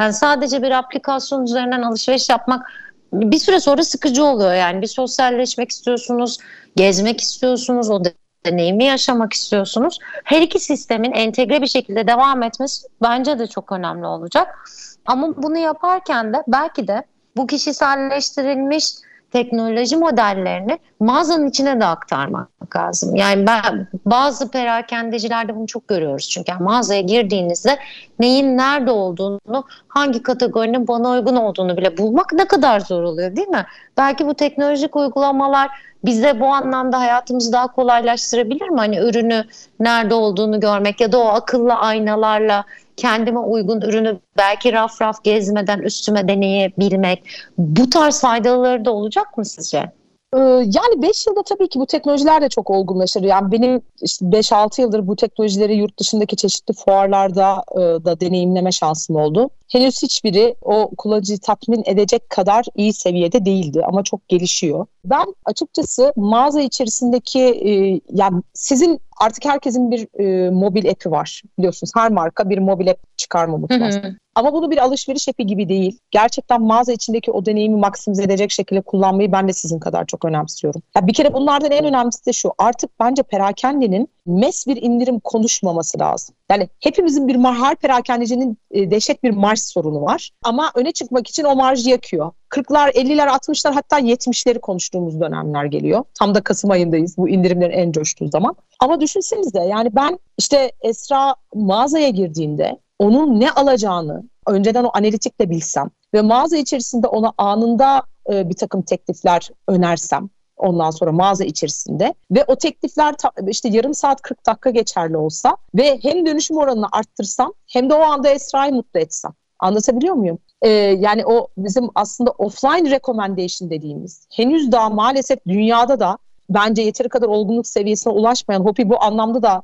Yani 0.00 0.12
sadece 0.12 0.62
bir 0.62 0.70
aplikasyon 0.70 1.44
üzerinden 1.44 1.82
alışveriş 1.82 2.28
yapmak 2.28 2.66
bir 3.12 3.38
süre 3.38 3.60
sonra 3.60 3.82
sıkıcı 3.82 4.24
oluyor 4.24 4.54
yani 4.54 4.82
bir 4.82 4.86
sosyalleşmek 4.86 5.70
istiyorsunuz, 5.70 6.38
gezmek 6.76 7.20
istiyorsunuz, 7.20 7.90
o 7.90 8.02
deneyimi 8.46 8.84
yaşamak 8.84 9.32
istiyorsunuz. 9.32 9.98
Her 10.24 10.42
iki 10.42 10.60
sistemin 10.60 11.12
entegre 11.12 11.62
bir 11.62 11.66
şekilde 11.66 12.06
devam 12.06 12.42
etmesi 12.42 12.88
bence 13.02 13.38
de 13.38 13.46
çok 13.46 13.72
önemli 13.72 14.06
olacak. 14.06 14.68
Ama 15.06 15.42
bunu 15.42 15.58
yaparken 15.58 16.32
de 16.32 16.42
belki 16.48 16.88
de 16.88 17.02
bu 17.36 17.46
kişiselleştirilmiş 17.46 18.84
teknoloji 19.32 19.96
modellerini 19.96 20.78
mağazanın 21.00 21.46
içine 21.46 21.80
de 21.80 21.84
aktarmak 21.84 22.76
lazım. 22.76 23.16
Yani 23.16 23.46
ben 23.46 23.88
bazı 24.06 24.50
perakendecilerde 24.50 25.56
bunu 25.56 25.66
çok 25.66 25.88
görüyoruz. 25.88 26.28
Çünkü 26.28 26.50
yani 26.50 26.62
mağazaya 26.62 27.00
girdiğinizde 27.00 27.78
neyin 28.18 28.56
nerede 28.56 28.90
olduğunu, 28.90 29.64
hangi 29.88 30.22
kategorinin 30.22 30.88
bana 30.88 31.10
uygun 31.10 31.36
olduğunu 31.36 31.76
bile 31.76 31.98
bulmak 31.98 32.32
ne 32.32 32.44
kadar 32.44 32.80
zor 32.80 33.02
oluyor 33.02 33.36
değil 33.36 33.48
mi? 33.48 33.66
Belki 33.96 34.26
bu 34.26 34.34
teknolojik 34.34 34.96
uygulamalar 34.96 35.70
bize 36.04 36.40
bu 36.40 36.46
anlamda 36.46 36.98
hayatımızı 37.00 37.52
daha 37.52 37.72
kolaylaştırabilir 37.72 38.68
mi? 38.68 38.78
Hani 38.78 38.98
ürünü 38.98 39.44
nerede 39.80 40.14
olduğunu 40.14 40.60
görmek 40.60 41.00
ya 41.00 41.12
da 41.12 41.18
o 41.18 41.26
akıllı 41.26 41.74
aynalarla 41.74 42.64
kendime 42.96 43.38
uygun 43.38 43.80
ürünü 43.80 44.18
belki 44.36 44.72
raf 44.72 45.02
raf 45.02 45.24
gezmeden 45.24 45.78
üstüme 45.78 46.28
deneyebilmek 46.28 47.24
bu 47.58 47.90
tarz 47.90 48.20
faydaları 48.20 48.84
da 48.84 48.92
olacak 48.92 49.38
mı 49.38 49.44
sizce? 49.44 49.92
Ee, 50.34 50.38
yani 50.64 51.02
5 51.02 51.26
yılda 51.26 51.42
tabii 51.42 51.68
ki 51.68 51.80
bu 51.80 51.86
teknolojiler 51.86 52.42
de 52.42 52.48
çok 52.48 52.70
olgunlaşır. 52.70 53.22
Yani 53.22 53.52
benim 53.52 53.82
işte 54.02 54.26
5-6 54.26 54.80
yıldır 54.80 55.06
bu 55.06 55.16
teknolojileri 55.16 55.76
yurt 55.76 55.98
dışındaki 55.98 56.36
çeşitli 56.36 56.74
fuarlarda 56.74 57.62
e, 57.72 57.78
da 57.80 58.20
deneyimleme 58.20 58.72
şansım 58.72 59.16
oldu. 59.16 59.50
Henüz 59.68 60.02
hiçbiri 60.02 60.54
o 60.62 60.90
kullanıcıyı 60.96 61.38
tatmin 61.38 61.82
edecek 61.86 62.30
kadar 62.30 62.64
iyi 62.76 62.92
seviyede 62.92 63.44
değildi 63.44 63.82
ama 63.84 64.02
çok 64.02 64.28
gelişiyor. 64.28 64.86
Ben 65.04 65.34
açıkçası 65.44 66.12
mağaza 66.16 66.60
içerisindeki 66.60 67.40
e, 67.40 68.00
yani 68.12 68.42
sizin 68.54 69.00
artık 69.20 69.44
herkesin 69.44 69.90
bir 69.90 70.20
e, 70.20 70.50
mobil 70.50 70.90
app'i 70.90 71.10
var 71.10 71.42
biliyorsunuz. 71.58 71.92
Her 71.96 72.10
marka 72.10 72.50
bir 72.50 72.58
mobil 72.58 72.90
app 72.90 73.18
çıkarma 73.18 73.56
motivasyonu. 73.56 74.04
Ama 74.34 74.52
bunu 74.52 74.70
bir 74.70 74.78
alışveriş 74.78 75.28
epi 75.28 75.46
gibi 75.46 75.68
değil. 75.68 75.98
Gerçekten 76.10 76.62
mağaza 76.62 76.92
içindeki 76.92 77.32
o 77.32 77.46
deneyimi 77.46 77.76
maksimize 77.76 78.22
edecek 78.22 78.50
şekilde 78.50 78.80
kullanmayı 78.80 79.32
ben 79.32 79.48
de 79.48 79.52
sizin 79.52 79.78
kadar 79.78 80.06
çok 80.06 80.24
önemsiyorum. 80.24 80.82
Ya 80.96 81.06
bir 81.06 81.14
kere 81.14 81.32
bunlardan 81.32 81.70
en 81.70 81.84
önemlisi 81.84 82.26
de 82.26 82.32
şu. 82.32 82.52
Artık 82.58 82.90
bence 83.00 83.22
perakendenin 83.22 84.08
mes 84.26 84.66
bir 84.66 84.82
indirim 84.82 85.20
konuşmaması 85.20 85.98
lazım. 85.98 86.34
Yani 86.50 86.68
hepimizin 86.80 87.28
bir 87.28 87.44
her 87.44 87.76
perakendecinin 87.76 88.58
e, 88.70 88.90
dehşet 88.90 89.22
bir 89.22 89.30
marş 89.30 89.60
sorunu 89.60 90.02
var. 90.02 90.30
Ama 90.42 90.70
öne 90.74 90.92
çıkmak 90.92 91.28
için 91.28 91.44
o 91.44 91.56
marjı 91.56 91.90
yakıyor. 91.90 92.32
40'lar, 92.50 92.90
50'ler, 92.90 93.28
60'lar 93.28 93.72
hatta 93.72 94.00
70'leri 94.00 94.58
konuştuğumuz 94.60 95.20
dönemler 95.20 95.64
geliyor. 95.64 96.04
Tam 96.14 96.34
da 96.34 96.40
Kasım 96.40 96.70
ayındayız 96.70 97.18
bu 97.18 97.28
indirimlerin 97.28 97.72
en 97.72 97.92
coştuğu 97.92 98.28
zaman. 98.28 98.56
Ama 98.80 99.00
düşünsenize 99.00 99.60
yani 99.60 99.96
ben 99.96 100.18
işte 100.38 100.72
Esra 100.82 101.34
mağazaya 101.54 102.08
girdiğinde 102.08 102.78
onun 102.98 103.40
ne 103.40 103.50
alacağını 103.50 104.24
önceden 104.46 104.84
o 104.84 104.90
analitikle 104.94 105.50
bilsem 105.50 105.90
ve 106.14 106.22
mağaza 106.22 106.56
içerisinde 106.56 107.06
ona 107.06 107.32
anında 107.38 108.02
e, 108.32 108.48
bir 108.48 108.54
takım 108.54 108.82
teklifler 108.82 109.48
önersem 109.68 110.28
ondan 110.56 110.90
sonra 110.90 111.12
mağaza 111.12 111.44
içerisinde 111.44 112.14
ve 112.30 112.44
o 112.46 112.56
teklifler 112.56 113.14
işte 113.48 113.68
yarım 113.68 113.94
saat 113.94 114.22
40 114.22 114.46
dakika 114.46 114.70
geçerli 114.70 115.16
olsa 115.16 115.56
ve 115.74 115.98
hem 116.02 116.26
dönüşüm 116.26 116.56
oranını 116.56 116.86
arttırsam 116.92 117.52
hem 117.72 117.90
de 117.90 117.94
o 117.94 118.00
anda 118.00 118.28
Esra'yı 118.28 118.72
mutlu 118.72 119.00
etsem. 119.00 119.32
Anlatabiliyor 119.58 120.14
muyum? 120.14 120.38
Ee, 120.62 120.68
yani 121.00 121.26
o 121.26 121.48
bizim 121.58 121.88
aslında 121.94 122.30
offline 122.30 122.90
recommendation 122.90 123.70
dediğimiz 123.70 124.26
henüz 124.30 124.72
daha 124.72 124.90
maalesef 124.90 125.38
dünyada 125.46 126.00
da 126.00 126.18
bence 126.50 126.82
yeteri 126.82 127.08
kadar 127.08 127.26
olgunluk 127.26 127.66
seviyesine 127.66 128.12
ulaşmayan 128.12 128.60
Hopi 128.60 128.88
bu 128.88 129.02
anlamda 129.02 129.42
da 129.42 129.62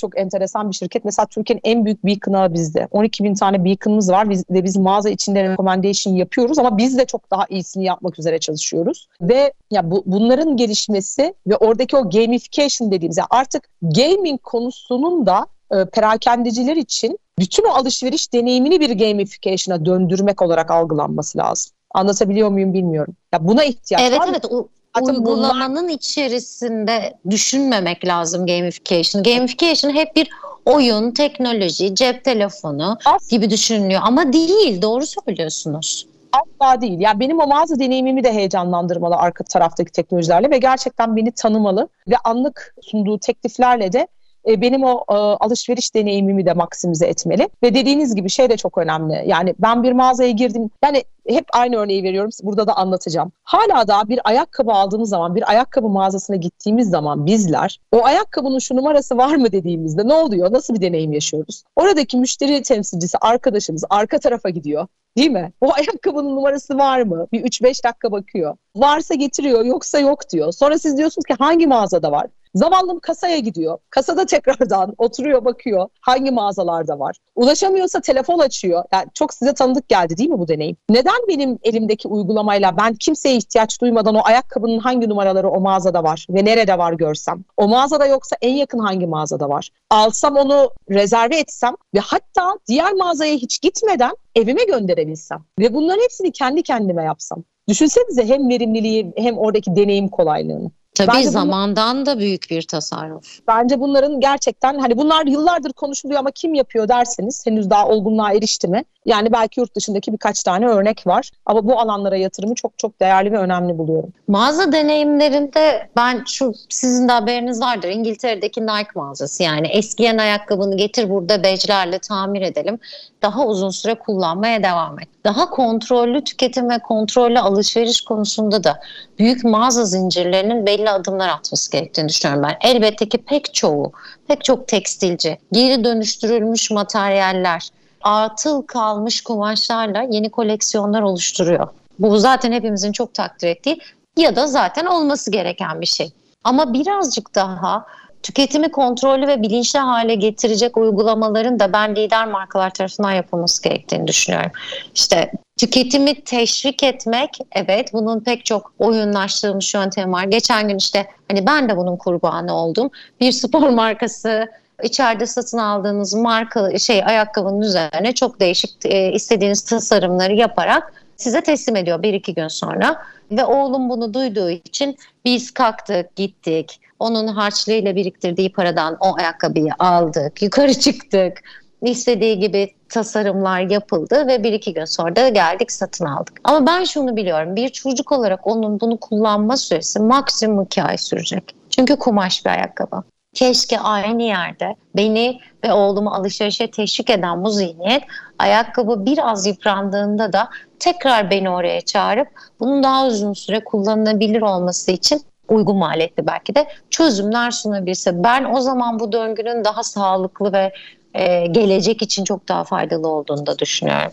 çok 0.00 0.18
enteresan 0.18 0.70
bir 0.70 0.74
şirket. 0.74 1.04
Mesela 1.04 1.26
Türkiye'nin 1.26 1.60
en 1.64 1.84
büyük 1.84 2.04
beacon'ı 2.04 2.54
bizde. 2.54 2.88
12 2.90 3.24
bin 3.24 3.34
tane 3.34 3.64
beacon'ımız 3.64 4.10
var 4.10 4.30
biz, 4.30 4.44
ve 4.50 4.64
biz 4.64 4.76
mağaza 4.76 5.10
içinde 5.10 5.42
recommendation 5.42 6.14
yapıyoruz 6.14 6.58
ama 6.58 6.78
biz 6.78 6.98
de 6.98 7.04
çok 7.04 7.30
daha 7.30 7.46
iyisini 7.50 7.84
yapmak 7.84 8.18
üzere 8.18 8.38
çalışıyoruz. 8.38 9.08
Ve 9.20 9.52
ya 9.70 9.90
bu, 9.90 10.02
bunların 10.06 10.56
gelişmesi 10.56 11.34
ve 11.46 11.56
oradaki 11.56 11.96
o 11.96 12.10
gamification 12.10 12.92
dediğimiz 12.92 13.16
yani 13.16 13.26
artık 13.30 13.68
gaming 13.82 14.42
konusunun 14.42 15.26
da 15.26 15.46
e, 15.72 15.84
perakendeciler 15.84 16.76
için 16.76 17.18
bütün 17.38 17.64
o 17.64 17.68
alışveriş 17.68 18.32
deneyimini 18.32 18.80
bir 18.80 18.98
gamification'a 18.98 19.86
döndürmek 19.86 20.42
olarak 20.42 20.70
algılanması 20.70 21.38
lazım. 21.38 21.72
Anlatabiliyor 21.94 22.48
muyum 22.48 22.74
bilmiyorum. 22.74 23.14
Ya 23.32 23.48
buna 23.48 23.64
ihtiyaç 23.64 24.02
evet, 24.02 24.20
var. 24.20 24.28
Evet 24.30 24.44
evet 24.44 25.08
uygulamanın 25.08 25.84
bunlar... 25.84 25.94
içerisinde 25.94 27.14
düşünmemek 27.30 28.06
lazım 28.06 28.46
gamification. 28.46 29.22
Gamification 29.22 29.94
hep 29.94 30.16
bir 30.16 30.30
oyun, 30.64 31.10
teknoloji, 31.10 31.94
cep 31.94 32.24
telefonu 32.24 32.98
As- 33.04 33.28
gibi 33.28 33.50
düşünülüyor 33.50 34.00
ama 34.04 34.32
değil. 34.32 34.82
Doğru 34.82 35.04
söylüyorsunuz. 35.06 36.06
Asla 36.32 36.80
değil. 36.80 37.00
Yani 37.00 37.20
benim 37.20 37.40
o 37.40 37.46
mağaza 37.46 37.78
deneyimimi 37.78 38.24
de 38.24 38.32
heyecanlandırmalı 38.32 39.16
arka 39.16 39.44
taraftaki 39.44 39.92
teknolojilerle 39.92 40.50
ve 40.50 40.58
gerçekten 40.58 41.16
beni 41.16 41.32
tanımalı 41.32 41.88
ve 42.08 42.16
anlık 42.24 42.74
sunduğu 42.82 43.18
tekliflerle 43.18 43.92
de 43.92 44.08
e, 44.48 44.60
benim 44.60 44.84
o 44.84 45.04
e, 45.10 45.14
alışveriş 45.14 45.94
deneyimimi 45.94 46.46
de 46.46 46.52
maksimize 46.52 47.06
etmeli. 47.06 47.48
Ve 47.62 47.74
dediğiniz 47.74 48.14
gibi 48.14 48.30
şey 48.30 48.50
de 48.50 48.56
çok 48.56 48.78
önemli. 48.78 49.24
Yani 49.26 49.54
ben 49.58 49.82
bir 49.82 49.92
mağazaya 49.92 50.30
girdim. 50.30 50.70
Yani 50.84 51.04
hep 51.28 51.44
aynı 51.52 51.76
örneği 51.76 52.02
veriyorum. 52.02 52.30
Burada 52.42 52.66
da 52.66 52.76
anlatacağım. 52.76 53.32
Hala 53.44 53.88
da 53.88 54.08
bir 54.08 54.20
ayakkabı 54.24 54.72
aldığımız 54.72 55.08
zaman, 55.08 55.34
bir 55.34 55.50
ayakkabı 55.50 55.88
mağazasına 55.88 56.36
gittiğimiz 56.36 56.90
zaman 56.90 57.26
bizler 57.26 57.80
o 57.92 58.04
ayakkabının 58.04 58.58
şu 58.58 58.76
numarası 58.76 59.16
var 59.16 59.34
mı 59.34 59.52
dediğimizde 59.52 60.08
ne 60.08 60.14
oluyor? 60.14 60.52
Nasıl 60.52 60.74
bir 60.74 60.80
deneyim 60.80 61.12
yaşıyoruz? 61.12 61.62
Oradaki 61.76 62.16
müşteri 62.16 62.62
temsilcisi 62.62 63.18
arkadaşımız 63.18 63.84
arka 63.90 64.18
tarafa 64.18 64.50
gidiyor. 64.50 64.86
Değil 65.16 65.30
mi? 65.30 65.52
O 65.60 65.72
ayakkabının 65.72 66.36
numarası 66.36 66.78
var 66.78 67.02
mı? 67.02 67.26
Bir 67.32 67.44
3-5 67.44 67.84
dakika 67.84 68.12
bakıyor. 68.12 68.56
Varsa 68.76 69.14
getiriyor, 69.14 69.64
yoksa 69.64 69.98
yok 69.98 70.30
diyor. 70.30 70.52
Sonra 70.52 70.78
siz 70.78 70.98
diyorsunuz 70.98 71.24
ki 71.24 71.34
hangi 71.38 71.66
mağazada 71.66 72.12
var? 72.12 72.26
Zavallım 72.54 73.00
kasaya 73.00 73.38
gidiyor. 73.38 73.78
Kasada 73.90 74.26
tekrardan 74.26 74.94
oturuyor 74.98 75.44
bakıyor 75.44 75.88
hangi 76.00 76.30
mağazalarda 76.30 76.98
var. 76.98 77.16
Ulaşamıyorsa 77.34 78.00
telefon 78.00 78.38
açıyor. 78.38 78.84
Yani 78.92 79.06
çok 79.14 79.34
size 79.34 79.54
tanıdık 79.54 79.88
geldi 79.88 80.16
değil 80.16 80.30
mi 80.30 80.38
bu 80.38 80.48
deneyim? 80.48 80.76
Neden 80.90 81.28
benim 81.28 81.58
elimdeki 81.62 82.08
uygulamayla 82.08 82.76
ben 82.76 82.94
kimseye 82.94 83.36
ihtiyaç 83.36 83.80
duymadan 83.80 84.14
o 84.14 84.20
ayakkabının 84.24 84.78
hangi 84.78 85.08
numaraları 85.08 85.50
o 85.50 85.60
mağazada 85.60 86.02
var 86.02 86.26
ve 86.30 86.44
nerede 86.44 86.78
var 86.78 86.92
görsem? 86.92 87.44
O 87.56 87.68
mağazada 87.68 88.06
yoksa 88.06 88.36
en 88.42 88.54
yakın 88.54 88.78
hangi 88.78 89.06
mağazada 89.06 89.48
var? 89.48 89.70
Alsam 89.90 90.36
onu 90.36 90.70
rezerve 90.90 91.36
etsem 91.38 91.74
ve 91.94 91.98
hatta 91.98 92.58
diğer 92.68 92.92
mağazaya 92.92 93.34
hiç 93.34 93.60
gitmeden 93.60 94.12
evime 94.36 94.64
gönderebilsem 94.64 95.44
ve 95.58 95.74
bunların 95.74 96.02
hepsini 96.02 96.32
kendi 96.32 96.62
kendime 96.62 97.04
yapsam. 97.04 97.44
Düşünsenize 97.68 98.26
hem 98.26 98.48
verimliliği 98.48 99.12
hem 99.16 99.38
oradaki 99.38 99.76
deneyim 99.76 100.08
kolaylığını. 100.08 100.70
Tabii 100.94 101.10
bence 101.14 101.30
zamandan 101.30 101.96
bunlar, 101.96 102.06
da 102.06 102.18
büyük 102.18 102.50
bir 102.50 102.62
tasarruf. 102.62 103.38
Bence 103.48 103.80
bunların 103.80 104.20
gerçekten 104.20 104.78
hani 104.78 104.96
bunlar 104.96 105.26
yıllardır 105.26 105.72
konuşuluyor 105.72 106.20
ama 106.20 106.30
kim 106.30 106.54
yapıyor 106.54 106.88
derseniz 106.88 107.46
henüz 107.46 107.70
daha 107.70 107.88
olgunluğa 107.88 108.32
erişti 108.32 108.68
mi? 108.68 108.84
Yani 109.06 109.32
belki 109.32 109.60
yurt 109.60 109.76
dışındaki 109.76 110.12
birkaç 110.12 110.42
tane 110.42 110.66
örnek 110.66 111.06
var 111.06 111.30
ama 111.46 111.64
bu 111.64 111.80
alanlara 111.80 112.16
yatırımı 112.16 112.54
çok 112.54 112.78
çok 112.78 113.00
değerli 113.00 113.32
ve 113.32 113.38
önemli 113.38 113.78
buluyorum. 113.78 114.12
Mağaza 114.28 114.72
deneyimlerinde 114.72 115.88
ben 115.96 116.24
şu 116.26 116.52
sizin 116.68 117.08
de 117.08 117.12
haberiniz 117.12 117.60
vardır 117.60 117.88
İngiltere'deki 117.88 118.62
Nike 118.62 118.90
mağazası 118.94 119.42
yani 119.42 119.66
eskiyen 119.66 120.18
ayakkabını 120.18 120.76
getir 120.76 121.10
burada 121.10 121.42
beclerle 121.42 121.98
tamir 121.98 122.42
edelim. 122.42 122.78
Daha 123.22 123.46
uzun 123.46 123.70
süre 123.70 123.94
kullanmaya 123.94 124.62
devam 124.62 125.00
et. 125.00 125.08
Daha 125.24 125.50
kontrollü 125.50 126.24
tüketim 126.24 126.70
ve 126.70 126.78
kontrollü 126.78 127.38
alışveriş 127.38 128.00
konusunda 128.00 128.64
da 128.64 128.80
büyük 129.18 129.44
mağaza 129.44 129.84
zincirlerinin 129.84 130.66
belli 130.66 130.90
adımlar 130.90 131.28
atması 131.28 131.72
gerektiğini 131.72 132.08
düşünüyorum 132.08 132.48
ben. 132.48 132.70
Elbette 132.70 133.08
ki 133.08 133.18
pek 133.18 133.54
çoğu, 133.54 133.92
pek 134.28 134.44
çok 134.44 134.68
tekstilci, 134.68 135.38
geri 135.52 135.84
dönüştürülmüş 135.84 136.70
materyaller, 136.70 137.68
atıl 138.02 138.62
kalmış 138.62 139.20
kumaşlarla 139.20 140.02
yeni 140.10 140.30
koleksiyonlar 140.30 141.02
oluşturuyor. 141.02 141.68
Bu 141.98 142.18
zaten 142.18 142.52
hepimizin 142.52 142.92
çok 142.92 143.14
takdir 143.14 143.48
ettiği 143.48 143.78
ya 144.16 144.36
da 144.36 144.46
zaten 144.46 144.86
olması 144.86 145.30
gereken 145.30 145.80
bir 145.80 145.86
şey. 145.86 146.12
Ama 146.44 146.72
birazcık 146.72 147.34
daha 147.34 147.86
tüketimi 148.22 148.70
kontrollü 148.70 149.26
ve 149.26 149.42
bilinçli 149.42 149.78
hale 149.78 150.14
getirecek 150.14 150.76
uygulamaların 150.76 151.60
da 151.60 151.72
ben 151.72 151.96
lider 151.96 152.26
markalar 152.26 152.74
tarafından 152.74 153.12
yapılması 153.12 153.62
gerektiğini 153.62 154.06
düşünüyorum. 154.06 154.50
İşte 154.94 155.32
tüketimi 155.56 156.24
teşvik 156.24 156.82
etmek 156.82 157.38
evet 157.52 157.92
bunun 157.92 158.20
pek 158.20 158.44
çok 158.44 158.72
oyunlaştırılmış 158.78 159.74
yöntem 159.74 160.12
var. 160.12 160.24
Geçen 160.24 160.68
gün 160.68 160.76
işte 160.76 161.06
hani 161.28 161.46
ben 161.46 161.68
de 161.68 161.76
bunun 161.76 161.96
kurbanı 161.96 162.54
oldum. 162.54 162.90
Bir 163.20 163.32
spor 163.32 163.68
markası 163.68 164.48
içeride 164.82 165.26
satın 165.26 165.58
aldığınız 165.58 166.14
marka 166.14 166.78
şey 166.78 167.02
ayakkabının 167.04 167.60
üzerine 167.60 168.14
çok 168.14 168.40
değişik 168.40 168.86
e, 168.86 169.12
istediğiniz 169.12 169.62
tasarımları 169.62 170.32
yaparak 170.32 170.92
size 171.22 171.40
teslim 171.40 171.76
ediyor 171.76 172.02
bir 172.02 172.14
iki 172.14 172.34
gün 172.34 172.48
sonra. 172.48 173.02
Ve 173.30 173.44
oğlum 173.44 173.88
bunu 173.88 174.14
duyduğu 174.14 174.50
için 174.50 174.96
biz 175.24 175.50
kalktık 175.50 176.16
gittik. 176.16 176.80
Onun 176.98 177.26
harçlığıyla 177.26 177.96
biriktirdiği 177.96 178.52
paradan 178.52 178.96
o 179.00 179.16
ayakkabıyı 179.18 179.72
aldık. 179.78 180.42
Yukarı 180.42 180.74
çıktık. 180.74 181.38
İstediği 181.82 182.38
gibi 182.38 182.74
tasarımlar 182.88 183.60
yapıldı 183.60 184.26
ve 184.26 184.42
bir 184.42 184.52
iki 184.52 184.74
gün 184.74 184.84
sonra 184.84 185.16
da 185.16 185.28
geldik 185.28 185.72
satın 185.72 186.04
aldık. 186.04 186.40
Ama 186.44 186.66
ben 186.66 186.84
şunu 186.84 187.16
biliyorum 187.16 187.56
bir 187.56 187.68
çocuk 187.68 188.12
olarak 188.12 188.46
onun 188.46 188.80
bunu 188.80 189.00
kullanma 189.00 189.56
süresi 189.56 190.00
maksimum 190.00 190.64
iki 190.64 190.82
ay 190.82 190.98
sürecek. 190.98 191.54
Çünkü 191.70 191.96
kumaş 191.96 192.44
bir 192.44 192.50
ayakkabı. 192.50 193.02
Keşke 193.34 193.78
aynı 193.80 194.22
yerde 194.22 194.76
beni 194.96 195.40
ve 195.64 195.72
oğlumu 195.72 196.10
alışverişe 196.10 196.70
teşvik 196.70 197.10
eden 197.10 197.44
bu 197.44 197.50
zihniyet 197.50 198.02
ayakkabı 198.42 199.06
biraz 199.06 199.46
yıprandığında 199.46 200.32
da 200.32 200.48
tekrar 200.78 201.30
beni 201.30 201.50
oraya 201.50 201.80
çağırıp 201.80 202.28
bunun 202.60 202.82
daha 202.82 203.06
uzun 203.06 203.32
süre 203.32 203.64
kullanılabilir 203.64 204.42
olması 204.42 204.92
için 204.92 205.22
uygun 205.48 205.76
maliyetli 205.76 206.26
belki 206.26 206.54
de 206.54 206.66
çözümler 206.90 207.50
sunabilse. 207.50 208.24
Ben 208.24 208.44
o 208.44 208.60
zaman 208.60 209.00
bu 209.00 209.12
döngünün 209.12 209.64
daha 209.64 209.82
sağlıklı 209.82 210.52
ve 210.52 210.72
e, 211.14 211.46
gelecek 211.46 212.02
için 212.02 212.24
çok 212.24 212.48
daha 212.48 212.64
faydalı 212.64 213.08
olduğunu 213.08 213.46
da 213.46 213.58
düşünüyorum. 213.58 214.12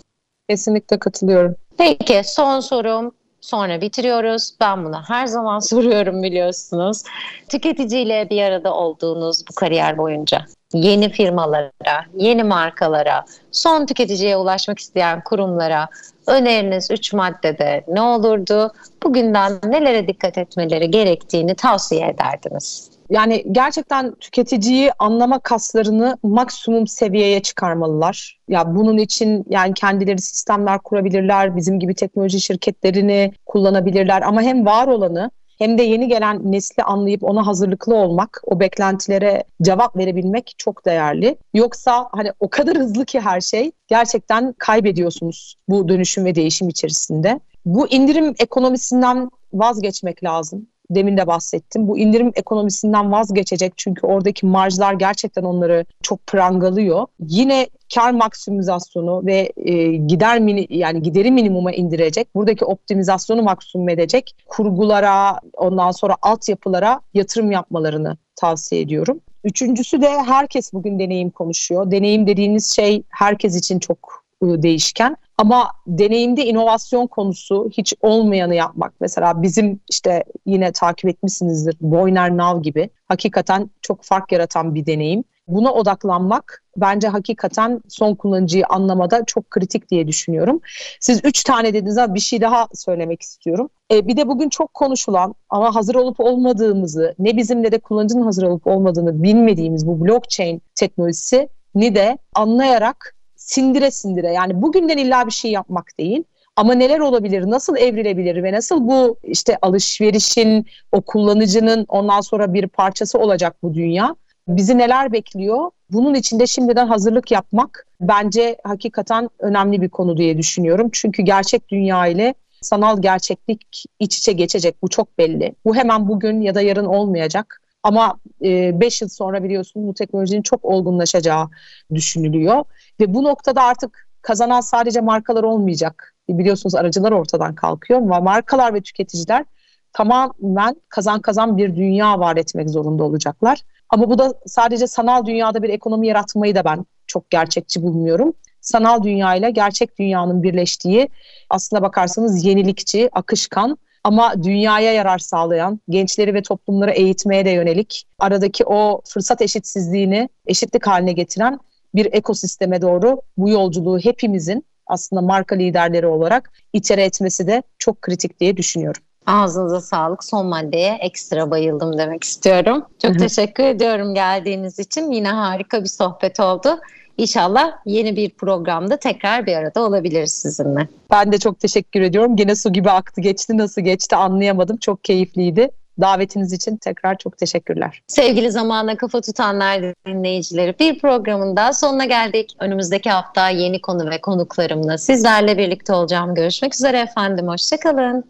Kesinlikle 0.50 1.00
katılıyorum. 1.00 1.56
Peki 1.78 2.22
son 2.24 2.60
sorum 2.60 3.12
sonra 3.42 3.82
bitiriyoruz. 3.82 4.56
Ben 4.60 4.86
bunu 4.86 5.02
her 5.08 5.28
zaman 5.28 5.60
soruyorum 5.70 6.24
biliyorsunuz. 6.24 7.04
Tüketiciyle 7.50 8.30
bir 8.30 8.42
arada 8.42 8.74
olduğunuz 8.74 9.44
bu 9.50 9.56
kariyer 9.56 9.98
boyunca 9.98 10.46
yeni 10.74 11.10
firmalara, 11.10 12.06
yeni 12.18 12.44
markalara, 12.44 13.26
son 13.52 13.86
tüketiciye 13.86 14.38
ulaşmak 14.38 14.80
isteyen 14.80 15.24
kurumlara 15.24 15.88
öneriniz 16.28 16.92
3 16.92 17.14
maddede 17.14 17.84
ne 17.88 18.02
olurdu? 18.02 18.74
Bugünden 19.04 19.54
nelere 19.68 20.08
dikkat 20.08 20.38
etmeleri 20.38 20.92
gerektiğini 20.92 21.56
tavsiye 21.56 22.08
ederdiniz? 22.08 22.90
Yani 23.10 23.46
gerçekten 23.52 24.16
tüketiciyi 24.16 24.92
anlama 25.00 25.40
kaslarını 25.40 26.18
maksimum 26.24 26.88
seviyeye 26.88 27.42
çıkarmalılar. 27.42 28.40
Ya 28.48 28.76
bunun 28.76 28.98
için 28.98 29.46
yani 29.50 29.74
kendileri 29.74 30.22
sistemler 30.22 30.80
kurabilirler, 30.80 31.56
bizim 31.56 31.80
gibi 31.80 31.96
teknoloji 31.96 32.42
şirketlerini 32.42 33.34
kullanabilirler 33.46 34.22
ama 34.22 34.42
hem 34.42 34.66
var 34.66 34.88
olanı 34.88 35.32
hem 35.60 35.78
de 35.78 35.84
yeni 35.84 36.08
gelen 36.08 36.52
nesli 36.52 36.84
anlayıp 36.84 37.24
ona 37.24 37.48
hazırlıklı 37.48 37.96
olmak, 37.96 38.42
o 38.46 38.60
beklentilere 38.60 39.44
cevap 39.62 39.98
verebilmek 39.98 40.56
çok 40.58 40.86
değerli. 40.86 41.38
Yoksa 41.54 42.10
hani 42.12 42.32
o 42.40 42.50
kadar 42.50 42.78
hızlı 42.78 43.06
ki 43.06 43.20
her 43.20 43.42
şey 43.42 43.72
gerçekten 43.88 44.54
kaybediyorsunuz 44.58 45.56
bu 45.70 45.90
dönüşüm 45.90 46.26
ve 46.26 46.36
değişim 46.36 46.70
içerisinde. 46.70 47.40
Bu 47.66 47.88
indirim 47.88 48.36
ekonomisinden 48.40 49.30
vazgeçmek 49.54 50.24
lazım 50.24 50.68
demin 50.90 51.18
de 51.18 51.28
bahsettim. 51.28 51.88
Bu 51.88 51.98
indirim 51.98 52.32
ekonomisinden 52.36 53.12
vazgeçecek 53.12 53.74
çünkü 53.78 54.08
oradaki 54.08 54.46
marjlar 54.46 54.94
gerçekten 54.94 55.44
onları 55.44 55.86
çok 56.04 56.28
prangalıyor. 56.28 57.06
Yine 57.20 57.68
kar 57.96 58.12
maksimizasyonu 58.12 59.26
ve 59.26 59.52
e, 59.58 59.96
gider 59.96 60.40
mini, 60.40 60.68
yani 60.70 61.02
gideri 61.02 61.32
minimuma 61.32 61.72
indirecek. 61.72 62.36
Buradaki 62.36 62.66
optimizasyonu 62.66 63.44
maksimum 63.44 63.90
edecek 63.90 64.36
kurgulara, 64.46 65.40
ondan 65.54 65.92
sonra 65.92 66.16
altyapılara 66.22 67.02
yatırım 67.14 67.52
yapmalarını 67.52 68.18
tavsiye 68.36 68.82
ediyorum. 68.82 69.20
Üçüncüsü 69.44 70.02
de 70.02 70.10
herkes 70.10 70.74
bugün 70.74 71.00
deneyim 71.00 71.30
konuşuyor. 71.30 71.92
Deneyim 71.92 72.28
dediğiniz 72.28 72.76
şey 72.76 73.04
herkes 73.10 73.56
için 73.56 73.80
çok 73.80 74.19
değişken. 74.42 75.18
Ama 75.38 75.72
deneyimde 75.88 76.46
inovasyon 76.46 77.08
konusu 77.08 77.70
hiç 77.72 77.94
olmayanı 78.02 78.56
yapmak. 78.56 78.94
Mesela 79.02 79.42
bizim 79.42 79.80
işte 79.90 80.24
yine 80.46 80.72
takip 80.72 81.10
etmişsinizdir 81.10 81.76
Boyner 81.82 82.38
Nav 82.38 82.62
gibi 82.62 82.90
hakikaten 83.08 83.70
çok 83.82 84.04
fark 84.04 84.32
yaratan 84.32 84.76
bir 84.76 84.86
deneyim. 84.86 85.24
Buna 85.48 85.74
odaklanmak 85.74 86.64
bence 86.78 87.08
hakikaten 87.08 87.82
son 87.88 88.16
kullanıcıyı 88.16 88.66
anlamada 88.70 89.26
çok 89.26 89.50
kritik 89.50 89.90
diye 89.90 90.08
düşünüyorum. 90.08 90.60
Siz 91.00 91.22
üç 91.24 91.44
tane 91.44 91.74
dediniz 91.74 91.98
ama 91.98 92.14
bir 92.14 92.20
şey 92.20 92.42
daha 92.42 92.68
söylemek 92.74 93.22
istiyorum. 93.22 93.70
E, 93.92 94.08
bir 94.08 94.18
de 94.18 94.28
bugün 94.28 94.50
çok 94.50 94.74
konuşulan 94.74 95.36
ama 95.50 95.76
hazır 95.76 95.96
olup 95.96 96.20
olmadığımızı 96.20 97.16
ne 97.20 97.38
bizim 97.38 97.64
ne 97.64 97.72
de 97.72 97.80
kullanıcının 97.80 98.22
hazır 98.22 98.44
olup 98.44 98.68
olmadığını 98.68 99.24
bilmediğimiz 99.24 99.88
bu 99.88 100.06
blockchain 100.06 100.62
teknolojisi 100.76 101.50
ni 101.76 101.96
de 101.96 102.18
anlayarak 102.36 103.16
sindire 103.50 103.92
sindire 103.92 104.34
yani 104.34 104.62
bugünden 104.62 104.98
illa 104.98 105.26
bir 105.26 105.32
şey 105.32 105.52
yapmak 105.52 105.98
değil 106.00 106.24
ama 106.56 106.74
neler 106.74 107.00
olabilir, 107.00 107.50
nasıl 107.50 107.78
evrilebilir 107.78 108.44
ve 108.44 108.52
nasıl 108.52 108.88
bu 108.88 109.18
işte 109.24 109.58
alışverişin, 109.62 110.66
o 110.92 111.02
kullanıcının 111.02 111.86
ondan 111.88 112.22
sonra 112.22 112.54
bir 112.54 112.68
parçası 112.68 113.20
olacak 113.20 113.56
bu 113.64 113.74
dünya. 113.74 114.16
Bizi 114.48 114.78
neler 114.78 115.12
bekliyor? 115.12 115.72
Bunun 115.92 116.14
içinde 116.14 116.48
şimdiden 116.48 116.88
hazırlık 116.88 117.32
yapmak 117.32 117.88
bence 118.02 118.58
hakikaten 118.64 119.30
önemli 119.40 119.82
bir 119.82 119.90
konu 119.90 120.18
diye 120.18 120.38
düşünüyorum. 120.38 120.90
Çünkü 120.94 121.22
gerçek 121.24 121.70
dünya 121.70 122.08
ile 122.08 122.34
sanal 122.62 123.02
gerçeklik 123.02 123.86
iç 124.00 124.18
içe 124.18 124.32
geçecek. 124.32 124.76
Bu 124.82 124.88
çok 124.90 125.18
belli. 125.18 125.56
Bu 125.66 125.76
hemen 125.76 126.08
bugün 126.08 126.42
ya 126.42 126.56
da 126.56 126.62
yarın 126.62 126.86
olmayacak. 126.86 127.62
Ama 127.84 128.20
5 128.42 129.02
e, 129.02 129.06
yıl 129.06 129.10
sonra 129.10 129.44
biliyorsunuz 129.44 129.88
bu 129.88 129.94
teknolojinin 129.94 130.42
çok 130.42 130.66
olgunlaşacağı 130.66 131.50
düşünülüyor. 131.94 132.64
Ve 133.00 133.14
bu 133.14 133.24
noktada 133.24 133.64
artık 133.64 134.08
kazanan 134.22 134.62
sadece 134.62 135.02
markalar 135.02 135.44
olmayacak. 135.44 136.16
Biliyorsunuz 136.30 136.76
aracılar 136.76 137.12
ortadan 137.12 137.56
kalkıyor 137.56 138.00
ama 138.00 138.20
markalar 138.20 138.74
ve 138.74 138.82
tüketiciler 138.82 139.46
tamamen 139.94 140.76
kazan 140.90 141.22
kazan 141.22 141.58
bir 141.58 141.76
dünya 141.76 142.20
var 142.20 142.38
etmek 142.38 142.70
zorunda 142.70 143.04
olacaklar. 143.04 143.60
Ama 143.90 144.10
bu 144.10 144.18
da 144.18 144.34
sadece 144.46 144.88
sanal 144.88 145.26
dünyada 145.26 145.64
bir 145.64 145.70
ekonomi 145.70 146.08
yaratmayı 146.08 146.56
da 146.56 146.66
ben 146.66 146.86
çok 147.08 147.30
gerçekçi 147.30 147.82
bulmuyorum. 147.82 148.34
Sanal 148.62 149.04
dünya 149.04 149.36
ile 149.36 149.52
gerçek 149.52 150.00
dünyanın 150.00 150.44
birleştiği 150.44 151.10
aslına 151.50 151.82
bakarsanız 151.82 152.46
yenilikçi, 152.46 153.10
akışkan 153.12 153.78
ama 154.10 154.44
dünyaya 154.44 154.94
yarar 154.94 155.20
sağlayan, 155.20 155.80
gençleri 155.90 156.34
ve 156.34 156.42
toplumları 156.42 156.92
eğitmeye 156.92 157.46
de 157.46 157.50
yönelik, 157.50 158.06
aradaki 158.20 158.66
o 158.66 159.02
fırsat 159.06 159.42
eşitsizliğini 159.42 160.30
eşitlik 160.48 160.88
haline 160.88 161.14
getiren 161.14 161.60
bir 161.96 162.14
ekosisteme 162.14 162.82
doğru 162.82 163.22
bu 163.38 163.50
yolculuğu 163.50 164.00
hepimizin 164.00 164.66
aslında 164.88 165.22
marka 165.22 165.56
liderleri 165.56 166.08
olarak 166.08 166.52
itere 166.74 167.04
etmesi 167.04 167.48
de 167.48 167.64
çok 167.80 168.02
kritik 168.02 168.40
diye 168.40 168.58
düşünüyorum. 168.58 169.02
Ağzınıza 169.26 169.82
sağlık. 169.82 170.24
Son 170.24 170.46
maddeye 170.46 170.98
ekstra 171.02 171.52
bayıldım 171.52 171.98
demek 171.98 172.24
istiyorum. 172.24 172.86
Çok 173.02 173.20
teşekkür 173.20 173.64
ediyorum 173.64 174.14
geldiğiniz 174.14 174.80
için. 174.80 175.12
Yine 175.12 175.30
harika 175.30 175.84
bir 175.84 175.90
sohbet 175.90 176.40
oldu. 176.40 176.80
İnşallah 177.20 177.72
yeni 177.86 178.16
bir 178.16 178.30
programda 178.30 178.98
tekrar 178.98 179.46
bir 179.46 179.56
arada 179.56 179.84
olabiliriz 179.84 180.32
sizinle. 180.32 180.88
Ben 181.12 181.32
de 181.32 181.38
çok 181.38 181.60
teşekkür 181.60 182.02
ediyorum. 182.02 182.36
Gene 182.36 182.56
su 182.56 182.74
gibi 182.74 182.90
aktı 182.90 183.22
geçti 183.22 183.58
nasıl 183.58 183.82
geçti 183.82 184.16
anlayamadım. 184.16 184.78
Çok 184.78 185.04
keyifliydi. 185.04 185.70
Davetiniz 186.02 186.54
için 186.54 186.78
tekrar 186.78 187.18
çok 187.18 187.38
teşekkürler. 187.38 188.02
Sevgili 188.08 188.52
zamana 188.52 188.98
kafa 188.98 189.22
tutanlar 189.22 189.94
dinleyicileri 190.08 190.76
bir 190.80 191.00
programın 191.00 191.56
daha 191.56 191.74
sonuna 191.74 192.06
geldik. 192.06 192.56
Önümüzdeki 192.60 193.10
hafta 193.10 193.50
yeni 193.50 193.82
konu 193.82 194.10
ve 194.10 194.22
konuklarımla 194.22 194.98
sizlerle 194.98 195.58
birlikte 195.58 195.94
olacağım. 195.94 196.36
Görüşmek 196.36 196.76
üzere 196.76 197.00
efendim. 197.00 197.48
Hoşçakalın. 197.48 198.24